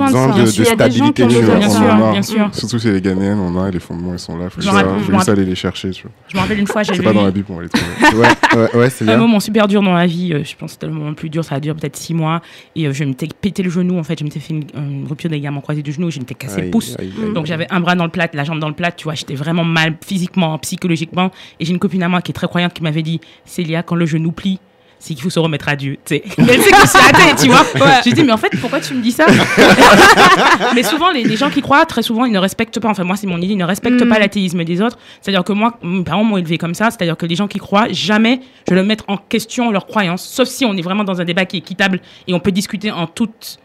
[0.00, 1.54] besoin de stabilité, tu vois.
[1.56, 2.12] Bien sûr, on en a.
[2.12, 2.48] bien sûr.
[2.52, 4.48] Surtout chez les Ghanéennes, on a les fondements, ils sont là.
[4.50, 4.70] Faut Je
[5.12, 6.10] juste, aller les chercher, tu vois.
[6.28, 7.86] Je me rappelle une fois, j'ai C'est pas dans la Bible qu'on va les trouver.
[8.16, 10.32] Ouais, ouais, ouais, c'est un moment super dur dans la vie.
[10.32, 11.44] euh, je pense que c'était le moment le plus dur.
[11.44, 12.40] Ça a duré peut-être six mois.
[12.74, 13.98] Et euh, je m'étais pété le genou.
[13.98, 16.10] En fait, je m'étais fait une, une rupture des ligaments croisés du genou.
[16.10, 16.96] Je m'étais cassé le pouce.
[17.34, 19.34] Donc j'avais un bras dans le plat, la jambe dans le plat, tu vois, j'étais
[19.34, 21.30] vraiment mal physiquement, psychologiquement.
[21.60, 23.96] Et j'ai une copine à moi qui est très croyante qui m'avait dit, Célia, quand
[23.96, 24.58] le genou plie,
[24.98, 26.22] c'est qu'il faut se remettre à Dieu, tu sais.
[26.38, 27.64] Mais elle sait que je suis athée, tu vois.
[28.04, 29.26] J'ai dit, mais en fait, pourquoi tu me dis ça
[30.74, 33.16] Mais souvent, les, les gens qui croient, très souvent, ils ne respectent pas, enfin moi
[33.16, 34.08] c'est mon idée, ils ne respectent Mm.
[34.08, 34.98] pas l'athéisme des autres.
[35.20, 37.86] C'est-à-dire que moi, mes parents m'ont élevé comme ça, c'est-à-dire que les gens qui croient,
[37.90, 41.24] jamais je vais mettre en question leurs croyances, sauf si on est vraiment dans un
[41.24, 43.58] débat qui est équitable et on peut discuter en toute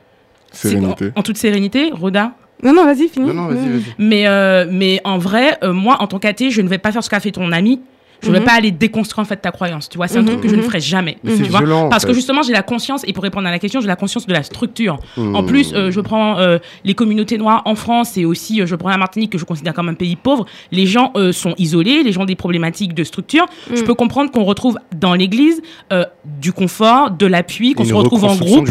[0.54, 1.12] Sérénité.
[1.16, 2.34] En, en toute sérénité, Roda.
[2.62, 3.28] Non, non, vas-y, finis.
[3.28, 3.82] Non, non, vas-y, vas-y.
[3.98, 7.04] Mais, euh, mais en vrai, euh, moi, en tant qu'athée, je ne vais pas faire
[7.04, 7.82] ce qu'a fait ton ami.
[8.22, 8.46] Je ne vais Mhm.
[8.46, 9.90] pas aller déconstruire en fait ta croyance.
[9.90, 10.68] Tu vois, c'est un Mhm, truc que je ne mhm.
[10.68, 11.18] ferai jamais.
[11.26, 13.60] Tu vois violent, en Parce que justement, j'ai la conscience, et pour répondre à la
[13.60, 15.00] question, j'ai la conscience de la structure.
[15.18, 15.46] En Hmm.
[15.46, 18.90] plus, euh, je prends euh, les communautés noires en France et aussi, euh, je prends
[18.90, 20.46] la Martinique, que je considère comme un pays pauvre.
[20.72, 23.46] Les gens sont isolés, les gens ont des problématiques de structure.
[23.74, 23.86] Je Mm.
[23.86, 25.62] peux comprendre qu'on retrouve dans l'église
[26.40, 28.68] du confort, de l'appui, qu'on se retrouve en groupe.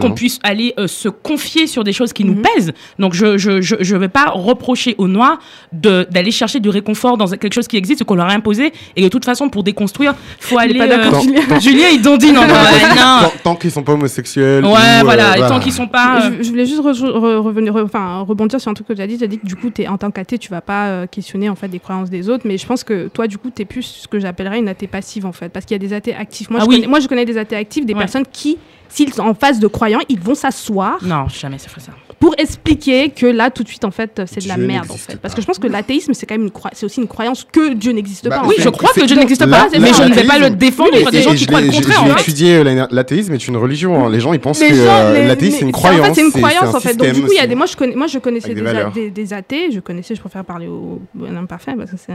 [0.00, 0.10] qu'on hein.
[0.10, 2.42] puisse aller se confier sur des choses qui nous Mhm.
[2.42, 2.72] pèsent.
[2.98, 5.38] Donc je je je, je vais pas reprocher aux noirs
[5.72, 8.72] d'aller chercher du réconfort dans quelque chose qui existe, qu'on leur a imposé.
[8.96, 10.74] Et de toute façon, pour déconstruire, faut aller.
[10.78, 11.60] pas euh, Julien.
[11.60, 13.20] Julien, il dandine en ouais, non.
[13.22, 14.64] Tant, tant qu'ils sont pas homosexuels.
[14.64, 15.36] Ouais, ou, euh, voilà.
[15.38, 16.20] Et tant qu'ils sont pas.
[16.26, 18.92] euh, Je, je voulais juste re- re- revenir, re- enfin, rebondir sur un truc que
[18.92, 19.18] tu as dit.
[19.18, 21.48] Tu as dit que du coup, es, en tant qu'athée, tu vas pas euh, questionner
[21.48, 22.44] en fait des croyances des autres.
[22.46, 24.86] Mais je pense que toi, du coup, tu es plus ce que j'appellerais une athée
[24.86, 25.48] passive en fait.
[25.48, 26.50] Parce qu'il y a des athées actifs.
[26.50, 26.76] Moi, Ah je, oui.
[26.76, 27.98] connais, moi je connais des athées actifs, des Ouais.
[28.00, 28.58] personnes qui,
[28.88, 31.92] s'ils sont en face de croyants, ils vont s'asseoir Non, jamais ça ferait ça.
[32.22, 34.96] Pour expliquer que là, tout de suite, en fait, c'est de la Dieu merde en
[34.96, 35.14] fait.
[35.14, 35.22] pas.
[35.22, 37.90] Parce que je pense que l'athéisme, c'est quand même c'est aussi une croyance que Dieu
[37.90, 38.46] n'existe Bah pas.
[38.46, 40.96] Oui, je crois que Dieu n'existe pas, là, mais je ne vais pas le défendre
[40.96, 42.14] contre des gens qui je croient le contraire.
[42.14, 42.20] fait.
[42.20, 44.06] étudié, euh, l'athéisme est une religion.
[44.06, 44.08] hein.
[44.08, 46.06] Les gens, ils pensent Les que euh, l'athéisme, c'est une En croyance.
[46.06, 46.94] fait, c'est une croyance en fait.
[46.94, 47.48] Donc du coup, il y a aussi.
[47.48, 51.00] des moi je connais, moi je connaissais des, athées, je connaissais, je préfère parler au
[51.14, 52.12] bon imparfait parce que c'est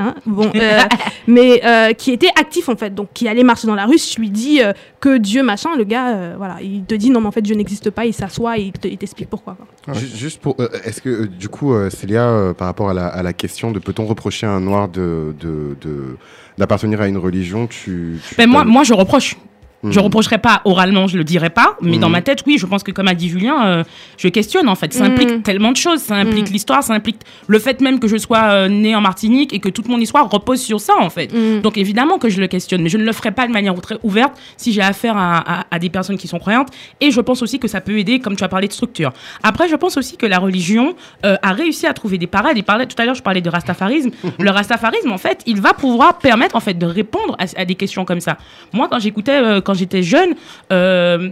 [0.00, 0.80] un, bon, euh,
[1.26, 1.60] mais
[1.98, 2.94] qui étaient actifs en fait.
[2.94, 4.60] Donc qui allaient marcher dans la rue, je lui dis
[5.00, 7.90] que Dieu machin, le gars, voilà, il te dit non mais en fait Dieu n'existe
[7.90, 9.39] pas, il s'assoit et il t'explique pourquoi.
[9.44, 9.56] Quoi.
[9.94, 13.06] Juste pour, euh, est-ce que euh, du coup, euh, Célia, euh, par rapport à la,
[13.06, 16.16] à la question de peut-on reprocher à un noir de de- de-
[16.58, 19.36] d'appartenir à une religion, tu, tu Ben, moi, je reproche.
[19.82, 20.02] Je Hmm.
[20.02, 22.12] reprocherai pas oralement, je le dirai pas, mais dans Mhm.
[22.12, 23.84] ma tête, oui, je pense que comme a dit Julien, euh,
[24.18, 24.92] je questionne en fait.
[24.92, 25.12] Ça Mhm.
[25.12, 26.00] implique tellement de choses.
[26.00, 26.52] Ça implique Mhm.
[26.52, 27.16] l'histoire, ça implique
[27.46, 30.28] le fait même que je sois euh, né en Martinique et que toute mon histoire
[30.28, 31.30] repose sur ça en fait.
[31.62, 33.96] Donc évidemment que je le questionne, mais je ne le ferai pas de manière très
[34.02, 36.68] ouverte si j'ai affaire à, à- à des personnes qui sont croyantes.
[37.00, 39.12] Et je pense aussi que ça peut aider, comme tu as parlé de structure.
[39.42, 42.58] Après, je pense aussi que la religion euh, a réussi à trouver des parades.
[42.58, 44.10] Et parlait, tout à l'heure, je parlais de rastafarisme.
[44.38, 47.74] le rastafarisme, en fait, il va pouvoir permettre en fait de répondre à, à des
[47.76, 48.36] questions comme ça.
[48.74, 50.34] Moi, quand j'écoutais, euh, quand j'étais jeune,
[50.72, 51.30] euh,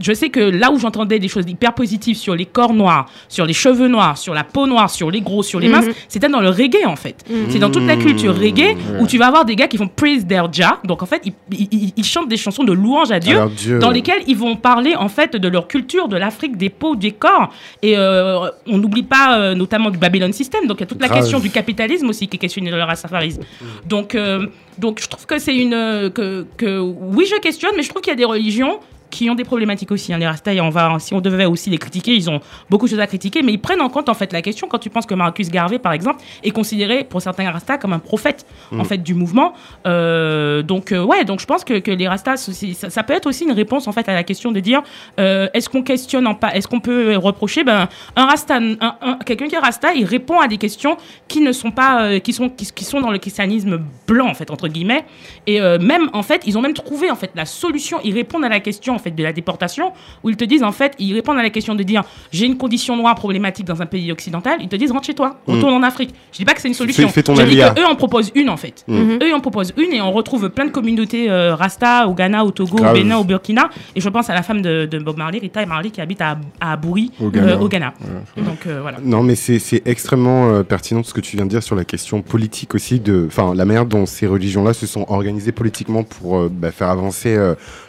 [0.00, 3.46] je sais que là où j'entendais des choses hyper positives sur les corps noirs, sur
[3.46, 5.92] les cheveux noirs, sur la peau noire, sur les gros, sur les minces, Mhm.
[6.08, 7.24] c'était dans le reggae en fait.
[7.48, 10.26] C'est dans toute la culture reggae où tu vas avoir des gars qui vont praise
[10.26, 10.78] their Jah.
[10.84, 13.50] Donc en fait, ils, ils- ils- ils chantent des chansons de louange à Dieu Alors,
[13.50, 16.96] Dieu, dans lesquelles ils vont parler en fait de leur culture, de l'Afrique, des peaux,
[16.96, 17.52] des corps.
[17.82, 20.66] Et euh, on n'oublie pas euh, notamment du Babylon System.
[20.66, 21.20] Donc il y a toute la Grave.
[21.20, 23.42] question du capitalisme aussi qui est questionnée dans le rastafarisme.
[23.86, 24.46] Donc, euh,
[24.78, 25.70] donc je trouve que c'est une
[26.14, 28.78] que, que oui je questionne, mais je trouve qu'il y a des religions
[29.10, 30.12] qui ont des problématiques aussi.
[30.12, 30.18] hein.
[30.18, 32.90] Les Rastas, et on va, si on devait aussi les critiquer, ils ont beaucoup de
[32.90, 35.06] choses à critiquer, mais ils prennent en compte en fait la question quand tu penses
[35.06, 38.98] que Marcus Garvey, par exemple, est considéré pour certains Rastas comme un prophète en fait
[38.98, 39.52] du mouvement.
[39.86, 43.12] Euh, donc euh, ouais, donc je pense que, que les Rastas, c'est- ça, ça peut
[43.14, 44.82] être aussi une réponse en fait à la question de dire
[45.20, 49.18] euh, est-ce qu'on questionne en pas, est-ce qu'on peut reprocher ben un Rasta, un- un-
[49.24, 50.96] quelqu'un qui est Rasta, il répond à des questions
[51.28, 54.34] qui ne sont pas, euh, qui sont qui, qui sont dans le christianisme blanc en
[54.34, 55.04] fait entre guillemets.
[55.46, 57.98] Et même en fait, ils ont même trouvé en fait la solution.
[58.04, 59.92] Ils répondent à la question en fait de la déportation
[60.24, 62.02] où ils te disent en fait, ils répondent à la question de dire
[62.32, 64.58] j'ai une condition noire problématique dans un pays occidental.
[64.60, 66.14] Ils te disent rentre chez toi, retourne en Afrique.
[66.32, 67.08] Je dis pas que c'est une solution.
[67.08, 68.84] Fais- Je dis que eux en proposent une en fait.
[68.88, 69.18] Mhm.
[69.22, 72.50] Eux en proposent une et on retrouve plein de communautés euh, Rasta au Ghana, au
[72.50, 72.90] Togo, Grave.
[72.90, 73.68] au Bénin, au Burkina.
[73.94, 76.38] Et je pense à la femme de, de Bob Marley, Rita Marley, qui habite à,
[76.60, 77.52] à Abouri, Au Ghana.
[77.52, 77.92] euh, au Ghana.
[78.36, 78.98] Donc euh, voilà.
[79.02, 82.74] Non, mais c'est extrêmement pertinent ce que tu viens de dire sur la question politique
[82.74, 86.88] aussi, de, enfin, la manière dont ces religions-là se sont organisées politiquement pour bah, faire
[86.88, 87.36] avancer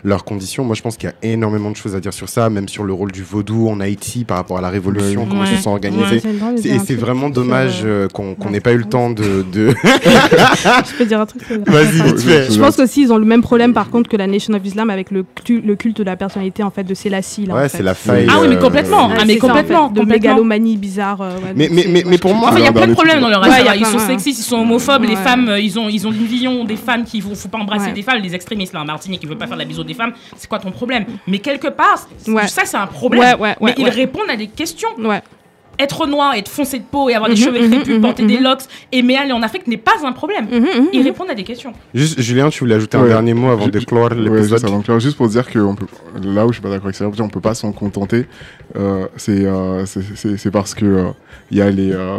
[0.03, 0.63] leurs conditions.
[0.63, 2.83] Moi, je pense qu'il y a énormément de choses à dire sur ça, même sur
[2.83, 5.27] le rôle du vaudou en Haïti par rapport à la révolution, Ouais.
[5.29, 6.21] comment ils se sont organisés.
[6.21, 9.45] de Et c'est vraiment dommage euh, euh, qu'on n'ait pas eu le temps de.
[9.51, 9.73] de...
[9.83, 12.51] Je peux dire un truc Vas-y, vite fait.
[12.51, 14.89] Je pense qu'aussi ils ont le même problème par contre que la Nation of Islam
[14.89, 17.45] avec le, cul- le culte de la personnalité en fait de Selassie.
[17.45, 17.77] Là, en Ouais, fait.
[17.77, 18.27] c'est la faille.
[18.29, 19.07] Ah oui, mais euh, complètement.
[19.07, 20.29] Ouais, Ah, mais c'est ça, en complètement, fait, de complètement.
[20.29, 21.21] mégalomanie bizarre.
[21.21, 22.93] euh, ouais, Mais- mais- mais- je pour moi- ça- Enfin, il y a plein de
[22.93, 23.59] problèmes dans le Ouais, rasta.
[23.61, 25.03] il y a ils sont sexistes, ils sont homophobes.
[25.03, 27.91] Les femmes, ils ont, ils ont une vision des femmes qui ne faut pas embrasser
[27.91, 28.19] des femmes.
[28.21, 30.13] Les extrémistes, là, en Martinique, qui veulent pas faire la bise des femmes.
[30.37, 30.86] C'est quoi ton problème
[31.27, 32.47] Mais quelque part, Ouais.
[32.47, 33.21] ça, c'est un problème.
[33.21, 34.89] Ouais, ouais, mais ouais, ils répondent à des questions.
[34.99, 35.21] Ouais.
[35.79, 38.37] Être noir, être foncé de peau et avoir des Mhm, cheveux crépus, mhm, porter des
[38.37, 38.43] mhm.
[38.45, 38.61] locks,
[38.91, 40.47] aimer aller en Afrique n'est pas un problème.
[40.51, 41.71] Mhm, Ils répondent à des questions.
[41.93, 44.65] Juste, Julien, tu voulais ajouter un dernier mot avant de clore l'épisode?
[44.65, 45.85] alors, juste pour dire que on peut,
[46.23, 48.25] là où je suis pas d'accord avec ça, on peut pas s'en contenter.
[48.75, 51.05] Euh, c'est euh, c'est- c'est c'est parce que euh,
[51.51, 52.17] il y a les euh,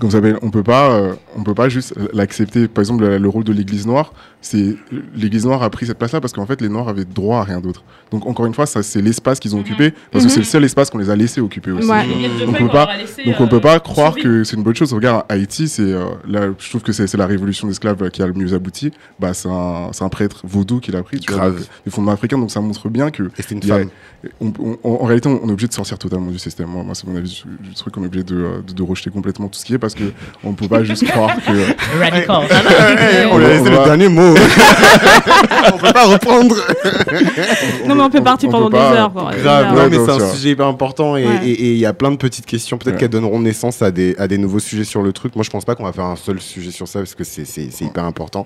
[0.00, 2.68] comme ça s'appelle, on peut pas, euh, on peut pas juste l'accepter.
[2.68, 4.12] Par exemple, le, le rôle de l'Église noire,
[4.48, 4.76] c'est
[5.16, 7.60] l'Église noire a pris cette place-là parce qu'en fait, les Noirs avaient droit à rien
[7.60, 7.82] d'autre.
[8.12, 10.62] Donc encore une fois, ça c'est l'espace qu'ils ont occupé parce que c'est le seul
[10.64, 11.88] espace qu'on les a laissés occuper aussi.
[11.88, 12.04] Ouais.
[12.06, 12.88] Deux On feuilles peut qu'on pas-
[13.26, 14.92] Donc on euh, peut pas croire que c'est une bonne chose.
[14.94, 18.32] Regarde, Haïti, c'est euh, là, je trouve que c'est la révolution d'esclaves qui a le
[18.34, 18.92] mieux abouti.
[19.18, 21.56] Bah, c'est un, prêtre vaudou qui l'a pris, tu vois, Grave.
[21.58, 22.38] donc, des fondements africains.
[22.38, 23.88] Donc ça montre bien que Et c'est une a- femme.
[24.40, 24.52] on-
[24.84, 26.68] on- en réalité, on, on est obligé de sortir totalement du système.
[26.68, 27.96] Moi, moi c'est mon avis du, truc.
[27.96, 30.04] On est obligé de, euh, de, de rejeter complètement tout ce qui est parce que
[30.44, 31.98] on peut pas juste croire que.
[31.98, 32.28] Radical.
[33.32, 34.35] on lui a on laissé le dernier mot.
[35.74, 36.56] on peut pas reprendre.
[37.86, 39.12] Non, mais on peut partir on pendant peut des heures.
[39.12, 39.30] quoi.
[39.42, 41.40] Grave, non, Ouais, mais c'est un sujet hyper important et Ouais.
[41.44, 43.00] il y a plein de petites questions peut-être Ouais.
[43.00, 45.34] qu'elles donneront naissance à des, à des nouveaux sujets sur le truc.
[45.36, 47.80] Moi, je pense pas qu'on va faire un seul sujet sur ça parce que c'est-
[47.80, 48.44] hyper important.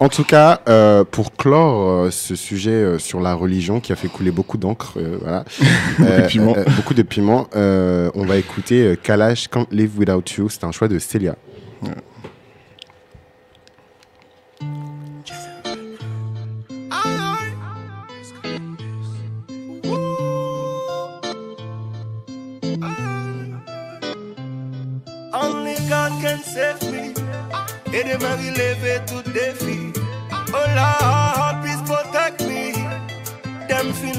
[0.00, 3.96] En tout cas, euh, pour clore euh, ce sujet euh, sur la religion qui a
[3.96, 5.44] fait couler beaucoup d'encre, euh, voilà,
[6.00, 6.54] Euh, piment.
[6.56, 10.48] euh, beaucoup de piment, euh, on va écouter euh, Kalash Can't Live Without You.
[10.48, 11.36] C'est un choix de Célia.
[11.82, 11.94] Only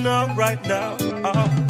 [0.06, 0.98] right now.
[1.24, 1.63] Uh.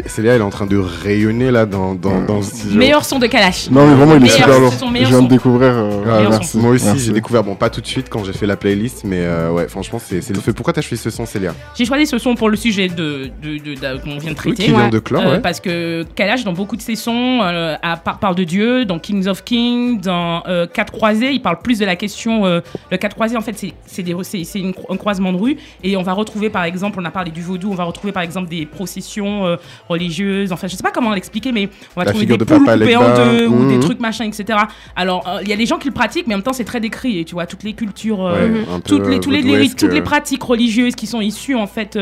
[0.06, 2.78] Célia, elle est en train de rayonner là dans, dans, dans le studio.
[2.78, 3.70] Meilleur son de Kalash.
[3.70, 4.72] Non, mais vraiment, il est super lourd.
[4.72, 5.70] Je viens de découvrir.
[5.74, 8.46] euh, Ah, merci, Moi aussi, j'ai découvert, bon, pas tout de suite quand j'ai fait
[8.46, 10.52] la playlist, mais euh, ouais, franchement, c'est c'est le feu.
[10.52, 11.54] Pourquoi t'as choisi ce son, Célia?
[11.76, 14.34] J'ai choisi ce son pour le sujet de, de, de- de- qu'on vient de Oui,
[14.34, 14.64] traiter.
[14.64, 14.90] Qui vient Ouais.
[14.90, 15.40] de clore, Euh, ouais.
[15.40, 19.26] Parce que Kalash, dans beaucoup de ses sons, euh, à- parle de Dieu, dans Kings
[19.26, 22.46] of Kings, dans euh, Quatre croisés, il parle plus de la question.
[22.46, 22.60] euh,
[22.90, 25.38] le Quatre croisés, en fait, c'est- c'est des- c'est c'est une cro- un croisement de
[25.38, 25.56] rue.
[25.82, 28.22] Et on va retrouver, par exemple, on a parlé du vaudou, on va retrouver, par
[28.22, 29.46] exemple, des processions
[29.88, 30.52] religieuses.
[30.52, 32.96] Enfin, je sais pas comment l'expliquer, mais on va La trouver des de poules coupées
[32.96, 33.80] en deux ou des mhm.
[33.80, 34.58] trucs machin, etc.
[34.96, 36.64] Alors, euh, il y a les gens qui le pratiquent, mais en même temps, c'est
[36.64, 37.24] très décrié.
[37.24, 40.02] Tu vois, toutes les cultures, euh, Ouais, toutes les, tous les, les toutes les euh,
[40.02, 41.98] pratiques religieuses qui sont issues en fait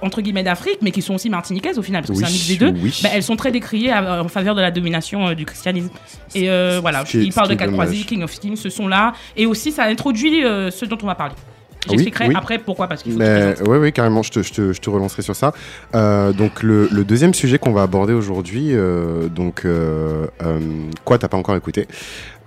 [0.00, 2.48] entre guillemets d'Afrique, mais qui sont aussi martiniquaises au final, parce que c'est un mix
[2.48, 2.72] des deux.
[2.82, 2.98] oui.
[3.02, 5.90] bah, elles sont très décriées en faveur de la domination du christianisme.
[6.34, 6.48] Et
[6.80, 7.72] voilà, il parle de quatre
[8.06, 9.12] King of Kings, ce sont-là.
[9.36, 11.34] Et aussi, ça introduit ce dont on va parler.
[11.84, 12.34] Ah oui, J'expliquerai oui.
[12.36, 14.80] après pourquoi, parce qu'il faut que Mais oui, oui, carrément, je te, je te, je
[14.80, 15.52] te relancerai sur ça.
[15.94, 20.26] Euh, donc, le, le deuxième sujet qu'on va aborder aujourd'hui, euh, donc, euh,
[21.04, 21.88] quoi, t'as pas encore écouté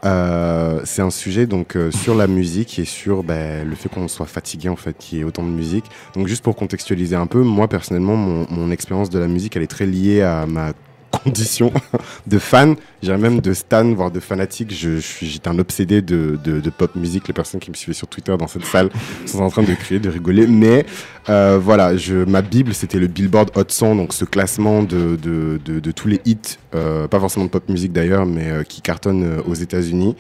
[0.04, 4.70] C'est un sujet donc sur la musique et sur ben, le fait qu'on soit fatigué
[4.70, 5.86] en fait, qu'il y ait autant de musique.
[6.16, 9.64] Donc, juste pour contextualiser un peu, moi personnellement, mon, mon expérience de la musique, elle
[9.64, 10.72] est très liée à ma
[11.18, 11.72] condition
[12.28, 14.74] de fan, je dirais même de stan, voire de fanatique.
[14.74, 17.28] Je, suis, j'étais un obsédé de, de, de pop musique.
[17.28, 18.90] Les personnes qui me suivaient sur Twitter dans cette salle
[19.26, 20.48] sont en train de crier, de rigoler.
[20.48, 20.86] Mais
[21.30, 25.60] euh, voilà, je, ma bible, c'était le Billboard Hot 100, donc ce classement de, de,
[25.66, 29.24] de, tous les hits, euh, pas forcément de pop musique d'ailleurs, mais euh, qui cartonnent
[29.24, 30.16] euh, aux États-Unis.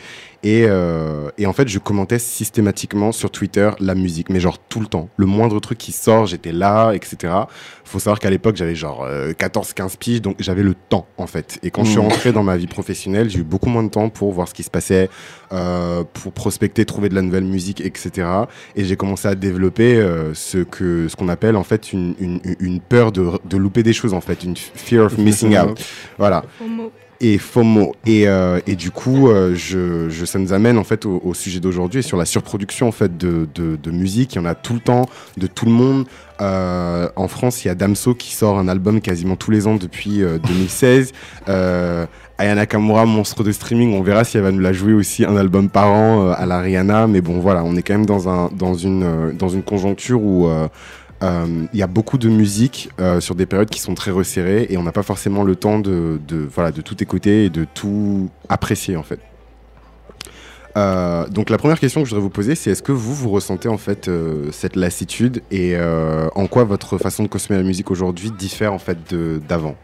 [0.46, 4.80] Et, euh, et en fait, je commentais systématiquement sur Twitter la musique, mais genre tout
[4.80, 5.10] le temps.
[5.18, 7.34] Le moindre truc qui sort, j'étais là, etc.
[7.84, 9.08] Faut savoir qu'à l'époque, j'avais genre
[9.40, 11.58] 14-15 piges, donc j'avais le temps en fait.
[11.64, 12.02] Et quand je suis Mm.
[12.04, 14.62] rentré dans ma vie professionnelle, j'ai eu beaucoup moins de temps pour voir ce qui
[14.62, 15.10] se passait,
[15.52, 18.28] euh, pour prospecter, trouver de la nouvelle musique, etc.
[18.76, 22.40] Et j'ai commencé à développer euh, ce que ce qu'on appelle en fait une, une,
[22.60, 25.82] une peur de, de louper des choses en fait, une fear of missing out.
[26.20, 26.44] Voilà.
[27.22, 27.96] Et FOMO.
[28.06, 31.34] Et, euh, et du coup, euh, je, je, ça nous amène en fait au, au
[31.34, 34.36] sujet d'aujourd'hui sur la surproduction en fait de, de, de musique.
[34.36, 35.06] Il y en a tout le temps,
[35.38, 36.06] de tout le monde.
[36.42, 39.76] Euh, en France, il y a Damso qui sort un album quasiment tous les ans
[39.76, 41.14] depuis euh, 2016.
[41.48, 42.06] Euh,
[42.38, 45.38] Aya Nakamura, monstre de streaming, on verra si elle va nous la jouer aussi un
[45.38, 47.08] album par an euh, à la Rihanna.
[47.08, 50.22] Mais bon, voilà, on est quand même dans, un, dans, une, euh, dans une conjoncture
[50.22, 50.68] où euh,
[51.22, 54.78] il y a beaucoup de musique euh, sur des périodes qui sont très resserrées et
[54.78, 58.30] on n'a pas forcément le temps de, de, voilà, de tout écouter et de tout
[58.50, 59.20] apprécier en fait.
[60.78, 63.30] Euh, donc la première question que je voudrais vous poser, c'est est-ce que vous vous
[63.30, 67.66] ressentez en fait euh, cette lassitude et euh, en quoi votre façon de consommer la
[67.66, 68.98] musique aujourd'hui diffère en fait
[69.48, 69.76] d'avant?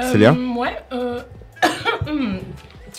[0.00, 0.32] Célia?
[0.32, 0.76] Ouais.
[0.92, 1.20] euh,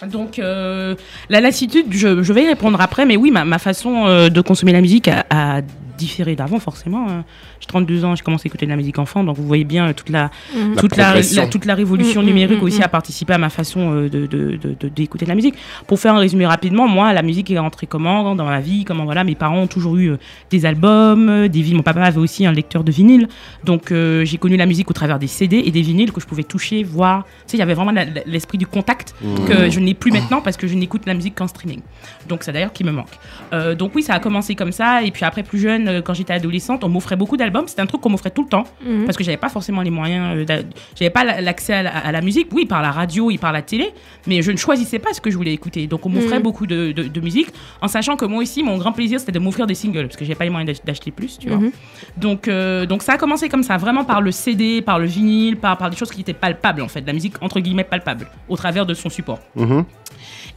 [0.08, 0.96] Donc, euh,
[1.30, 4.40] la lassitude, je, je vais y répondre après, mais oui, ma, ma façon euh, de
[4.40, 5.62] consommer la musique a, a
[6.00, 7.08] différé d'avant, forcément.
[7.10, 7.24] hein.
[7.60, 9.90] J'ai 32 ans, j'ai commencé à écouter de la musique enfant, donc vous voyez bien
[9.90, 10.32] euh, toute la.
[10.56, 11.14] La toute, la,
[11.48, 12.84] toute la révolution Mm, mm, numérique mm, aussi mm.
[12.84, 15.56] a participé à ma façon euh, de, de, de- de- d'écouter de la musique.
[15.88, 19.06] Pour faire un résumé rapidement, moi, la musique est rentrée comment dans ma vie Comment
[19.06, 20.18] voilà, mes parents ont toujours eu euh,
[20.50, 21.78] des albums, des vinyles.
[21.78, 23.28] Mon papa avait aussi un lecteur de vinyle,
[23.64, 26.26] donc euh, j'ai connu la musique au travers des CD et des vinyles que je
[26.26, 27.24] pouvais toucher, voir.
[27.26, 27.94] Tu sais, il y avait vraiment
[28.26, 29.14] l'esprit du contact
[29.48, 31.82] que je n'ai plus maintenant parce que je n'écoute la musique qu'en streaming.
[32.28, 33.08] Donc c'est d'ailleurs qui me manque.
[33.54, 36.14] Euh, donc oui, ça a commencé comme ça et puis après plus jeune, euh, quand
[36.14, 37.68] j'étais adolescente, on m'offrait beaucoup d'albums.
[37.68, 39.06] C'était un truc qu'on m'offrait tout le temps Mhm.
[39.06, 40.62] parce que j'avais pas forcément les moyens, euh,
[40.96, 43.52] j'avais pas la- l'accès à, la- à la musique, oui, par la radio et par
[43.52, 43.92] la télé,
[44.28, 45.88] mais je ne choisissais pas ce que je voulais écouter.
[45.88, 46.44] Donc on m'offrait Mhm.
[46.44, 47.48] beaucoup de, de- de musique,
[47.82, 50.26] en sachant que moi aussi, mon grand plaisir, c'était de m'offrir des singles, parce que
[50.26, 51.58] j'avais pas les moyens d'ach- d'acheter plus, tu vois.
[51.58, 51.72] Mhm.
[52.18, 55.58] Donc, euh, donc ça a commencé comme ça, vraiment par le CD, par le vinyle,
[55.58, 58.28] par, par des choses qui étaient palpables, en fait, de la musique entre guillemets palpable,
[58.48, 59.40] au travers de son support.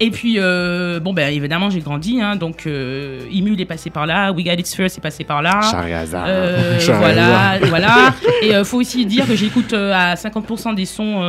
[0.01, 4.07] Et puis, euh, bon, ben évidemment, j'ai grandi, hein, donc euh, Imul est passé par
[4.07, 5.61] là, We Got It First est passé par là.
[6.27, 8.15] Euh, voilà, voilà.
[8.43, 11.21] Et euh, faut aussi dire que j'écoute à 50% des sons,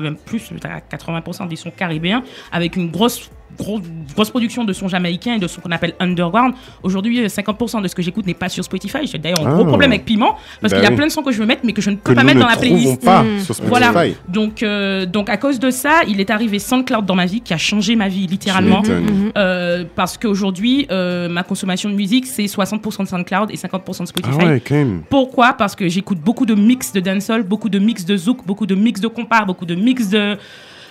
[0.00, 2.22] même plus, à 80% des sons caribéens,
[2.52, 3.82] avec une grosse, grosse,
[4.14, 6.54] grosse production de sons jamaïcains et de sons qu'on appelle underground.
[6.82, 9.06] Aujourd'hui, euh, 50% de ce que j'écoute n'est pas sur Spotify.
[9.06, 9.68] J'ai d'ailleurs un gros Ah.
[9.68, 10.96] problème avec Piment, parce Bah qu'il y a oui.
[10.96, 12.40] plein de sons que je veux mettre, mais que je ne que peux pas mettre
[12.40, 13.04] dans la playlist.
[13.04, 13.40] pas Mhm.
[13.40, 13.68] sur Spotify.
[13.68, 14.04] Voilà.
[14.28, 17.52] Donc, euh, donc à cause de ça, il est arrivé SoundCloud dans ma vie, qui
[17.54, 18.82] a changé ma vie littéralement.
[18.82, 19.32] Mhm.
[19.36, 24.08] Euh, parce qu'aujourd'hui, euh, ma consommation de musique, c'est 60% de SoundCloud et 50% de
[24.08, 24.36] Spotify.
[24.40, 25.02] Ah ouais, même.
[25.08, 25.52] Pourquoi?
[25.54, 28.74] Parce que j'écoute beaucoup de mix de dancehall, beaucoup de mix de zouk, beaucoup de
[28.74, 30.36] mix de compas, beaucoup de mix de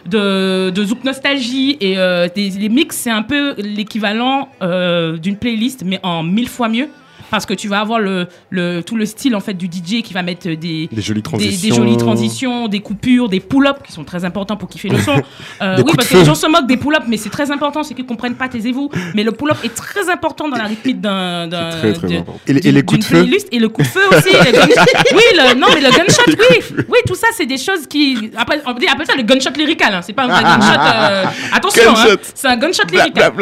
[0.05, 5.37] de, de zouk nostalgie et euh, des, les mix c'est un peu l'équivalent euh, d'une
[5.37, 6.89] playlist mais en mille fois mieux
[7.31, 10.13] parce que tu vas avoir le, le tout le style en fait du DJ qui
[10.13, 11.69] va mettre des Des jolies transitions.
[11.69, 15.21] des jolies transitions, des coupures, des pull-ups qui sont très importants pour kiffer le son.
[15.61, 17.93] Euh, oui, parce que les gens se moquent des pull-ups, mais c'est très important, c'est
[17.93, 18.89] qu'ils comprennent pas, taisez-vous.
[19.13, 21.49] Mais le pull-up est très important dans la rythmique d'un.
[21.49, 22.39] Très, très de- important.
[22.47, 23.27] Et, les- et les coups de feu.
[23.51, 24.29] Et le coup de feu aussi.
[24.31, 24.39] le
[25.15, 26.83] oui, le, non, mais le gunshot, oui.
[26.89, 28.31] Oui, tout ça, c'est des choses qui.
[28.37, 29.93] Après, on appelle ça le gunshot lyrical.
[29.95, 30.01] Hein.
[30.01, 30.79] C'est pas un vrai gunshot.
[30.79, 31.23] euh,
[31.53, 32.15] Attention, hein.
[32.33, 33.33] C'est un gunshot lyrical.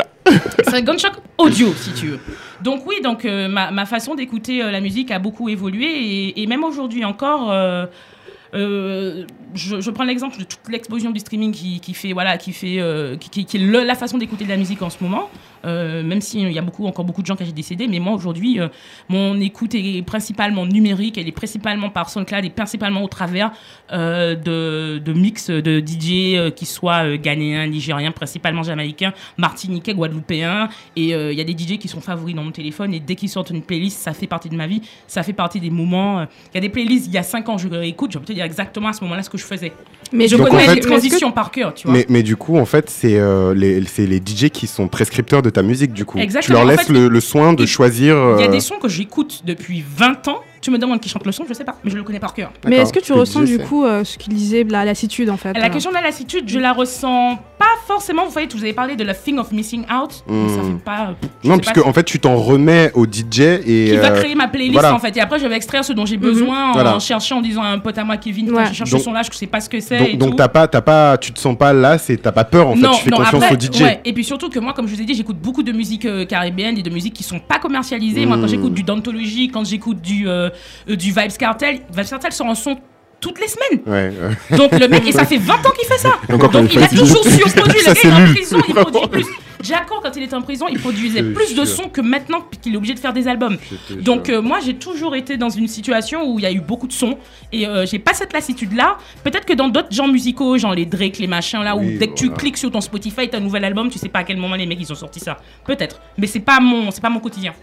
[0.64, 2.20] C'est un gunshot audio, si tu veux.
[2.62, 6.64] Donc oui, donc euh, ma, façon d'écouter euh, la musique a beaucoup évolué et, même
[6.64, 7.52] aujourd'hui encore.
[7.52, 12.82] euh, je, prends l'exemple de toute l'explosion du streaming qui, fait voilà qui fait
[13.20, 15.30] qui, est la façon d'écouter de la musique en ce moment.
[15.68, 17.88] Euh, même s'il y a beaucoup, encore beaucoup de gens qui achètent des CD.
[17.88, 18.68] Mais moi, aujourd'hui, euh,
[19.10, 23.52] mon écoute est principalement numérique, elle est principalement par SoundCloud et principalement au travers
[23.92, 29.94] euh, de, de mix de DJ euh, qui soient euh, ghanéens, nigériens, principalement jamaïcains, martiniquais,
[29.94, 30.70] guadeloupéens.
[30.96, 32.94] Et euh, il y a des DJ qui sont favoris dans mon téléphone.
[32.94, 35.60] Et dès qu'ils sortent une playlist, ça fait partie de ma vie, ça fait partie
[35.60, 36.20] des moments.
[36.20, 38.26] euh, Il y a des playlists, il y a 5 ans, je réécoute, je peux
[38.26, 39.72] te dire exactement à ce moment-là ce que je faisais.
[40.14, 41.96] Mais je Donc, connais en fait- les transitions par cœur, tu vois.
[41.98, 45.42] Mais, mais du coup, en fait, c'est euh, les, c'est les DJ qui sont prescripteurs
[45.42, 46.20] de ta musique, du coup.
[46.20, 48.16] Exactement, Tu leur en laisses fait, le, le soin de choisir.
[48.38, 50.42] Il y a euh, des sons que j'écoute depuis 20 ans.
[50.62, 52.34] Tu me demandes qui chante le son, je sais pas, mais je le connais par
[52.34, 52.52] cœur.
[52.68, 55.38] Mais est-ce que tu ressens DJ, du coup euh, ce qu'il disait, la lassitude en
[55.38, 58.26] fait La euh, question de la lassitude, je la ressens pas forcément.
[58.26, 60.24] Vous voyez, vous avez parlé de la thing of missing out.
[60.28, 60.78] mais Ça Hmm.
[60.78, 61.16] fait pas.
[61.44, 63.90] je Non, puisque pas en fait, tu t'en remets au DJ et.
[63.92, 64.94] qui va euh, créer ma playlist voilà.
[64.96, 67.00] en fait et après je vais extraire ce dont j'ai besoin en Voilà.
[67.00, 68.66] cherchant en disant à un pote à moi Kevin Ouais.
[68.70, 70.36] je cherche Donc- ce son là je sais pas ce que c'est Donc, et donc
[70.36, 72.82] t'as pas, t'as pas, tu te sens pas là, c'est t'as pas peur en fait,
[72.82, 73.82] non, tu fais non, confiance après, au DJ.
[73.82, 74.02] ouais.
[74.06, 76.26] Et puis surtout que moi, comme je vous ai dit, j'écoute beaucoup de musique euh,
[76.26, 78.26] caribéenne et de musique qui sont pas commercialisées.
[78.26, 80.47] Moi, quand j'écoute du Dantology, quand j'écoute du, euh, euh,
[80.88, 82.78] du Vibes Cartel, Vibes Cartel sort un son
[83.20, 83.82] toutes les semaines.
[83.86, 84.58] Ouais, ouais.
[84.58, 86.20] Donc le mec, et ça fait 20 ans qu'il fait ça.
[86.30, 87.80] Donc il a toujours surproduit.
[87.86, 89.26] Le il est en prison, il produit plus.
[89.64, 92.78] Jacob, quand il était en prison, il produisait plus de sons que maintenant qu'il est
[92.78, 93.58] obligé de faire des albums.
[94.02, 96.88] Donc euh, moi j'ai toujours été dans une situation où il y a eu beaucoup
[96.88, 97.18] de sons
[97.52, 98.98] et euh, j'ai pas cette lassitude là.
[99.24, 102.08] Peut-être que dans d'autres genres musicaux, genre les Drake, les machins là, Oui, où dès
[102.08, 104.38] que tu cliques sur ton Spotify, t'as un nouvel album, tu sais pas à quel
[104.38, 105.38] moment les mecs ils ont sorti ça.
[105.66, 107.54] Peut-être, mais c'est pas mon, c'est pas mon quotidien.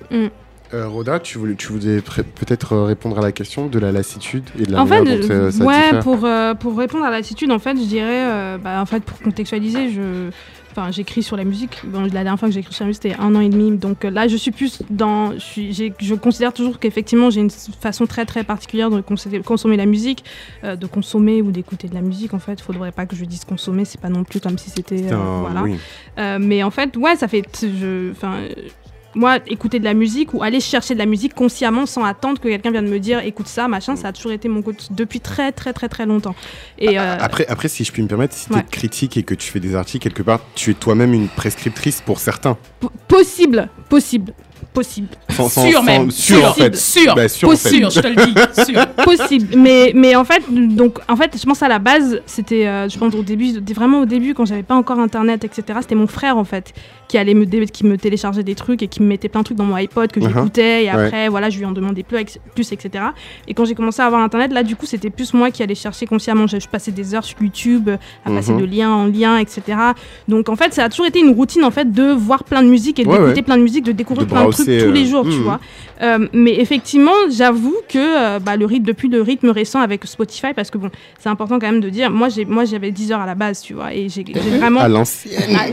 [0.75, 4.45] Euh, Roda, tu voulais, tu voulais peut-être euh, répondre à la question de la lassitude
[4.59, 6.01] et de la En fait, manière dont euh, ça ouais, diffère.
[6.01, 9.21] pour, euh, pour répondre à la lassitude, en fait, je dirais, bah, en fait, pour
[9.21, 10.31] contextualiser, je,
[10.73, 11.81] enfin, j'écris sur la musique.
[11.85, 13.77] Bon, la dernière fois que j'ai écrit sur la musique, c'était un an et demi.
[13.77, 18.07] Donc là, je suis plus dans, je, suis, je considère toujours qu'effectivement, j'ai une façon
[18.07, 20.25] très très particulière de consommer, la musique,
[20.65, 22.35] de consommer ou d'écouter de la musique.
[22.35, 25.03] En fait, faudrait pas que je dise consommer, c'est pas non plus comme si c'était,
[25.03, 25.63] voilà.
[25.63, 25.77] oui.
[26.17, 27.45] Mais en fait, ouais, ça fait.
[28.11, 28.39] Enfin,
[29.15, 32.49] moi, écouter de la musique ou aller chercher de la musique consciemment sans attendre que
[32.49, 35.53] quelqu'un vienne me dire écoute ça, machin, ça a toujours été mon côté depuis très,
[35.53, 36.35] très, très, très longtemps.
[36.79, 38.65] Et euh, Après, après, si je puis me permettre, si tu es Ouais.
[38.71, 42.19] critique et que tu fais des articles quelque part, tu es toi-même une prescriptrice pour
[42.21, 42.57] certains.
[42.81, 44.33] po- possible, possible,
[44.73, 46.75] possible, Sans- sans- sûr sans- même, sûr, en fait.
[46.77, 47.69] sûr, Bah, sûr, en fait.
[47.69, 48.87] sûr, je te le dis, sûr.
[49.05, 49.57] possible.
[49.57, 52.99] Mais, mais en fait, donc, en fait, je pense à la base, c'était, euh, je
[52.99, 55.79] pense au début, vraiment au début, quand j'avais pas encore internet, etc.
[55.83, 56.73] C'était mon frère en fait
[57.09, 59.59] qui allait me, qui me téléchargeait des trucs et qui me mettait plein de trucs
[59.59, 60.29] dans mon iPod que Uh-huh.
[60.29, 60.85] j'écoutais.
[60.85, 60.91] Et Ouais.
[60.91, 63.05] après, voilà, je lui en demandais plus, ex- plus, etc.
[63.49, 65.75] Et quand j'ai commencé à avoir internet, là, du coup, c'était plus moi qui allais
[65.75, 66.47] chercher consciemment.
[66.47, 68.61] Je, je passais des heures sur YouTube euh, à passer Mhm.
[68.61, 69.63] de lien en lien, etc.
[70.29, 72.69] Donc en fait, ça a toujours été une routine en fait de voir plein de
[72.69, 73.43] musique et Ouais, d'écouter ouais.
[73.43, 75.37] plein de musique, de découvrir De plein de trucs browser, tous les euh, jours, tu
[75.37, 75.43] mhm.
[75.43, 75.61] vois.
[76.03, 80.53] Euh, mais effectivement, j'avoue que euh, bah, le rythme, depuis le rythme récent avec Spotify,
[80.55, 83.21] parce que bon, c'est important quand même de dire, moi j'ai, moi j'avais 10 heures
[83.21, 84.25] à la base, tu vois, et j'ai,
[84.59, 84.81] vraiment.
[84.81, 85.57] À l'ancienne.
[85.57, 85.67] Ah,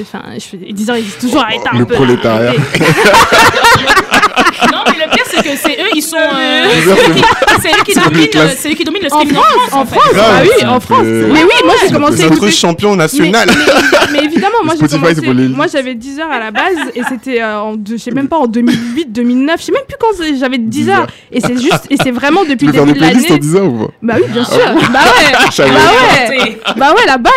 [0.00, 1.94] enfin, je 10 heures, ils disent toujours arrête un Le peu.
[1.94, 1.98] là.
[1.98, 2.52] prolétariat.
[4.72, 5.10] Non, mais le
[5.42, 6.16] c'est que c'est eux, ils sont.
[6.16, 6.64] euh,
[7.62, 8.56] c'est eux qui- dominent, les classes.
[8.58, 9.72] c'est eux qui dominent le En streaming en France.
[9.72, 9.86] en.
[9.86, 11.04] France, bah oui, en France.
[11.04, 13.48] Mais oui, moi j'ai commencé à C'est notre champion national.
[14.12, 15.48] Mais, évidemment, moi j'ai commencé.
[15.48, 18.38] Moi j'avais 10 heures à la base et c'était euh, en, je sais même pas
[18.38, 20.08] en 2008, 2009, je sais même plus quand
[20.38, 21.06] j'avais 10 10 heures.
[21.32, 23.38] Et c'est juste, et c'est vraiment depuis le début des de playlists en l'année.
[23.40, 23.92] 10 heures ou pas?
[24.02, 24.58] Bah oui, bien sûr.
[24.92, 25.34] bah ouais.
[25.58, 26.58] Bah ouais.
[26.76, 27.32] Bah ouais, la base,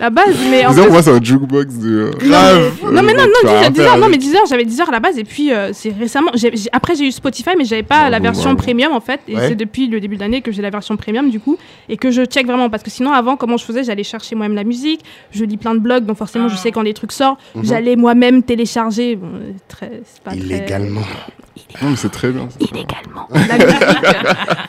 [0.00, 0.34] la base.
[0.50, 2.10] Mais en 10 heures, fait, moi, c'est un jukebox de.
[2.22, 4.06] euh, non mais non, non, tu vas 10 rien heures, 10 faire heures, non mais
[4.06, 4.20] avec.
[4.20, 6.30] 10 heures, j'avais 10 heures à la base et puis c'est récemment,
[6.72, 9.48] après j'ai eu Spotify mais j'avais pas la version premium en fait et Ouais.
[9.48, 11.56] c'est depuis le début de l'année que j'ai la version premium du coup
[11.88, 13.84] et que je check vraiment parce que sinon avant comment je faisais?
[13.84, 15.00] J'allais chercher moi-même la musique,
[15.32, 16.58] je lis plein de blogs donc forcément je Ah.
[16.58, 17.64] sais quand les trucs sortent, Mhm.
[17.64, 19.28] j'allais moi-même télécharger, bon,
[19.68, 21.02] très, c'est pas très- Illégalement.
[21.82, 22.48] Non, mais c'est très bien.
[22.60, 23.28] illégalement.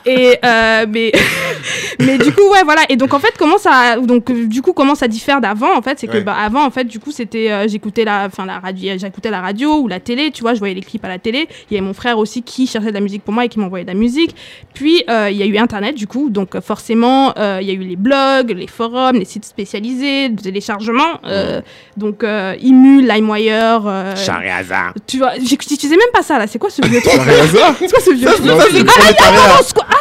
[0.06, 1.12] et euh, mais
[2.00, 4.94] mais du coup ouais voilà et donc en fait comment ça donc du coup comment
[4.94, 5.98] ça diffère d'avant en fait?
[5.98, 6.22] C'est que Ouais.
[6.22, 9.78] bah avant en fait du coup c'était euh, j'écoutais la la radio j'écoutais la radio
[9.80, 11.86] ou la télé tu vois je voyais les clips à la télé il y avait
[11.86, 13.96] mon frère aussi qui cherchait de la musique pour moi et qui m'envoyait de la
[13.96, 14.34] musique.
[14.74, 16.28] Puis euh, il y a eu internet du coup.
[16.30, 20.28] Donc euh, forcément euh, il y a eu les blogs les forums les sites spécialisés
[20.28, 21.20] le téléchargement.
[21.24, 21.60] Euh,
[21.96, 24.14] donc euh, Imu LimeWire euh,
[25.06, 26.46] tu vois j'utilisais même pas ça là.
[26.46, 27.20] C'est quoi ce vieux truc?
[27.78, 28.46] C'est quoi ce vieux truc?
[29.20, 29.94] ah, quoi Ah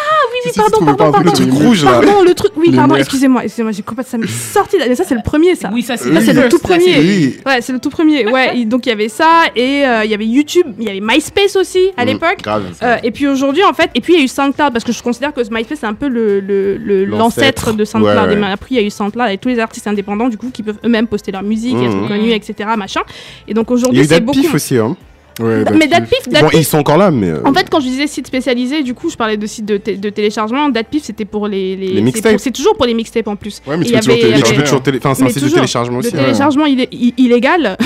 [0.45, 1.29] oui, pardon, pardon, pardon.
[1.29, 1.91] Le truc rouge là.
[1.91, 5.03] Pardon, le truc, oui, pardon, excusez-moi, excusez-moi, j'ai complètement, ça m'est sorti là, mais ça
[5.07, 5.69] c'est le premier ça.
[5.73, 6.97] Oui, ça c'est Ça, c'est le tout premier.
[6.99, 7.37] Oui.
[7.45, 8.27] Ouais, c'est le tout premier.
[8.31, 10.89] Ouais, et donc il y avait ça et euh, il y avait YouTube, il y
[10.89, 12.37] avait MySpace aussi à Mm, l'époque.
[12.43, 12.63] Grave.
[12.83, 14.91] Euh, et puis aujourd'hui, en fait, et puis il y a eu SoundCloud parce que
[14.91, 17.73] je considère que MySpace c'est un peu le le- le- L'ancêtre.
[17.73, 18.15] de SoundCloud.
[18.29, 18.41] Ouais, ouais.
[18.41, 20.63] Et après, il y a eu SoundCloud avec tous les artistes indépendants du coup qui
[20.63, 22.69] peuvent eux-mêmes poster leur musique, être connus, etc.
[22.77, 23.01] Machin.
[23.47, 24.39] Et donc Il y a aujourd'hui, eu c'est beaucoup.
[24.53, 24.77] Aussi.
[24.77, 24.95] Hein.
[25.39, 27.29] Ouais, Mais Datpiff, Bon, ils sont encore là, mais.
[27.29, 29.75] euh, En fait, quand je disais site spécialisé, du coup, je parlais de site de,
[29.77, 30.69] de téléchargement.
[30.69, 32.39] Datpiff, c'était pour les, mixtapes.
[32.39, 33.61] C'est toujours pour les mixtapes en plus.
[33.67, 34.55] Ouais, mais tu toujours avait- mais tu télécharger.
[34.55, 34.81] peux toujours hein.
[34.85, 36.15] télé- Enfin, c'est un site de téléchargement de aussi.
[36.15, 36.19] hein.
[36.23, 37.77] téléchargement i- illégal,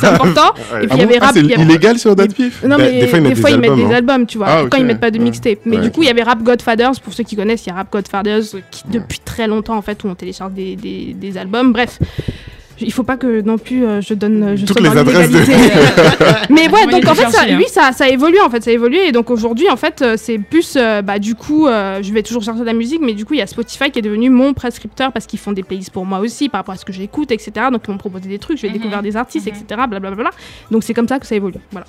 [0.00, 0.52] c'est important.
[0.72, 0.84] Ouais.
[0.84, 1.34] Et puis Ah il y avait Ah, rap.
[1.34, 3.40] c'est il y avait- illégal sur Datpiff Non, Bah, mais des fois, ils mettent des
[3.40, 3.96] ils mettent albums, des hein.
[3.96, 4.46] albums, tu vois.
[4.48, 5.24] Ah, Quand ils mettent pas de Ouais.
[5.24, 5.58] mixtape.
[5.66, 7.72] Mais Ouais, du coup, il y avait Rap Godfathers, pour ceux qui connaissent, il y
[7.72, 11.72] a Rap Godfathers qui, depuis très longtemps, en fait, où on télécharge des albums.
[11.74, 11.98] Bref.
[12.80, 15.30] Il faut pas que non plus euh, je donne euh, je Toutes sois les adresses
[15.30, 15.38] de-
[16.50, 17.56] mais ouais donc en fait ça, chercher, hein.
[17.56, 20.38] lui ça, ça évolue en fait ça évolue et donc aujourd'hui en fait euh, c'est
[20.38, 23.24] plus euh, bah du coup euh, je vais toujours chercher de la musique mais du
[23.24, 25.90] coup il y a Spotify qui est devenu mon prescripteur parce qu'ils font des playlists
[25.90, 28.38] pour moi aussi par rapport à ce que j'écoute etc donc ils m'ont proposé des
[28.38, 28.74] trucs je vais Mhm.
[28.74, 29.54] découvrir des artistes Mhm.
[29.54, 30.30] etc blablabla
[30.70, 31.86] donc c'est comme ça que ça évolue voilà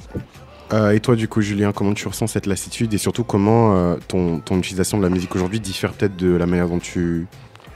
[0.71, 3.95] Euh, et toi, du coup, Julien, comment tu ressens cette lassitude et surtout comment euh,
[4.07, 7.25] ton, ton utilisation de la musique aujourd'hui diffère peut-être de la manière dont tu.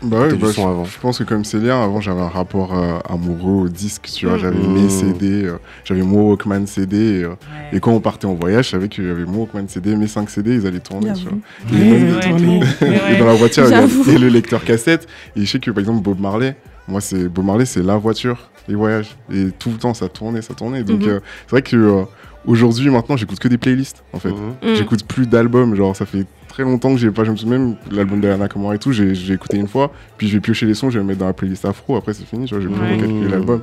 [0.03, 0.85] Bah ouais, du bah, son je, avant.
[0.85, 4.37] je pense que comme Célien, avant j'avais un rapport euh, amoureux au disque, tu vois,
[4.37, 4.73] j'avais Mm.
[4.73, 7.35] mes CD, euh, j'avais mon Walkman CD, et, euh,
[7.71, 10.07] et quand on partait en voyage, je savais qu'il y avait mon Walkman CD, mes
[10.07, 11.37] 5 CD, ils allaient tourner, tu vois.
[11.71, 13.15] Et Ouais, même- ouais, ouais.
[13.15, 15.79] et dans la voiture, il y avait le lecteur cassette, et je sais que par
[15.79, 16.55] exemple Bob Marley,
[16.87, 20.41] moi c'est Bob Marley, c'est la voiture, les voyages, et tout le temps ça tournait,
[20.41, 21.09] ça tournait, donc Mhm.
[21.09, 22.03] euh, c'est vrai que euh,
[22.45, 24.31] aujourd'hui, maintenant, j'écoute que des playlists, en fait.
[24.31, 24.55] Mhm.
[24.71, 24.75] Mm.
[24.75, 27.75] J'écoute plus d'albums, genre ça fait très longtemps que j'ai pas, je me souviens même
[27.91, 30.75] l'album d'Ariana Kamara et tout, j'ai j'ai écouté une fois, puis je vais piocher les
[30.75, 32.67] sons, je vais le mettre dans la playlist afro, après c'est fini, tu vois, je
[32.67, 32.93] vais plus Ouais.
[32.95, 33.61] recalculer l'album.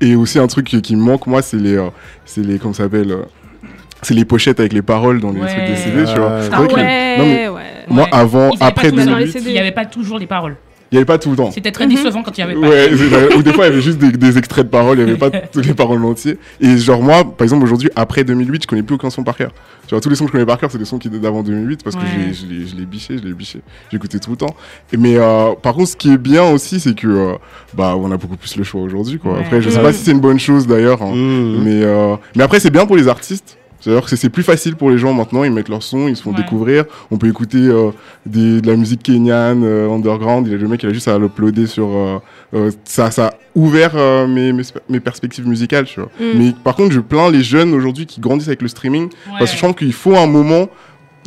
[0.00, 1.88] Et aussi un truc qui, qui me manque, moi, c'est les, euh,
[2.24, 3.22] c'est les, comment ça s'appelle, euh,
[4.02, 5.48] c'est les pochettes avec les paroles dans les Ouais.
[5.48, 6.38] trucs des CD, tu vois.
[6.52, 8.08] Ah, vrai que- ouais non, mais ouais Moi, Ouais.
[8.12, 9.46] avant, après pas toujours- 2008, CD.
[9.48, 10.56] Il n'y avait pas toujours les paroles.
[10.90, 11.50] Il n'y avait pas tout le temps.
[11.50, 12.68] C'était très décevant quand il n'y avait pas.
[12.68, 15.10] Ouais, ou des fois il y avait juste des, des extraits de paroles, il n'y
[15.10, 16.36] avait pas toutes les paroles entières.
[16.60, 19.52] Et genre moi, par exemple aujourd'hui, après 2008, je connais plus aucun son par cœur.
[19.86, 21.20] Tu vois, tous les sons que je connais par cœur, c'est des sons qui datent
[21.22, 22.06] d'avant 2008 parce que Ouais.
[22.08, 23.60] je l'ai- je l'ai- je l'ai biché, je l'ai biché.
[23.90, 24.54] J'écoutais tout le temps.
[24.92, 27.34] Et mais euh, par contre, ce qui est bien aussi, c'est que euh,
[27.74, 29.18] bah on a beaucoup plus le choix aujourd'hui.
[29.18, 29.34] Quoi.
[29.34, 29.40] Ouais.
[29.40, 29.82] Après, je sais Ouais.
[29.82, 31.12] pas si c'est une bonne chose d'ailleurs, hein.
[31.14, 31.62] Mhm.
[31.64, 33.57] mais euh, mais après c'est bien pour les artistes.
[33.80, 36.22] C'est-à-dire que c'est plus facile pour les gens maintenant, ils mettent leur son, ils se
[36.22, 36.36] font Ouais.
[36.36, 36.84] découvrir.
[37.10, 37.90] On peut écouter euh,
[38.26, 40.46] des, de la musique kenyane, euh, underground.
[40.46, 41.86] Il y a le mec, il a juste à l'uploader sur.
[41.88, 42.18] euh,
[42.54, 46.10] euh, ça, ça a ouvert euh, mes, mes, mes perspectives musicales, tu vois.
[46.20, 46.38] Mm.
[46.38, 49.56] Mais par contre, je plains les jeunes aujourd'hui qui grandissent avec le streaming parce que
[49.56, 50.68] je pense qu'il faut un moment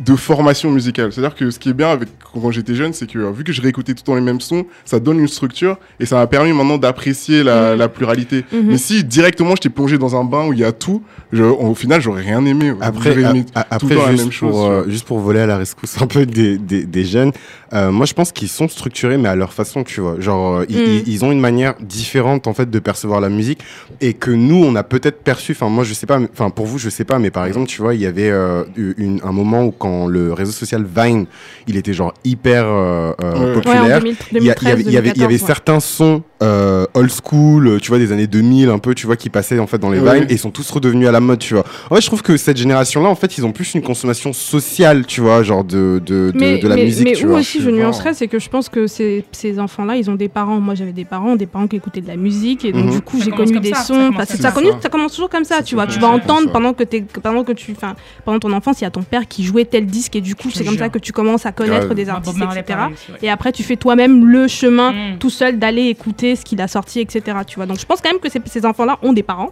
[0.04, 1.12] de formation musicale.
[1.12, 3.52] C'est-à-dire que ce qui est bien avec quand j'étais jeune, c'est que euh, vu que
[3.52, 6.26] je réécoutais tout le temps les mêmes sons, ça donne une structure et ça m'a
[6.26, 7.78] permis maintenant d'apprécier la, Mhm.
[7.78, 8.44] la pluralité.
[8.52, 8.62] Mhm.
[8.68, 11.02] Mais si directement j'étais plongé dans un bain où il y a tout,
[11.32, 12.72] je- au final j'aurais rien aimé.
[12.80, 14.50] Après, aimé a- a- après juste, même chose.
[14.50, 17.32] pour, euh, juste pour voler à la rescousse un peu des, des, des jeunes,
[17.72, 20.16] euh, moi je pense qu'ils sont structurés mais à leur façon, tu vois.
[20.20, 20.66] Genre, euh,
[21.06, 23.60] ils, ont une manière différente en fait de percevoir la musique
[24.00, 25.52] et que nous on a peut-être perçu.
[25.52, 27.80] Enfin, moi je sais pas, enfin pour vous je sais pas, mais par exemple, tu
[27.82, 31.26] vois, il y avait euh, une, un moment où quand le réseau social Vine,
[31.66, 34.00] il était genre hyper euh, euh, ouais populaire.
[34.00, 35.40] 2000 Il y, a- il y 2013 avait, il y avait, il y avait 2014,
[35.42, 35.46] ouais.
[35.46, 39.30] certains sons euh, old school, tu vois, des années 2000 un peu, tu vois, qui
[39.30, 40.20] passaient en fait dans les Ouais.
[40.20, 41.64] vines et ils sont tous redevenus à la mode, tu vois.
[41.90, 45.06] En fait, je trouve que cette génération-là, en fait, ils ont plus une consommation sociale,
[45.06, 47.38] tu vois, genre de, de, de, mais, de la mais, musique, mais tu où vois.
[47.40, 50.58] aussi je nuancerais, c'est que je pense que ces, ces enfants-là, ils ont des parents.
[50.60, 52.90] Moi, j'avais des parents, des parents qui écoutaient de la musique, et donc Mhm.
[52.90, 54.10] du coup, j'ai connu des ça, ça sons.
[54.18, 54.50] ça, ça.
[54.50, 55.86] connu- ça commence toujours comme ça, Ça tu vois.
[55.86, 57.94] Tu vas entendre pendant que t'es, pendant que tu, enfin,
[58.24, 60.50] pendant ton enfance, il y a ton père qui jouait tel disque, et du coup,
[60.50, 61.96] c'est comme ça que tu commences à connaître Grave.
[61.96, 62.62] des artistes, etc.
[62.68, 62.94] pareil.
[63.22, 65.18] Et après, tu fais toi-même le chemin Mm.
[65.18, 67.38] tout seul d'aller écouter ce qu'il a sorti, etc.
[67.46, 67.66] Tu vois.
[67.66, 69.50] Donc, je pense quand même que ces, ces enfants-là ont des parents.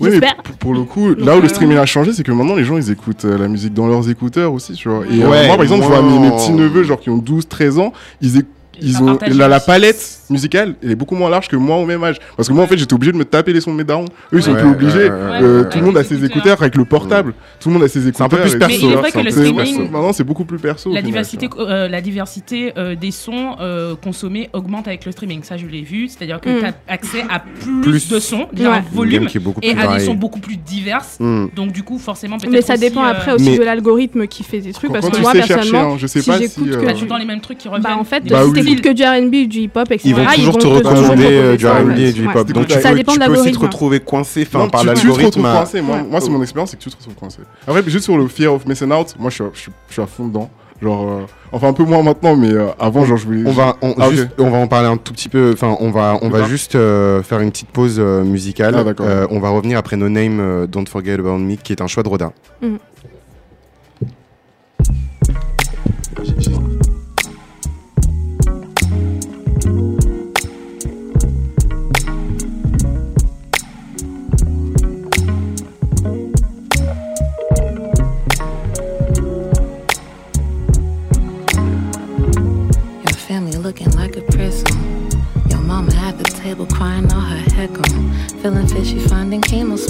[0.00, 0.36] Oui, mais J'espère.
[0.58, 2.76] pour, le coup, là où le euh, streaming a changé, c'est que maintenant les gens
[2.76, 5.04] ils écoutent euh, la musique dans leurs écouteurs aussi, tu vois.
[5.10, 7.78] Et euh, moi par exemple, je vois mes, petits neveux, genre qui ont 12, 13
[7.78, 8.42] ans, ils.
[8.80, 9.66] Ils ont la, la aussi.
[9.66, 12.16] palette musicale, elle est beaucoup moins large que moi au même âge.
[12.36, 14.06] Parce que moi en fait j'étais obligé de me taper les sons de mes darons.
[14.32, 14.98] Eux ils sont Ouais, plus obligés.
[14.98, 17.34] ouais, ouais, Euh, ouais, tout le monde a ses écouteurs avec le portable.
[17.60, 18.26] Tout le monde a ses écouteurs.
[18.26, 19.80] un peu plus perso, Mais il est vrai que c'est le un peu streaming- perso.
[19.92, 20.90] Maintenant c'est beaucoup plus perso.
[20.90, 21.68] au La diversité, vois.
[21.70, 25.42] euh, la diversité euh, des sons euh, consommés augmente avec le streaming.
[25.42, 26.08] Ça, je l'ai vu.
[26.08, 26.58] C'est-à-dire que Mm.
[26.60, 28.08] tu as accès à plus, Plus.
[28.08, 28.76] de sons, déjà Ouais.
[28.78, 31.02] en volume, gamme qui est beaucoup et à des sons beaucoup plus divers.
[31.20, 31.46] Hmm.
[31.54, 32.50] Donc, du coup, forcément, peut-être.
[32.52, 34.92] Mais ça aussi, dépend euh, après aussi de l'algorithme qui fait des trucs.
[34.92, 36.42] Parce que tu moi, sais chercher, personnellement, hein, je sais si pas si.
[36.44, 37.82] j'écoute euh, temps les mêmes trucs qui reviennent.
[37.82, 40.14] Bah en fait, Bah si t'écoutes que du R&B, du hip-hop, etc.
[40.24, 42.52] Vont toujours te vont recommander euh, du R&B et du hip-hop.
[42.52, 45.26] Donc tu Ça peux, tu aussi te retrouver coincé enfin, par tu, tu te l'algorithme.
[45.26, 45.80] retrouves à- coincé.
[45.82, 46.02] Moi, Ouais.
[46.10, 47.38] moi c'est mon expérience, c'est que tu te retrouves coincé.
[47.66, 50.50] Après, juste sur le fear of missing out, moi, je suis, à fond dedans.
[50.80, 53.42] Genre, euh, enfin, un peu moins maintenant, mais euh, avant, genre, je voulais.
[53.46, 54.08] On va, on, Ah,
[54.38, 55.52] on va en parler un tout petit peu.
[55.52, 58.74] Enfin, on va, on va juste euh, faire une petite pause euh, musicale.
[58.76, 59.02] Ah.
[59.02, 61.86] Euh, on va revenir après No Name, euh, Don't Forget About Me, qui est un
[61.86, 62.32] choix de Rodin.
[62.60, 62.72] Your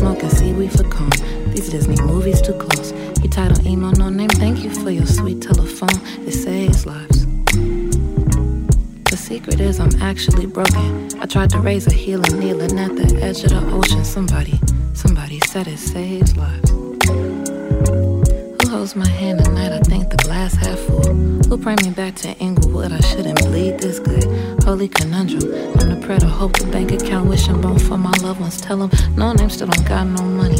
[0.02, 1.10] smoking seaweed for calm.
[1.52, 2.90] These Disney movies too close.
[3.22, 4.30] You title emo, no name.
[4.30, 5.96] Thank you for your sweet telephone.
[6.26, 7.24] It saves lives.
[9.10, 11.08] The secret is I'm actually broken.
[11.20, 14.04] I tried to raise a healing, kneeling at the edge of the ocean.
[14.04, 14.58] Somebody,
[14.92, 16.91] somebody said it saves lives.
[18.82, 19.70] Holds my hand at night?
[19.70, 21.04] I think the glass half full.
[21.04, 22.90] Who bring me back to Inglewood?
[22.90, 24.24] I shouldn't bleed this good.
[24.64, 25.54] Holy conundrum.
[25.78, 28.60] I'm the prayer to hope the bank account wishing bone for my loved ones.
[28.60, 30.56] Tell them no name still don't got no money.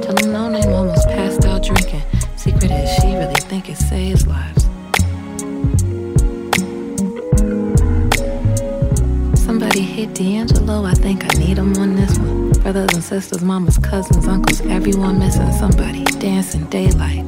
[0.00, 2.00] Tell them no name almost passed out drinking.
[2.36, 4.62] Secret is she really think it saves lives.
[9.44, 12.47] Somebody hit D'Angelo, I think I need him on this one.
[12.62, 16.04] Brothers and sisters, mamas, cousins, uncles, everyone missing somebody.
[16.18, 17.24] Dancing daylight.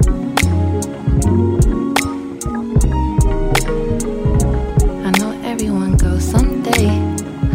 [5.06, 6.88] I know everyone goes someday.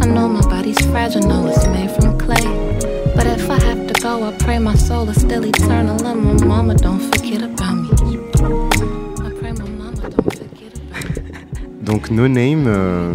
[0.02, 2.44] I know my body's fragile, know it's made from clay.
[3.16, 6.04] But if I have to go, I pray my soul is still eternal.
[6.06, 7.90] And my mama don't forget about me.
[9.26, 11.82] I pray my mama don't forget about me.
[11.86, 13.14] Donc No Name, euh,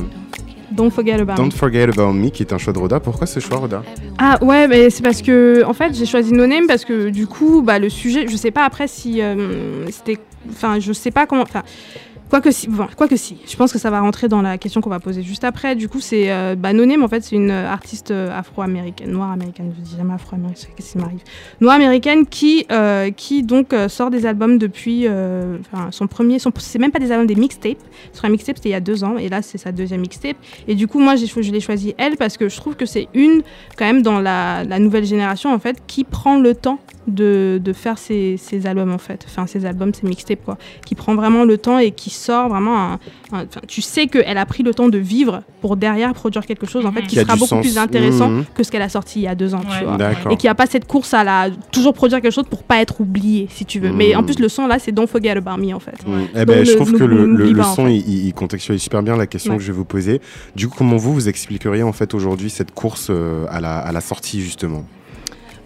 [0.81, 1.37] Don't forget about me.
[1.37, 3.01] Don't Forget About Me, qui est un choix de Roda.
[3.01, 3.83] Pourquoi ce choix, Roda?
[4.17, 7.27] Ah ouais, mais c'est parce que en fait j'ai choisi No Name parce que du
[7.27, 11.27] coup bah le sujet, je sais pas après si euh, c'était, enfin je sais pas
[11.27, 11.63] comment, enfin
[12.31, 14.57] quoi que si, bon, quoi que si, je pense que ça va rentrer dans la
[14.57, 15.77] question qu'on va poser juste après.
[15.77, 19.73] Du coup c'est euh, bah en fait c'est une euh, artiste euh, afro-américaine, noire américaine,
[19.77, 21.21] je dis jamais afro-américaine, qu'est-ce qui m'arrive,
[21.61, 25.07] noire américaine qui euh, qui donc sort des albums depuis,
[25.91, 27.79] son premier, son, c'est même pas des albums, des mixtapes.
[28.13, 30.37] Sur un mixtape c'était il y a deux ans et là c'est sa deuxième mixtape.
[30.69, 33.43] Et du coup moi je l'ai choisi elle parce que je trouve que c'est une
[33.77, 37.73] quand même dans la, la nouvelle génération en fait qui prend le temps de, de
[37.73, 41.45] faire ses, ses albums en fait enfin ses albums ses mixtapes quoi qui prend vraiment
[41.45, 42.93] le temps et qui sort vraiment
[43.33, 46.85] un, tu sais qu'elle a pris le temps de vivre pour derrière produire quelque chose
[46.87, 47.61] en fait qui, sera beaucoup sens.
[47.67, 48.45] plus intéressant Mhm.
[48.55, 49.99] que ce qu'elle a sorti il y a deux ans tu vois
[50.33, 53.01] et qui a pas cette course à la toujours produire quelque chose pour pas être
[53.01, 55.75] oublié si tu veux mais en plus le son là c'est Don't Forget About Me
[55.75, 56.21] en fait Mm.
[56.35, 57.95] Eh ben, je trouve que le, le- en son, fait.
[57.97, 59.59] il, contextualise super bien la question Ouais.
[59.59, 60.21] que je vais vous poser.
[60.57, 63.93] Du coup, comment vous, vous expliqueriez en fait aujourd'hui cette course euh, à, la, à
[63.93, 64.85] la sortie justement?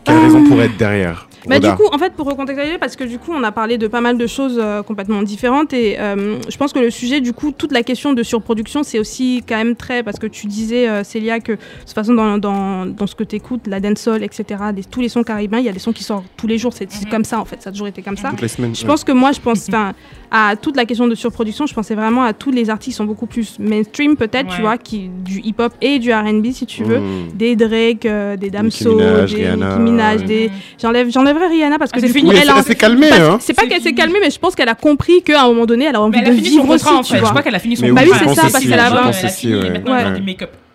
[0.04, 1.28] Quelle Euh, raison pourrait être derrière?
[1.46, 3.86] Bah, du coup, en fait, pour recontextualiser, parce que du coup, on a parlé de
[3.86, 7.32] pas mal de choses euh, complètement différentes et euh, je pense que le sujet, du
[7.32, 10.88] coup, toute la question de surproduction, c'est aussi quand même très, parce que tu disais,
[10.88, 14.22] euh, Célia, que de toute façon, dans, dans, dans ce que tu écoutes, la dancehall,
[14.22, 14.44] etc.,
[14.74, 16.72] des- tous les sons caribéens, il y a des sons qui sortent tous les jours,
[16.72, 18.30] c'est c'est comme ça, en fait, ça a toujours été comme ça.
[18.30, 18.74] Toutes les semaines.
[18.74, 18.86] Je ouais.
[18.86, 19.92] pense que moi, je pense enfin,
[20.36, 21.64] à toute la question de surproduction.
[21.64, 24.76] Je pensais vraiment à tous les artistes qui sont beaucoup plus mainstream, peut-être, tu vois,
[24.78, 26.98] qui, du hip-hop et du RB, si tu veux.
[26.98, 27.28] Mm.
[27.34, 29.04] Des Drake, euh, des Damso, des
[29.36, 30.50] Rihanna, Nicki Minaj, des...
[30.82, 32.30] J'enlève, j'enlèverais Rihanna parce que Ah, c'est du fini.
[32.30, 34.74] coup, elle s'est calmée, hein C'est pas qu'elle s'est calmée, mais je pense qu'elle a
[34.74, 36.84] compris qu'à un moment donné, elle a envie Mais de a fini son vivre aussi,
[36.84, 37.16] contrat en tu fait.
[37.18, 37.30] Je vois.
[37.30, 39.08] crois qu'elle a fini son Bah oui, c'est ça, parce qu'elle a- je elle a
[39.10, 39.54] aussi, fini,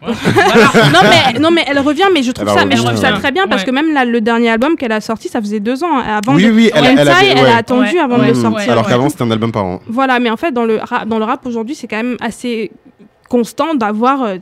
[0.07, 0.13] ouais.
[0.23, 0.89] Voilà.
[0.93, 3.31] non mais non mais elle revient mais je trouve ça mais je trouve ça très
[3.31, 3.67] bien parce Ouais.
[3.67, 6.03] que même là, le dernier album qu'elle a sorti ça faisait deux ans hein.
[6.17, 6.51] avant Oui, de...
[6.51, 7.51] oui, elle, elle Hentai, avait- elle ouais.
[7.51, 9.79] a attendu Ouais, avant de le sortir Alors qu'avant, c'était un album par an.
[9.87, 12.71] Voilà, mais en fait, dans le, rap, dans le rap aujourd'hui, c'est quand même assez
[13.29, 14.37] constant d'avoir euh,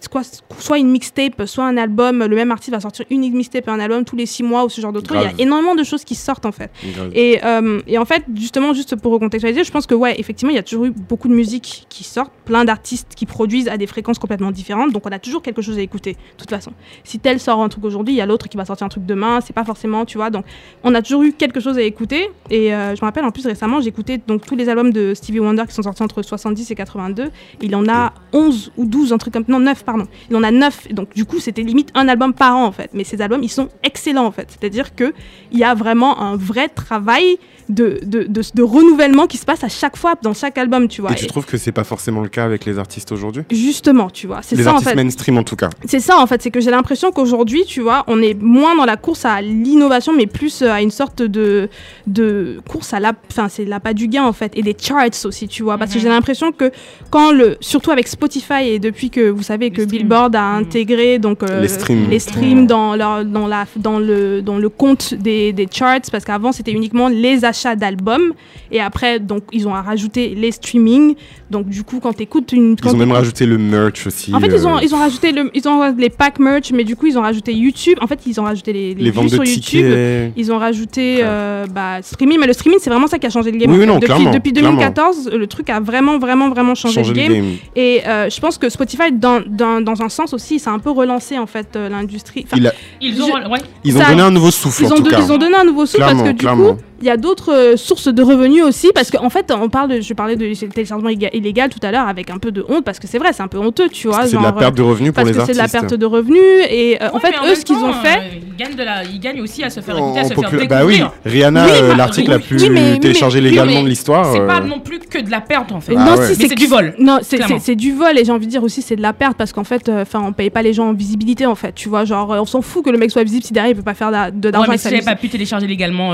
[0.60, 2.24] soit une mixtape, soit un album.
[2.26, 4.70] Le même artiste va sortir une mixtape et un album tous les six mois ou
[4.70, 5.20] ce genre de trucs.
[5.20, 6.72] Il y a énormément de choses qui sortent en fait.
[7.14, 10.56] Et, euh, et en fait, justement, juste pour recontextualiser, je pense que ouais, effectivement, il
[10.56, 13.88] y a toujours eu beaucoup de musique qui sortent, plein d'artistes qui produisent à des
[13.88, 14.94] fréquences complètement différentes.
[14.94, 16.72] Donc on a toujours quelque chose à écouter, de toute façon.
[17.04, 19.06] Si tel sort un truc aujourd'hui, il y a l'autre qui va sortir un truc
[19.06, 19.42] demain.
[19.42, 20.30] C'est pas forcément, tu vois.
[20.30, 20.46] Donc
[20.84, 22.30] on a toujours eu quelque chose à écouter.
[22.50, 25.40] Et euh, je me rappelle en plus récemment, écouté donc tous les albums de Stevie
[25.40, 27.32] Wonder qui sont sortis entre 70 et 82.
[27.62, 30.08] Il en a 11 ou 12, un truc comme non 9 pardon.
[30.30, 30.94] Il en a 9.
[30.94, 32.92] Donc du coup, c'était limite un album par an en fait.
[32.94, 34.48] Mais ces albums, ils sont excellents en fait.
[34.50, 35.14] C'est-à-dire que
[35.52, 37.38] il y a vraiment un vrai travail
[37.70, 41.02] de, de, de, de renouvellement qui se passe à chaque fois dans chaque album, tu
[41.02, 41.12] vois.
[41.12, 43.44] Et tu Et trouves que c'est pas forcément le cas avec les artistes aujourd'hui?
[43.52, 44.96] Justement, tu vois, c'est Les ça en artistes fait.
[44.96, 45.70] mainstream en tout cas.
[45.86, 48.86] C'est ça en fait, c'est que j'ai l'impression qu'aujourd'hui, tu vois, on est moins dans
[48.86, 51.70] la course à l'innovation, mais plus euh, à une sorte de,
[52.06, 55.48] de course à la, enfin c'est l'appât du gain en fait, et des charts aussi,
[55.48, 56.04] tu vois, parce que Mhm.
[56.04, 56.72] j'ai l'impression que
[57.10, 59.82] quand le, surtout avec Spotify et depuis que vous savez que.
[59.88, 60.62] Billboard a Mhm.
[60.64, 62.10] intégré donc euh, Les streams.
[62.10, 66.24] les streams dans leur, dans la, dans le, dans le compte des, des charts, parce
[66.26, 68.34] qu'avant c'était uniquement les achats d'albums,
[68.72, 71.16] et après donc ils ont rajouté les streamings,
[71.52, 74.34] donc du coup quand tu écoutes une, Ils ont même rajouté le merch aussi.
[74.34, 76.84] en fait, ils ont, euh, ils ont rajouté le, ils ont les packs merch, mais
[76.84, 77.98] du coup, ils ont rajouté YouTube.
[78.02, 79.62] En fait, ils ont rajouté les, les, ventes de sur YouTube.
[79.64, 80.34] tickets.
[80.38, 81.22] Ils ont rajouté Ouais.
[81.24, 83.72] euh, bah, streaming, mais le streaming, c'est vraiment ça qui a changé le game.
[83.72, 84.78] Oui, non, depuis, depuis clairement.
[84.78, 87.46] 2014, le truc a vraiment, vraiment, vraiment changé, le le game.
[87.76, 90.80] Et euh, je pense que Spotify, dans, dans, dans un sens aussi, ça a un
[90.80, 92.44] peu relancé en fait euh, l'industrie.
[92.46, 93.60] Enfin, Il a- Ils ont, Je- ouais.
[93.84, 95.20] Ils ont donné un nouveau souffle ils, en ont tout de- cas.
[95.22, 96.76] ils ont donné un nouveau souffle parce que du clairement.
[96.76, 99.90] coup, il y a d'autres euh, sources de revenus aussi parce qu'en fait, on parle
[99.90, 103.00] de, je parlais de téléchargement illégal- tout à l'heure avec un peu de honte parce
[103.00, 104.26] que c'est vrai, c'est un peu honteux, tu vois.
[104.26, 105.82] C'est de la genre, perte de revenus pour parce les que c'est de la artistes.
[105.82, 108.18] perte de revenus et euh, en fait, eux, ce qu'ils ont fait.
[108.18, 108.22] euh,
[108.52, 110.38] ils, gagnent de la, ils gagnent aussi à se faire En écouter, à se faire
[110.50, 110.68] découvrir.
[110.70, 113.74] Bah oui, Rihanna, Oui, euh, l'article oui, la plus oui, mais- oui, téléchargé mais- légalement
[113.76, 114.32] mais de l'histoire.
[114.34, 115.94] C'est euh, pas non plus que de la perte en fait.
[115.98, 116.34] Ah non, ouais.
[116.34, 116.94] c'est du vol.
[117.00, 119.54] Non, c'est- du vol et j'ai envie de dire aussi c'est de la perte parce
[119.54, 122.30] qu'en fait, enfin, on paye pas les gens en visibilité en fait, tu vois, genre
[122.30, 124.50] on s'en fout que le mec soit visible si derrière il peut pas faire de
[124.50, 126.14] d'argent si j'avais pas pu télécharger légalement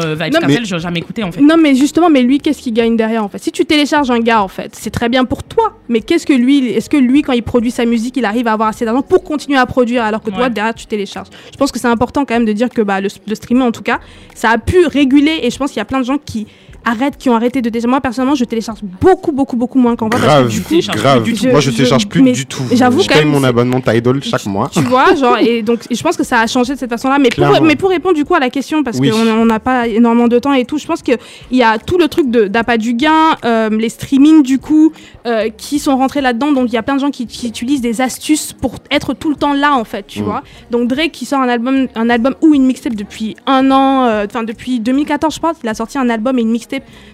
[0.74, 1.41] j'aurais jamais écouté en fait.
[1.41, 3.38] Non, mais justement, mais lui, qu'est-ce qu'il gagne derrière en fait?
[3.38, 6.34] Si tu télécharges un gars en fait, c'est très bien pour toi, mais qu'est-ce que
[6.34, 9.02] lui, est-ce que lui, quand il produit sa musique, il arrive à avoir assez d'argent
[9.02, 11.28] pour continuer à produire alors que toi, derrière, tu télécharges?
[11.52, 13.72] Je pense que c'est important quand même de dire que bah, le, le streaming, en
[13.72, 14.00] tout cas,
[14.34, 16.48] ça a pu réguler et je pense qu'il y a plein de gens qui
[16.85, 17.89] arrêtent, qui ont arrêté de télécharger.
[17.89, 20.69] Moi, personnellement, je télécharge beaucoup, beaucoup, beaucoup moins qu'en vrai parce que Grave, du coup,
[20.69, 21.23] télécharges grave.
[21.23, 21.47] plus du tout.
[21.47, 22.64] Moi, je télécharge plus mais du tout.
[22.72, 24.69] j'avoue je quand paye même, mon abonnement Tidal chaque mois.
[24.73, 27.18] tu vois, genre, et donc, et je pense que ça a changé de cette façon-là.
[27.19, 29.10] Mais pour, mais pour répondre du coup à la question, parce Oui.
[29.10, 31.18] qu'on on n'a pas énormément de temps et tout, je pense qu'il
[31.51, 34.91] y a tout le truc de- d'appât du gain, euh, les streamings du coup,
[35.26, 36.51] euh, qui sont rentrés là-dedans.
[36.51, 39.30] Donc, il y a plein de gens qui, qui utilisent des astuces pour être tout
[39.30, 40.26] le temps là, en fait, tu Mm.
[40.26, 40.43] vois.
[40.72, 44.26] Donc, Drake qui sort un album, un album ou une mixtape depuis un an, euh,
[44.30, 46.73] enfin, depuis 2014, je pense, il a sorti un album et une mixtape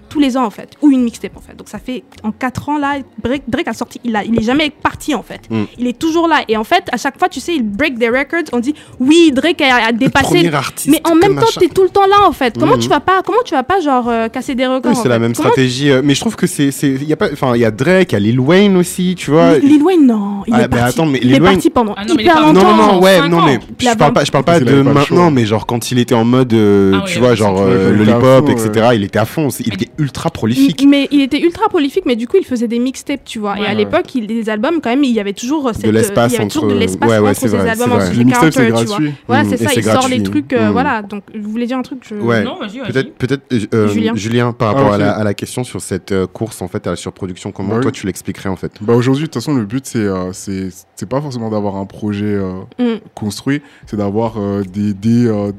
[0.09, 1.55] tous les ans, en fait, ou une mixtape, en fait.
[1.55, 4.43] Donc, ça fait en 4 ans, là, Drake, Drake a sorti, il, a, il est
[4.43, 5.41] jamais parti, en fait.
[5.51, 5.63] Mm.
[5.77, 6.41] Il est toujours là.
[6.47, 8.41] Et en fait, à chaque fois, tu sais, il break des records.
[8.51, 10.49] On dit, oui, Drake a, a dépassé.
[10.51, 11.59] artiste Mais en même temps, machin.
[11.61, 12.57] t'es tout le temps là, en fait.
[12.59, 12.79] Comment Mhm.
[12.79, 15.15] tu vas pas, comment tu vas pas, genre, euh, casser des records Oui, c'est la
[15.15, 15.19] fait?
[15.19, 15.91] même Comment- stratégie.
[15.91, 18.11] euh, Mais je trouve que c'est, c'est, y a pas, enfin, il y a Drake,
[18.11, 19.59] il y a Lil Wayne aussi, tu vois.
[19.59, 20.41] Lil Lil Wayne, non.
[20.47, 20.85] Il Ah, est mais parti.
[20.99, 22.75] attends, mais il est Wayne- parti pendant Ah non, il hyper pas- Non, longtemps.
[22.75, 24.83] non, non, ouais, non, mais Il je a parle pas, je parle pas de le
[24.83, 27.89] maintenant, mais genre quand il était en mode, euh, Ah tu vois, genre il à
[27.91, 28.87] lollipop, fond, etc.
[28.95, 30.85] Il était à fond, il était ultra prolifique.
[30.87, 33.53] Mais il était ultra prolifique, mais du coup, il faisait des mixtapes, tu vois.
[33.53, 33.61] Ouais.
[33.63, 36.35] et à l'époque, il des albums, quand même, il y avait toujours cette, l'espace il
[36.35, 38.17] y avait toujours de entre- l'espace ouais, ouais, entre c'est ces vrai, albums c'est en
[38.17, 38.97] Les mixtapes, c'est Carter, tu vois.
[38.97, 39.13] gratuit.
[39.27, 40.71] Voilà, Mm, c'est et ça, il sort les trucs, euh, Mm.
[40.71, 41.01] voilà.
[41.01, 42.15] Donc, vous voulez dire un truc je...
[42.15, 42.79] Non, vas-y.
[42.91, 44.13] Peut-être, peut-être, euh, euh, Julien.
[44.15, 44.53] Julien.
[44.53, 46.91] par rapport Ah, à, la, à la question sur cette euh, course en fait à
[46.91, 47.99] la surproduction, comment Bah toi oui.
[47.99, 48.71] tu l'expliquerais en fait?
[48.81, 51.85] Bah aujourd'hui, de toute façon, le but, c'est euh, c'est c'est pas forcément d'avoir un
[51.85, 52.99] projet euh, Mm.
[53.15, 55.51] construit, c'est d'avoir euh, des, des, euh,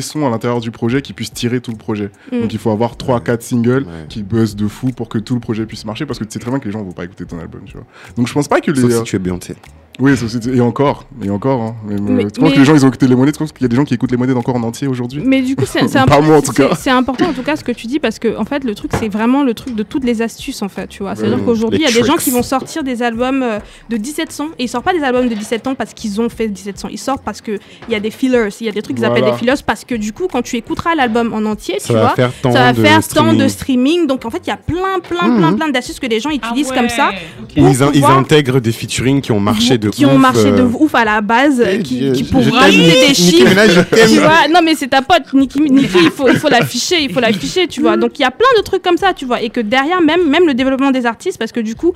[0.00, 2.10] sons à l'intérieur du projet qui puissent tirer tout le projet.
[2.32, 2.96] Donc il faut avoir
[3.36, 4.06] 3-4 singles Ouais.
[4.08, 6.38] qui buzzent de fou pour que tout le projet puisse marcher, parce que tu sais
[6.38, 7.86] très bien que les gens vont pas écouter ton album, tu vois.
[8.16, 8.80] Donc je pense pas que les...
[8.80, 9.56] Sauf si tu es Beyoncé.
[10.00, 10.12] Oui,
[10.54, 11.60] et encore, et encore.
[11.60, 11.74] Hein.
[11.86, 13.50] Mais, Mais- tu penses mais- que les gens, ils ont écouté les monnaies Tu penses
[13.52, 15.22] qu'il y a des gens qui écoutent les monnaies encore en entier aujourd'hui?
[15.24, 16.74] Mais du coup, c'est c'est Pas imp- moi, en tout c'est- cas.
[16.76, 18.92] c'est important en tout cas ce que tu dis parce que en fait le truc
[18.98, 21.16] c'est vraiment le truc de toutes les astuces en fait, tu vois.
[21.16, 23.58] C'est-à-dire Mmh, qu'aujourd'hui il y a des gens qui vont sortir des albums euh,
[23.90, 26.28] de 17 sons et ils sortent pas des albums de 17 ans parce qu'ils ont
[26.28, 26.88] fait 17 sons.
[26.90, 27.58] Ils sortent parce que
[27.88, 29.84] il y a des fillers, il y a des trucs qu'ils appellent des fillers parce
[29.84, 32.52] que du coup quand tu écouteras l'album en entier, Ça tu va vois, faire tant
[32.52, 33.38] ça va de faire tant streaming.
[33.38, 34.06] de streaming.
[34.06, 35.36] Donc en fait il y a plein plein Mmh.
[35.38, 37.10] plein plein d'astuces que les gens Ah utilisent ouais, comme ça.
[37.42, 37.48] ok.
[37.56, 40.12] Où pour ils, in- ils intègrent des featuring qui ont marché de qui ouf.
[40.12, 43.14] ont marché de euh, ouf à la base, eh, qui, je- qui pour ramener des
[43.14, 43.48] chiffres.
[43.48, 46.96] Minaj, tu vois, non mais c'est ta pote, Nicki, Nicki il faut, il faut l'afficher,
[47.02, 47.96] il faut l'afficher, tu vois.
[47.96, 50.28] Donc il y a plein de trucs comme ça, tu vois, et que derrière même,
[50.28, 51.92] même le développement des artistes, parce que du coup,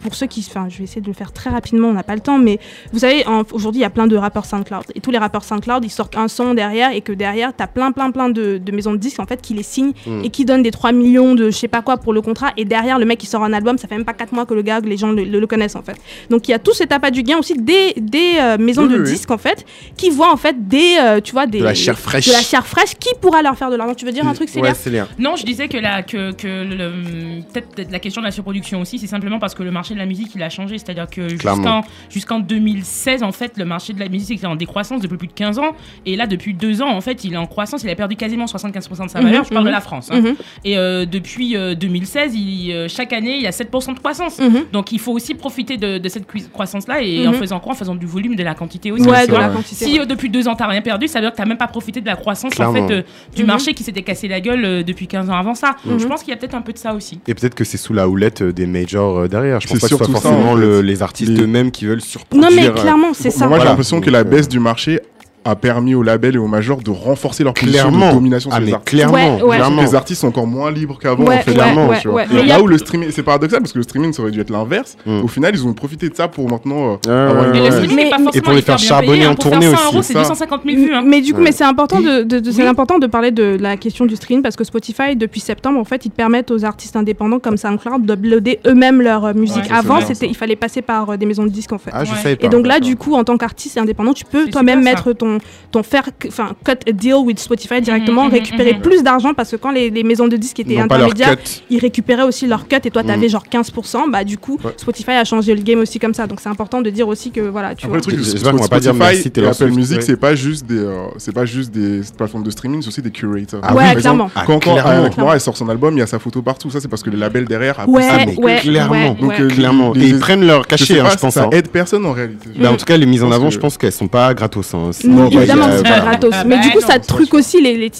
[0.00, 2.14] pour ceux qui, enfin, je vais essayer de le faire très rapidement, on n'a pas
[2.14, 2.58] le temps, mais
[2.92, 5.84] vous savez, aujourd'hui il y a plein de rappeurs SoundCloud, et tous les rappeurs SoundCloud,
[5.84, 8.92] ils sortent un son derrière, et que derrière, t'as plein, plein, plein de, de maisons
[8.92, 10.24] de disques en fait qui les signent Mm.
[10.24, 12.64] et qui donnent des 3 millions de je sais pas quoi pour le contrat, et
[12.64, 14.62] derrière le mec qui sort un album, ça fait même pas 4 mois que le
[14.62, 15.96] gars, que les gens le, le- le connaissent en fait.
[16.30, 18.94] Donc il y a tout cet appât du gain aussi des, des euh, maisons Oui,
[18.94, 19.64] de oui, disques en fait
[19.96, 22.26] qui voient en fait des, euh, tu vois, des De la chair fraîche.
[22.26, 23.94] de la chair fraîche qui pourra leur faire de l'argent.
[23.94, 24.72] Tu veux dire un truc, c'est Ouais.
[25.18, 28.98] Non, je disais que, la, que, que le- peut-être la question de la surproduction aussi,
[28.98, 30.78] c'est simplement parce que le marché de la musique, il a changé.
[30.78, 35.00] C'est-à-dire que jusqu'en jusqu'en 2016, en fait, le marché de la musique était en décroissance
[35.00, 35.72] depuis plus de 15 ans.
[36.06, 37.82] Et là, depuis deux ans, en fait, il est en croissance.
[37.84, 39.44] Il a perdu quasiment 75% de sa Mhm, valeur.
[39.44, 39.66] Je parle mhm.
[39.68, 40.08] de la France.
[40.10, 40.20] hein.
[40.20, 40.34] Mhm,
[40.64, 44.38] Et euh, depuis euh, 2016, il, euh, chaque année, il y a 7% de croissance.
[44.38, 44.66] mhm.
[44.72, 47.02] Donc, il faut aussi profiter de, de cette croissance-là.
[47.02, 47.38] Et en Mhm.
[47.38, 49.06] faisant quoi En faisant du volume, de la quantité aussi.
[49.08, 49.46] Ouais, tu de vois.
[49.46, 49.84] la quantité.
[49.84, 51.66] Si euh, depuis deux ans t'as rien perdu, ça veut dire que t'as même pas
[51.68, 53.02] profité de la croissance en fait euh,
[53.34, 53.46] du Mhm.
[53.48, 55.76] marché qui s'était cassé la gueule euh, depuis 15 ans avant ça.
[55.84, 55.98] Mhm.
[55.98, 57.20] Je pense qu'il y a peut-être un peu de ça aussi.
[57.26, 59.60] Et peut-être que c'est sous la houlette des majors euh, derrière.
[59.60, 62.50] Je pense pas que ce soit forcément les artistes eux-mêmes qui veulent surproduire.
[62.50, 63.46] Non, mais clairement, c'est ça.
[63.46, 65.00] Moi, j'ai l'impression que la baisse du marché
[65.48, 68.08] a permis aux labels et aux majors de renforcer leur position Clairement.
[68.10, 68.88] de domination Ah, sur les mais artistes.
[68.96, 69.56] clairement, Ouais, ouais.
[69.56, 69.82] clairement.
[69.82, 72.22] Les artistes sont encore moins libres qu'avant, Ouais, en fait, ouais, clairement, tu vois.
[72.22, 74.50] a- là où le streaming, c'est paradoxal parce que le streaming ça aurait dû être
[74.50, 74.96] l'inverse.
[75.06, 75.20] Mm.
[75.24, 77.66] Au final, ils ont profité de ça pour maintenant euh, avoir une Et ouais.
[77.66, 79.30] le streaming Mais- n'est pas et forcément pour les faire charbonner hein.
[79.30, 80.18] en tournée 100 aussi, euros, c'est ça.
[80.20, 80.94] 250 000 vues.
[80.94, 81.02] hein.
[81.04, 82.68] Mais du coup, mais c'est important de, de- de- c'est Oui.
[82.68, 86.04] important de parler de la question du stream parce que Spotify depuis septembre en fait
[86.04, 89.70] ils permettent aux artistes indépendants comme SoundCloud d'uploader eux-mêmes leur euh, musique.
[89.70, 91.90] Avant c'était il fallait passer par euh, des maisons de disques en fait.
[91.94, 92.02] Ah.
[92.40, 95.37] Et donc là, du coup, en tant qu'artiste indépendant, tu peux toi-même mettre ton,
[95.70, 99.04] ton faire, enfin, cut a deal with Spotify directement, mhm, récupérer mhm, plus mhm.
[99.04, 101.36] d'argent parce que quand les, maisons de disques étaient intermédiaires,
[101.70, 104.10] ils récupéraient aussi leur cut et toi, t'avais genre 15%.
[104.10, 104.58] Bah, du coup.
[104.76, 106.26] Spotify a changé le game aussi comme ça.
[106.26, 108.12] Donc, c'est important de dire aussi que voilà, tu Après, vois.
[108.12, 112.00] Le truc, Spotify, va Apple Music, c'est pas juste des, euh, c'est pas juste des
[112.16, 113.60] plateformes de streaming, c'est aussi des curators.
[113.62, 114.30] Ah, ouais, clairement.
[114.34, 114.90] Ah, quand, quand clairement.
[114.90, 116.70] Avec Nora, elle sort son album, il y a sa photo partout.
[116.70, 119.14] Ça, c'est parce que le label derrière a ah, ouais, ouais, clairement.
[119.14, 119.94] Donc, clairement.
[119.94, 121.34] Et ils prennent leur cachet, hein, je pense.
[121.34, 121.50] Ça hein.
[121.52, 122.50] aide personne en réalité.
[122.58, 122.76] Bah, en mm.
[122.76, 124.74] tout cas, les mises en avant, je pense qu'elles sont pas gratos.
[124.74, 124.90] Hein.
[125.04, 126.34] Non, évidemment, c'est pas gratos.
[126.46, 127.90] Mais du coup, ça truc aussi les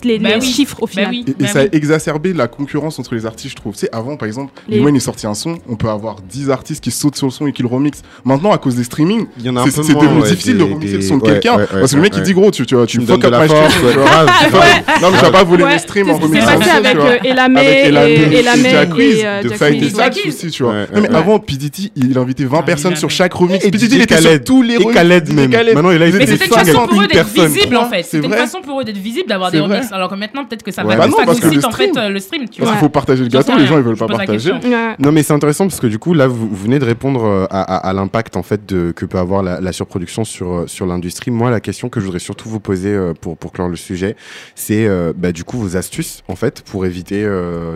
[0.40, 1.14] chiffres au final.
[1.40, 3.74] Et ça a exacerbé la concurrence entre les artistes, je trouve.
[3.74, 6.82] Tu sais, avant, par exemple, Limoine est sorti un son, on peut avoir 10 artistes
[6.82, 8.02] qui sautent sur le son et qui le remixent.
[8.24, 11.56] Maintenant, à cause des streamings, c'est devenu difficile de remixer le son de quelqu'un.
[11.70, 15.18] Parce que le mec, il dit gros, tu vois, tu fuck up ma Non, mais
[15.18, 16.48] tu vas pas voler mes streams en remixant.
[16.48, 20.86] C'est passé avec euh, Elamé et euh, de Fight et Sax aussi, tu vois.
[20.94, 23.64] Non, mais avant, PDT, il invitait 20 personnes sur chaque remix.
[23.64, 24.90] PDT, il était sur tous les remix.
[24.90, 25.50] Et Khaled même.
[25.50, 28.02] Maintenant, il a été 500 pour eux d'être visible en fait.
[28.02, 29.92] C'était une façon pour eux d'être visible, d'avoir des remixes.
[29.92, 32.18] Alors que maintenant, peut-être que ça va bah parce que le en fait euh, le
[32.18, 32.48] stream.
[32.48, 32.72] Tu vois.
[32.72, 34.52] Il faut partager le gâteau, les gens ils veulent pas partager.
[34.98, 37.92] Non, mais c'est intéressant parce que du coup, là, vous venez de répondre euh, à
[37.92, 41.30] l'impact en fait que peut avoir la surproduction euh, sur l'industrie.
[41.30, 44.16] Moi, la question que je voudrais surtout vous poser pour pour clore le sujet,
[44.54, 47.26] c'est bah, du coup vos astuces en fait pour éviter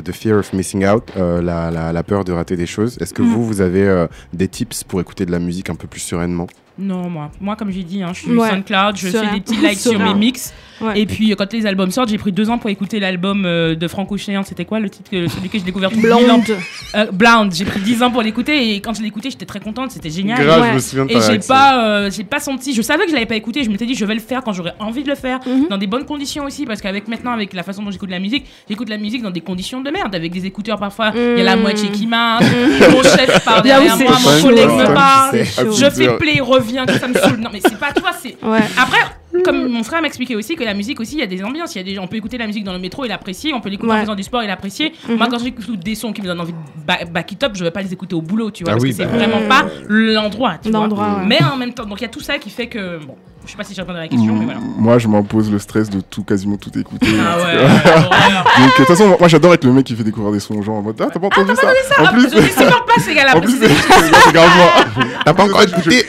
[0.04, 2.96] the fear of missing out, la peur de rater des choses.
[3.00, 3.26] Est-ce que mm.
[3.26, 6.46] vous vous avez des tips pour écouter de la musique un peu plus sereinement?
[6.82, 8.50] Non, moi, moi comme j'ai dit, hein, je suis ouais.
[8.50, 10.52] SoundCloud, je fais des petits likes sur mes mix.
[10.94, 13.88] Et puis quand les albums sortent, j'ai pris deux ans pour écouter l'album euh, de
[13.88, 14.42] Franco Cheyenne.
[14.44, 16.42] C'était quoi le titre celui que j'ai découvert Blonde.
[16.94, 17.52] Euh, Blonde.
[17.54, 19.90] J'ai pris dix ans pour l'écouter et quand je l'ai écouté, j'étais très contente.
[19.90, 20.44] C'était génial.
[20.44, 22.74] Grave, je me et j'ai pas, euh, j'ai pas senti.
[22.74, 23.64] Je savais que je l'avais pas écouté.
[23.64, 25.86] Je m'étais dit, je vais le faire quand j'aurais envie de le faire, dans des
[25.86, 28.98] bonnes conditions aussi, parce qu'avec maintenant, avec la façon dont j'écoute la musique, j'écoute la
[28.98, 31.12] musique dans des conditions de merde, avec des écouteurs parfois.
[31.14, 32.44] Il y a la moitié qui marche,
[32.90, 37.14] mon chef parle derrière moi, mon collègue me parle, je fais play, reviens, ça me
[37.14, 37.40] saoule.
[37.40, 38.36] Non mais c'est pas toi, c'est.
[38.76, 38.98] Après,
[39.44, 41.74] comme mon frère m'expliquait aussi que la musique aussi, il y a des ambiances.
[41.74, 43.52] Y a des, on peut écouter la musique dans le métro et l'apprécier.
[43.54, 43.98] On peut l'écouter ouais.
[43.98, 44.92] en faisant du sport et l'apprécier.
[45.08, 45.16] Mhm.
[45.16, 47.70] Moi, quand j'écoute des sons qui me donnent envie de back it up, je vais
[47.70, 49.66] pas les écouter au boulot, tu vois, ah parce que c'est bah, vraiment euh, pas
[49.88, 50.58] l'endroit.
[50.66, 51.22] L'endroit.
[51.26, 53.16] Mais en même temps, donc il y a tout ça qui fait que bon.
[53.44, 54.60] Je sais pas si je répondrai la question, mais voilà.
[54.60, 57.08] Moi, je m'impose le stress de tout, quasiment tout écouter.
[57.20, 60.54] Ah ouais, de toute façon, moi, j'adore être le mec qui fait découvrir des sons
[60.54, 62.36] aux gens en mode Ah, t'as pas entendu ah, ça, ça En ah, plus, je
[62.36, 63.40] pas gars-là.
[65.24, 66.06] T'as pas encore écouté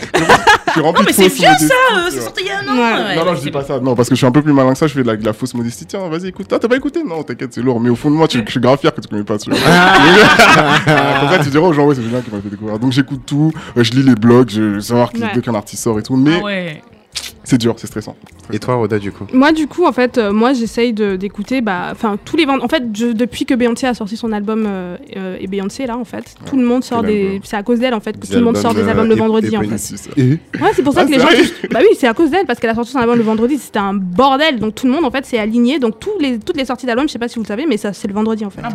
[0.81, 2.77] non, mais c'est vieux ça, c'est sorti il y a un an.
[2.77, 3.15] Euh.
[3.15, 3.79] Non, non, je dis pas ça.
[3.79, 5.33] Non, parce que je suis un peu plus malin que ça, je fais de la,
[5.33, 5.85] fausse modestie.
[5.85, 6.47] Tiens, vas-y, écoute.
[6.47, 7.03] T'as pas écouté?
[7.03, 7.79] Non, t'inquiète, c'est lourd.
[7.79, 9.49] Mais au fond de moi, tu, je suis grave fier que tu connais pas ce
[9.49, 12.79] En fait tu diras aux gens, ouais, c'est Julien qui m'a fait découvrir.
[12.79, 15.83] Donc j'écoute tout, euh, je lis les blogs, je veux savoir qui, dès qu'un artiste
[15.83, 16.15] sort et tout.
[16.15, 16.92] Mais ah
[17.43, 18.15] c'est dur, c'est stressant.
[18.51, 21.89] Et toi, Roda, du coup Moi, du coup, en fait, euh, moi, j'essaye d'écouter, bah,
[21.91, 22.65] enfin, tous les vendredis.
[22.65, 26.05] En fait, depuis que Beyoncé a sorti son album euh, euh, et Beyoncé, là, en
[26.05, 27.41] fait, tout le monde sort des.
[27.43, 29.55] C'est à cause d'elle, en fait, que tout le monde sort des albums le vendredi,
[29.57, 29.69] en fait.
[30.61, 31.27] Ouais, c'est pour ça ah, que les gens.
[31.71, 33.79] Bah oui, c'est à cause d'elle, parce qu'elle a sorti son album le vendredi, c'était
[33.79, 34.59] un bordel.
[34.59, 35.79] Donc tout le monde, en fait, s'est aligné.
[35.79, 37.77] Donc tous les, toutes les sorties d'albums, je sais pas si vous le savez, mais
[37.77, 38.61] ça, c'est le vendredi, en fait.
[38.63, 38.69] Ah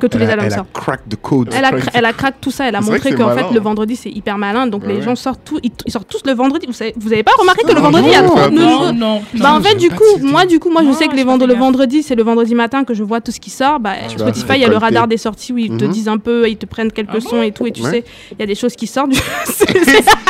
[0.00, 0.68] que tous les albums sortent.
[0.72, 1.50] Elle a crack the code.
[1.94, 2.68] Elle a crack tout ça.
[2.68, 3.62] Elle a montré qu'en fait, le hein.
[3.62, 4.66] vendredi, c'est hyper malin.
[4.66, 6.66] Donc les gens sortent tous, sortent tous le vendredi.
[6.96, 9.90] Vous avez pas remarqué ah que le vendredi, non, non, Non, bah, en fait, du
[9.90, 12.84] coup, moi, du coup, moi, je sais que les le vendredi, c'est le vendredi matin
[12.84, 13.80] que je vois tout ce qui sort.
[13.80, 16.48] Bah, Spotify, il y a le radar des sorties où ils te disent un peu,
[16.48, 18.54] ils te prennent quelques ah sons et tout, et tu sais, il y a des
[18.54, 19.12] choses qui sortent.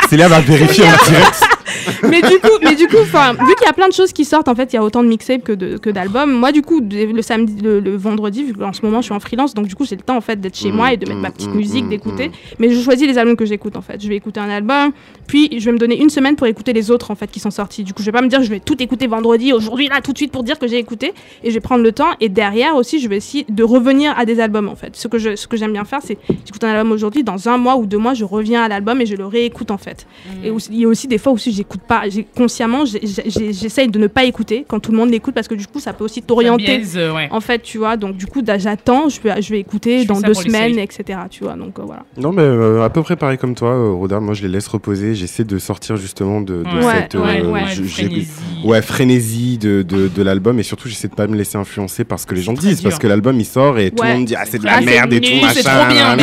[0.09, 1.43] C'est là, va vérifier en direct.
[2.03, 4.47] mais du coup, mais du coup vu qu'il y a plein de choses qui sortent,
[4.47, 6.31] en fait, il y a autant de mixtapes que d'albums.
[6.31, 9.75] Moi, du coup, le vendredi, vu qu'en ce moment, je suis en freelance, donc du
[9.75, 11.31] coup, j'ai le temps, en fait, d'être chez mm, moi et de mettre mm, ma
[11.31, 12.31] petite mm, musique, d'écouter.
[12.59, 14.01] Mais je choisis les albums que j'écoute, en fait.
[14.01, 14.91] Je vais écouter un album,
[15.27, 17.51] puis je vais me donner une semaine pour écouter les autres, en fait, qui sont
[17.51, 17.83] sortis.
[17.83, 20.13] Du coup, je vais pas me dire, je vais tout écouter vendredi, aujourd'hui, là, tout
[20.13, 21.13] de suite, pour dire que j'ai écouté.
[21.43, 22.11] Et je vais prendre le temps.
[22.19, 24.95] Et derrière aussi, je vais essayer de revenir à des albums, en fait.
[24.95, 27.97] Ce que j'aime bien faire, c'est j'écoute un album aujourd'hui, dans un mois ou deux
[27.97, 30.07] mois, je reviens à l'album et je le réécoute, en fait.
[30.43, 32.03] Et il y a aussi des fois où si j'écoute pas,
[32.35, 35.79] consciemment, j'essaye de ne pas écouter quand tout le monde l'écoute parce que du coup,
[35.79, 36.81] ça peut aussi t'orienter.
[36.95, 37.27] Ouais.
[37.31, 39.19] En fait, tu vois, donc du coup, bah, j'attends, je
[39.49, 41.19] vais, écouter dans deux semaines, etc.
[41.29, 42.03] Tu vois, donc euh, voilà.
[42.17, 44.67] Non, mais euh, à peu près pareil comme toi, euh, Rodin, moi je les laisse
[44.67, 46.63] reposer, j'essaie de sortir justement de,
[46.93, 49.57] cette ouais, frénésie.
[49.57, 52.35] de, de, l'album et surtout, j'essaie de ne pas me laisser influencer par ce que
[52.35, 54.59] les gens disent parce que l'album il sort et tout le monde dit, ah, c'est
[54.59, 56.17] de la merde et tout, machin.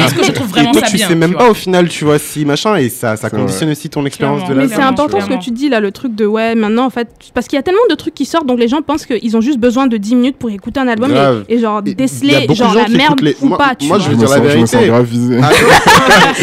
[0.56, 3.70] Et toi, tu sais même pas au final, tu vois, si machin et ça, conditionne
[3.70, 6.90] aussi ton expérience de l'album que tu dis là, le truc de ouais, maintenant en
[6.90, 9.36] fait, parce qu'il y a tellement de trucs qui sortent, donc les gens pensent qu'ils
[9.36, 11.12] ont juste besoin de 10 minutes pour écouter un album
[11.48, 13.74] et, genre déceler genre la merde ou pas.
[13.74, 14.90] Tu moi, je vais dire la vérité.
[14.90, 15.50] Ah,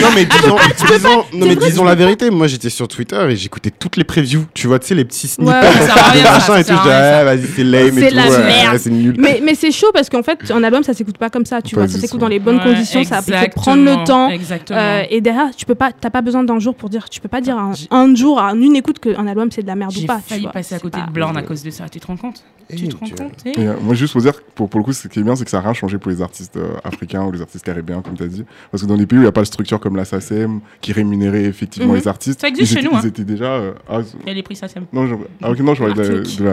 [0.02, 0.26] non mais
[0.88, 2.30] disons, non, mais disons la vérité.
[2.30, 4.46] Moi, j'étais sur Twitter et j'écoutais toutes les previews.
[4.54, 6.74] Tu vois, tu sais les petits snippets, et tout.
[6.74, 11.30] vas-y, c'est lame et Mais c'est chaud parce qu'en fait, un album, ça s'écoute pas
[11.30, 11.62] comme ça.
[11.62, 13.04] Tu vois, ça s'écoute dans les bonnes conditions.
[13.04, 14.30] Ça peut prendre le temps.
[14.72, 17.10] Euh, et derrière, tu peux pas, t'as pas besoin d'un jour pour dire.
[17.10, 17.58] Tu peux pas dire
[17.92, 20.18] un jour à une écoute, écoutes qu'un album c'est de la merde ou J'ai pas.
[20.18, 21.88] tu failli passer à côté pas- de Blanc à cause de ça.
[21.90, 22.44] Tu te rends compte?
[22.76, 24.94] Tu te rends compte eh Et, euh, moi, juste pour dire, pour, pour le coup,
[24.94, 27.24] ce qui est bien, c'est que ça n'a rien changé pour les artistes euh, africains
[27.26, 28.46] ou les artistes caribéens, comme tu as dit.
[28.72, 30.60] Parce que dans les pays où il n'y a pas de structure comme la SACEM,
[30.82, 32.00] qui rémunérait effectivement Mhm.
[32.00, 33.02] les artistes, Ça existe ils, chez étaient, nous, hein.
[33.04, 33.46] ils étaient déjà.
[33.54, 34.86] euh, ah, Il y a les prix SACEM.
[34.94, 36.40] non, je, ah, ok, non, je parlais de, la- Martinique.
[36.40, 36.52] de la,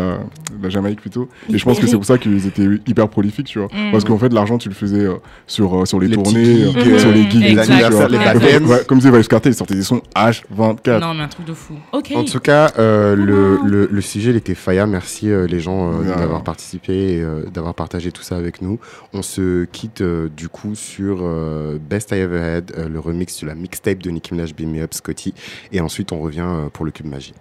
[0.59, 1.28] de la Jamaïque plutôt.
[1.52, 3.68] Et je pense que c'est pour ça qu'ils étaient hyper prolifiques, tu vois.
[3.72, 3.93] Mhm.
[3.93, 5.16] Parce qu'en fait, l'argent, tu le faisais euh,
[5.47, 7.43] sur, euh, sur les, tournées, gigs, euh, euh, sur les gigs.
[7.43, 11.01] Les comme disait Vibes Cartel, ils sortaient des sons H24.
[11.01, 11.74] Non, mais un truc de fou.
[11.93, 12.12] Ok.
[12.14, 14.86] En tout cas, le, sujet, il était faya.
[14.86, 15.93] Merci les gens.
[16.14, 18.78] D'avoir participé et euh, d'avoir partagé tout ça avec nous.
[19.12, 23.40] On se quitte euh, du coup sur euh, Best I Ever Had, euh, le remix
[23.40, 25.34] de la mixtape de Nicki Minaj Beam Me Up Scotty.
[25.72, 27.34] Et ensuite, on revient euh, pour le cube magique.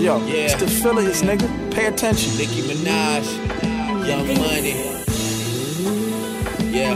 [0.00, 1.46] Yo, it's the Phillies, nigga.
[1.70, 2.32] Pay attention.
[2.36, 3.24] Nicki Minaj,
[4.06, 4.74] Young Money.
[6.72, 6.94] Yeah.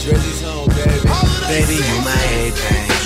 [0.00, 1.08] Drizzy's home, baby.
[1.48, 3.01] Baby, you my everything.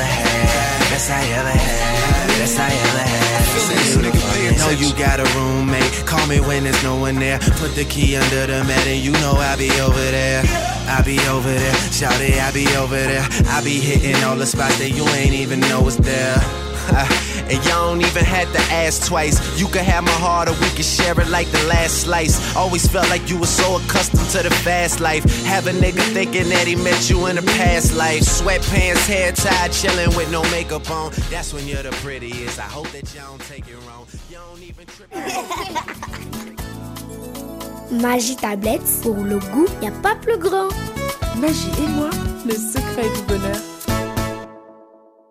[0.00, 0.80] had.
[0.88, 2.28] Best I ever had.
[2.40, 3.44] Best I ever had.
[3.52, 6.06] Say you the fucking Know you got a roommate.
[6.06, 7.38] Call me when there's no one there.
[7.60, 10.42] Put the key under the mat and you know I'll be over there.
[10.88, 13.26] I'll be over there, shout it, I'll be over there.
[13.46, 16.36] I'll be hitting all the spots that you ain't even know is there.
[17.50, 19.38] and y'all don't even have to ask twice.
[19.60, 22.56] You can have my heart or we can share it like the last slice.
[22.56, 25.24] Always felt like you were so accustomed to the fast life.
[25.44, 28.22] Have a nigga thinking that he met you in a past life.
[28.22, 31.12] Sweatpants, hair tied, chilling with no makeup on.
[31.30, 32.58] That's when you're the prettiest.
[32.58, 34.06] I hope that y'all don't take it wrong.
[34.30, 35.12] You don't even trip.
[37.92, 40.68] Magie tablette, pour le goût, y a pas plus grand.
[41.36, 42.10] Magie et moi,
[42.46, 43.81] le secret du bonheur.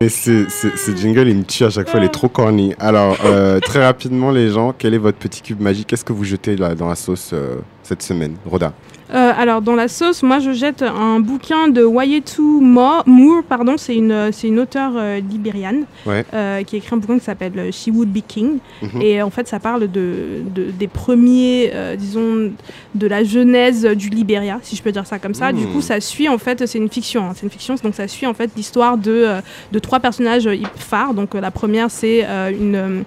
[0.10, 2.74] Ce, ce jingle, il me tue à chaque fois, il est trop corny.
[2.80, 5.88] Alors, euh, très rapidement, les gens, quel est votre petit cube magique?
[5.88, 8.36] Qu'est-ce que vous jetez là, dans la sauce euh, cette semaine?
[8.46, 8.74] Roda
[9.14, 13.76] Euh, alors dans la sauce, moi je jette un bouquin de Wayetu Mo- Moore, pardon,
[13.78, 16.24] c'est une c'est une auteure euh, libériane Ouais.
[16.34, 19.02] euh, qui a écrit un bouquin qui s'appelle euh, She Would Be King Mhm.
[19.02, 22.52] et en fait ça parle de, de- des premiers euh, disons
[22.96, 25.52] de la genèse du Libéria si je peux dire ça comme ça.
[25.52, 25.74] Du Mhm.
[25.74, 28.28] coup ça suit en fait c'est une fiction, hein, c'est une fiction donc ça suit
[28.28, 29.42] en fait l'histoire de euh,
[29.74, 31.14] de trois personnages euh, phares.
[31.14, 33.02] Donc euh, la première c'est euh, une euh,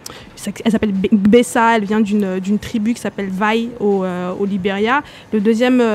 [0.65, 4.45] elle s'appelle Be- Bessa, elle vient d'une d'une tribu qui s'appelle Vai au, euh, au
[4.45, 5.03] Libéria.
[5.33, 5.94] Le deuxième euh,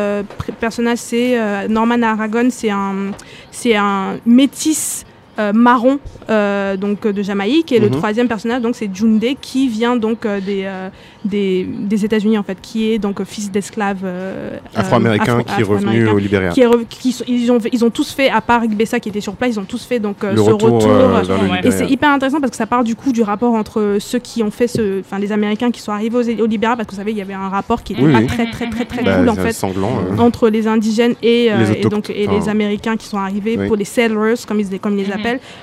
[0.60, 3.12] personnage, c'est euh, Norman Aragon, c'est un,
[3.52, 5.09] c'est un métis euh,
[5.53, 5.99] marron
[6.30, 7.95] euh, donc euh, de Jamaïque et le Mhm.
[7.95, 10.90] troisième personnage donc c'est Junde qui vient donc euh, des, euh,
[11.26, 15.61] des, des États-Unis en fait qui est donc euh, fils d'esclave euh, Afro-américain afro- qui
[15.61, 16.49] est revenu au Libéria.
[16.49, 19.10] qui est rev- qui sont- ils, ont, ils ont tous fait à part Bessa qui
[19.10, 21.24] était sur place ils ont tous fait donc euh, Le ce retour, euh,
[21.64, 24.44] et c'est hyper intéressant parce que ça parle du coup du rapport entre ceux qui
[24.44, 26.98] ont fait ce enfin les Américains qui sont arrivés aux, au Libéria parce que vous
[26.98, 28.28] savez il y avait un rapport qui était Oui, pas oui.
[28.28, 30.18] très très très très Bah, cool en fait sanglant, euh.
[30.22, 33.68] entre les indigènes et, euh, Les et donc et les Américains qui sont arrivés oui.
[33.68, 35.14] pour les settlers comme ils, comme ils les Mhm.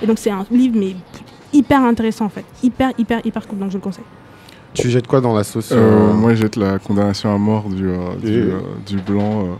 [0.01, 0.95] Et donc c'est un livre mais
[1.53, 4.03] hyper intéressant en fait hyper hyper hyper cool donc je le conseille
[4.73, 7.63] Tu jettes quoi dans la sauce Euh, euh, moi, je jette la condamnation à mort
[7.69, 9.57] du, euh, euh, du blanc.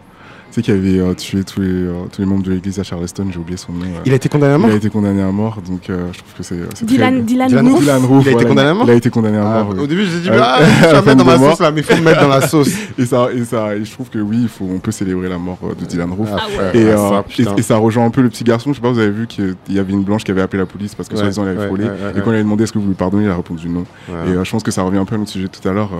[0.61, 2.83] Tu sais, qui avait euh, tué tous les, euh, tous les membres de l'église à
[2.83, 3.85] Charleston, j'ai oublié son nom.
[3.85, 3.99] euh.
[4.05, 6.17] Il a été condamné à mort Il a été condamné à mort, donc euh, je
[6.19, 6.85] trouve que c'est.
[6.85, 7.79] Dylan- très- Dylan Dylan Roof.
[7.81, 9.73] Dylan Roof, Il a été condamné à mort Il a été condamné à Ah, mort.
[9.75, 9.83] oui.
[9.83, 11.95] Au début, j'ai dit, ah, je vais mettre dans ma sauce là, mais il faut
[11.95, 12.69] le mettre dans la sauce.
[12.97, 15.37] Et ça, et ça, et je trouve que oui, il faut, on peut célébrer la
[15.37, 16.29] mort de Dylan Roof.
[16.33, 16.79] Ah ouais.
[16.79, 18.71] Et, Ah, euh, ça, et- ça rejoint un peu le petit garçon.
[18.71, 20.65] Je sais pas, vous avez vu qu'il y avait une blanche qui avait appelé la
[20.65, 21.85] police parce que soi-disant elle avait frôlé.
[21.85, 23.83] et quand elle a demandé est-ce que vous lui pardonnez, il a répondu non.
[24.25, 25.91] Et je pense que ça revient un peu à notre sujet de tout à l'heure.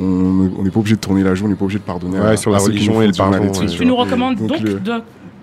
[0.00, 2.18] On n'est pas obligé de tourner la joue, on n'est pas obligé de pardonner.
[2.18, 4.92] Ouais, à- sur la religion et le pardon, tu nous recommandes donc, le- de,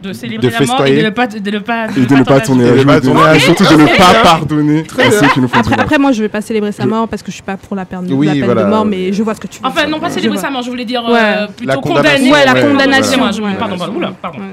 [0.03, 0.97] de célébrer de la mort et festoyer.
[1.01, 3.39] de ne pas, de ne pas, Et de ne pas tourner pas joue.
[3.39, 6.29] surtout de ne pas pardonner à ceux qui nous font après, après moi je vais
[6.29, 8.45] pas célébrer sa mort parce que je suis pas pour la peine, Oui, la peine
[8.45, 8.63] voilà.
[8.63, 10.61] de mort mais je vois ce que tu veux Enfin, non pas célébrer sa mort,
[10.61, 11.17] je voulais dire Ouais.
[11.19, 12.17] euh, plutôt La condamnation.
[12.17, 12.31] condamner.
[12.31, 12.87] Ouais, la Ouais, condamnation.
[12.87, 12.97] voilà.
[12.97, 13.59] Excusez-moi, je- Ouais.
[13.59, 14.39] Pardon, pardon, oula, pardon.
[14.39, 14.45] Ouais.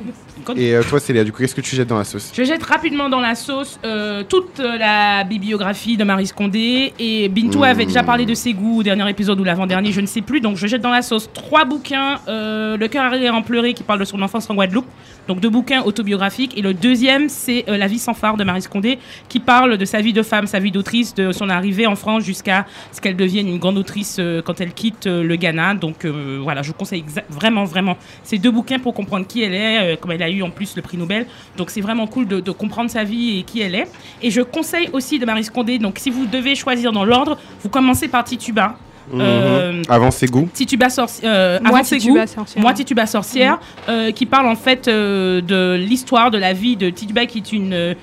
[0.45, 0.59] Code.
[0.59, 2.31] Et euh, toi, Célia, du coup, qu'est-ce que tu jettes dans la sauce?
[2.37, 7.29] Je jette rapidement dans la sauce euh, toute euh, la bibliographie de Marie Scondé et
[7.31, 7.63] Bintou Mmh.
[7.65, 10.41] avait déjà parlé de ses goûts au dernier épisode ou l'avant-dernier, je ne sais plus.
[10.41, 13.83] Donc je jette dans la sauce trois bouquins euh, Le cœur arrière en pleurer qui
[13.85, 14.87] parle de son enfance en Guadeloupe.
[15.29, 16.57] Donc Donc deux bouquins autobiographiques.
[16.57, 19.85] Et le deuxième, c'est euh, La vie sans phare de Marie Scondé, qui parle de
[19.85, 23.17] sa vie de femme, sa vie d'autrice, de son arrivée en France jusqu'à ce qu'elle
[23.17, 25.75] devienne une grande autrice euh, quand elle quitte euh, le Ghana.
[25.75, 30.01] Donc voilà, je vous conseille vraiment, vraiment ces deux bouquins pour comprendre qui elle est,
[30.01, 31.27] comme elle a eu en plus le prix Nobel.
[31.57, 33.89] Donc c'est vraiment cool de, de comprendre sa vie et qui elle est.
[34.23, 37.71] Et je conseille aussi de Marie Scondé, donc si vous devez choisir dans l'ordre, vous
[37.71, 38.77] commencez par Tituba.
[39.13, 39.83] Euh, Mhm.
[39.89, 40.49] Avant ses goûts.
[40.53, 42.63] Tituba sorcière, euh, Moi, avant ses Tituba goûts, sorcière.
[42.63, 43.59] moi Tituba sorcière,
[43.89, 47.53] euh, qui parle en fait euh, de l'histoire de la vie de Tituba, qui est
[47.53, 47.95] une euh, euh,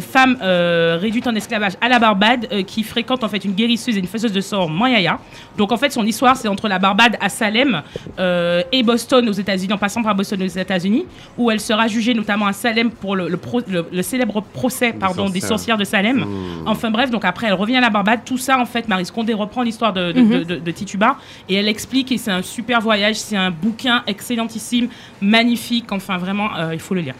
[0.00, 3.96] femme euh, réduite en esclavage à la Barbade, euh, qui fréquente en fait une guérisseuse
[3.96, 5.18] et une faiseuse de sort Moyaya.
[5.56, 7.82] Donc en fait son histoire c'est entre la Barbade à Salem
[8.18, 11.04] euh, et Boston aux États-Unis, en passant par Boston aux États-Unis,
[11.38, 14.92] où elle sera jugée notamment à Salem pour le, le pro- le- le célèbre procès
[14.92, 15.76] pardon, des sorcières.
[15.78, 16.24] de Salem.
[16.66, 18.20] Enfin bref, donc après elle revient à la Barbade.
[18.24, 21.16] Tout ça en fait, Marie Scondé reprend l'histoire de, de, de- de- de Tituba
[21.48, 24.88] et elle explique et c'est un super voyage, c'est un bouquin excellentissime,
[25.20, 25.90] magnifique.
[25.92, 27.14] Enfin vraiment, euh, il faut le lire.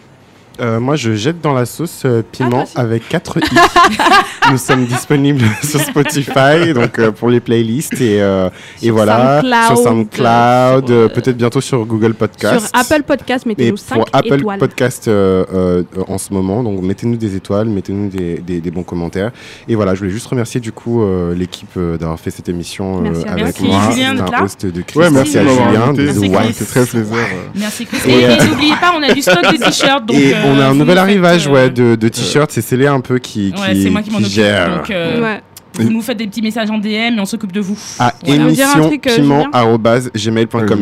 [0.59, 3.41] Euh, moi, je jette dans la sauce euh, Ah, piment avec 4 i.
[4.51, 8.49] Nous sommes disponibles sur Spotify, donc euh, pour les playlists et, euh,
[8.81, 12.67] et voilà SoundCloud, sur SoundCloud, euh, peut-être bientôt sur Google Podcast.
[12.73, 14.59] Sur Apple Podcast, Et mettez-nous 5 pour Apple étoiles.
[14.59, 18.83] Podcast euh, euh, en ce moment, donc mettez-nous des étoiles, mettez-nous des, des- des bons
[18.83, 19.31] commentaires.
[19.67, 22.97] Et voilà, je voulais juste remercier du coup euh, l'équipe euh, d'avoir fait cette émission
[22.99, 23.91] euh, Merci avec Merci, moi.
[23.91, 24.43] Julien, C'est d'être un là.
[24.43, 24.83] host de.
[24.95, 26.07] Ouais, merci à Julien de.
[26.53, 27.17] C'était très plaisir.
[27.55, 27.97] Merci Chris.
[28.07, 30.05] Et, Et, euh, n'oubliez pas, on a du stock de t-shirts.
[30.05, 32.87] donc, Et on a un nouvel arrivage faites, ouais, euh, de, de t-shirts, c'est Célé
[32.87, 34.35] un peu qui, Ouais, qui, c'est moi qui m'en qui occupe.
[34.35, 34.77] gère.
[34.77, 35.41] Donc, euh, Ouais.
[35.79, 37.77] vous nous faites des petits messages en DM et on s'occupe de vous.
[37.99, 38.41] à Voilà.
[38.43, 39.45] un émission truc, euh, piment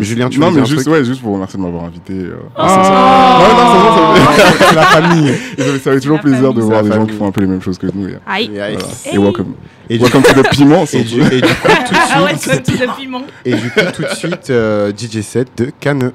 [0.04, 0.26] Julien.
[0.26, 1.64] Ouais, tu non, veux dire mais un juste, truc ouais, juste pour vous remercier de
[1.64, 2.14] m'avoir invité.
[2.14, 2.36] euh.
[2.56, 3.42] Ah, ça.
[3.42, 5.30] Ouais, non, ça fait- la famille.
[5.30, 7.32] Et ça fait- ça fait toujours La plaisir de voir des gens qui font un
[7.32, 8.08] peu les mêmes choses que nous.
[8.08, 8.46] Et, Aïe.
[8.46, 8.68] Et, voilà.
[9.06, 9.16] Hey.
[9.16, 9.54] et welcome.
[9.90, 10.86] et du, Welcome to the piment.
[10.94, 13.22] et, du, et du coup, tout de Ah ouais, suite, c'est le piment.
[13.44, 16.12] et du coup, tout de suite, euh, DJ set de Cannes.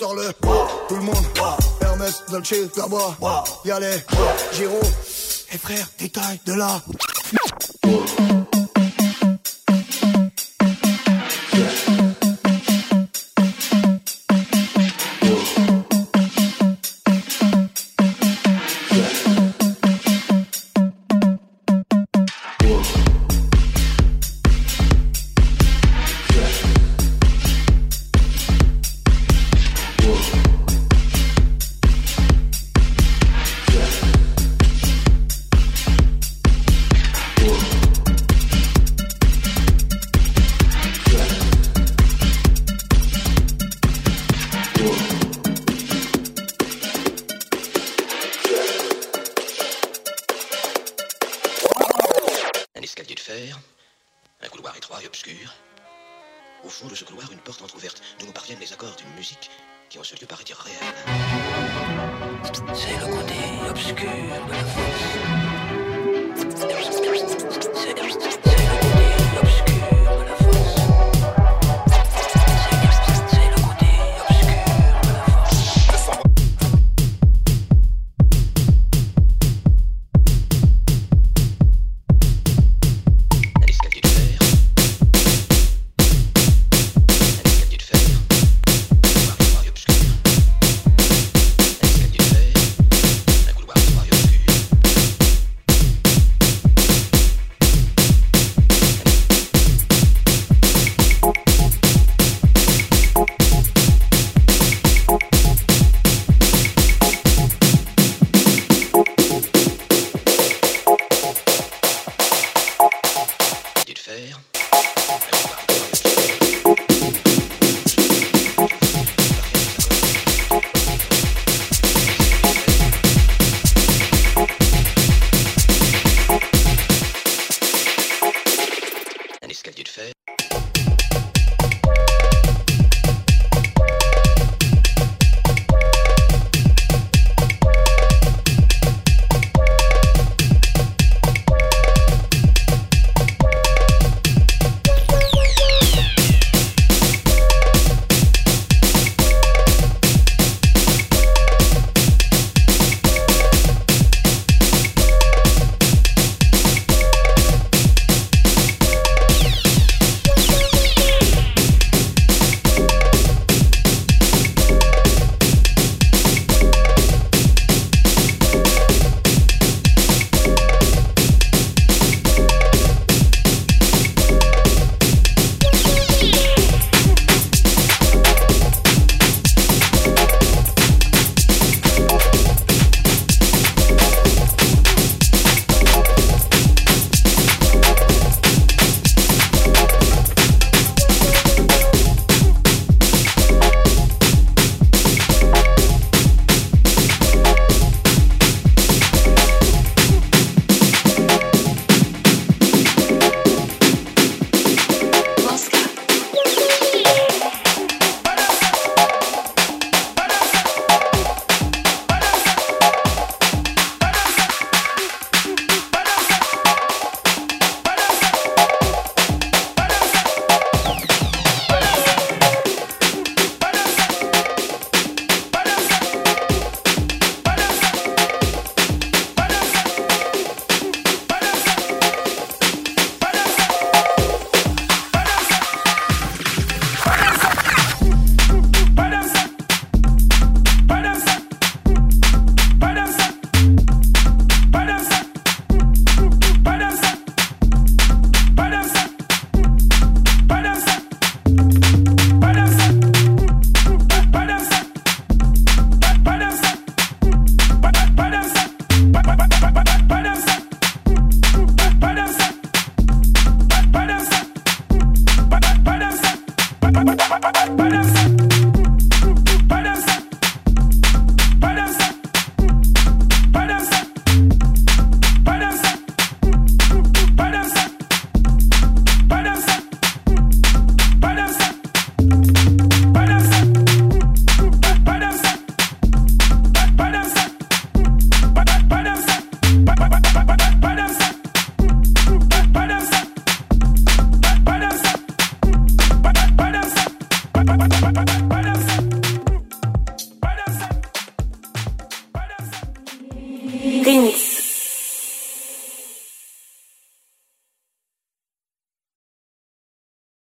[0.00, 0.32] sur le
[0.88, 1.26] Tout le monde
[1.82, 3.98] Hermès, Dolce, Gabbana Y'a les
[4.54, 4.80] Giro.
[5.52, 6.80] Et frère, détail de là.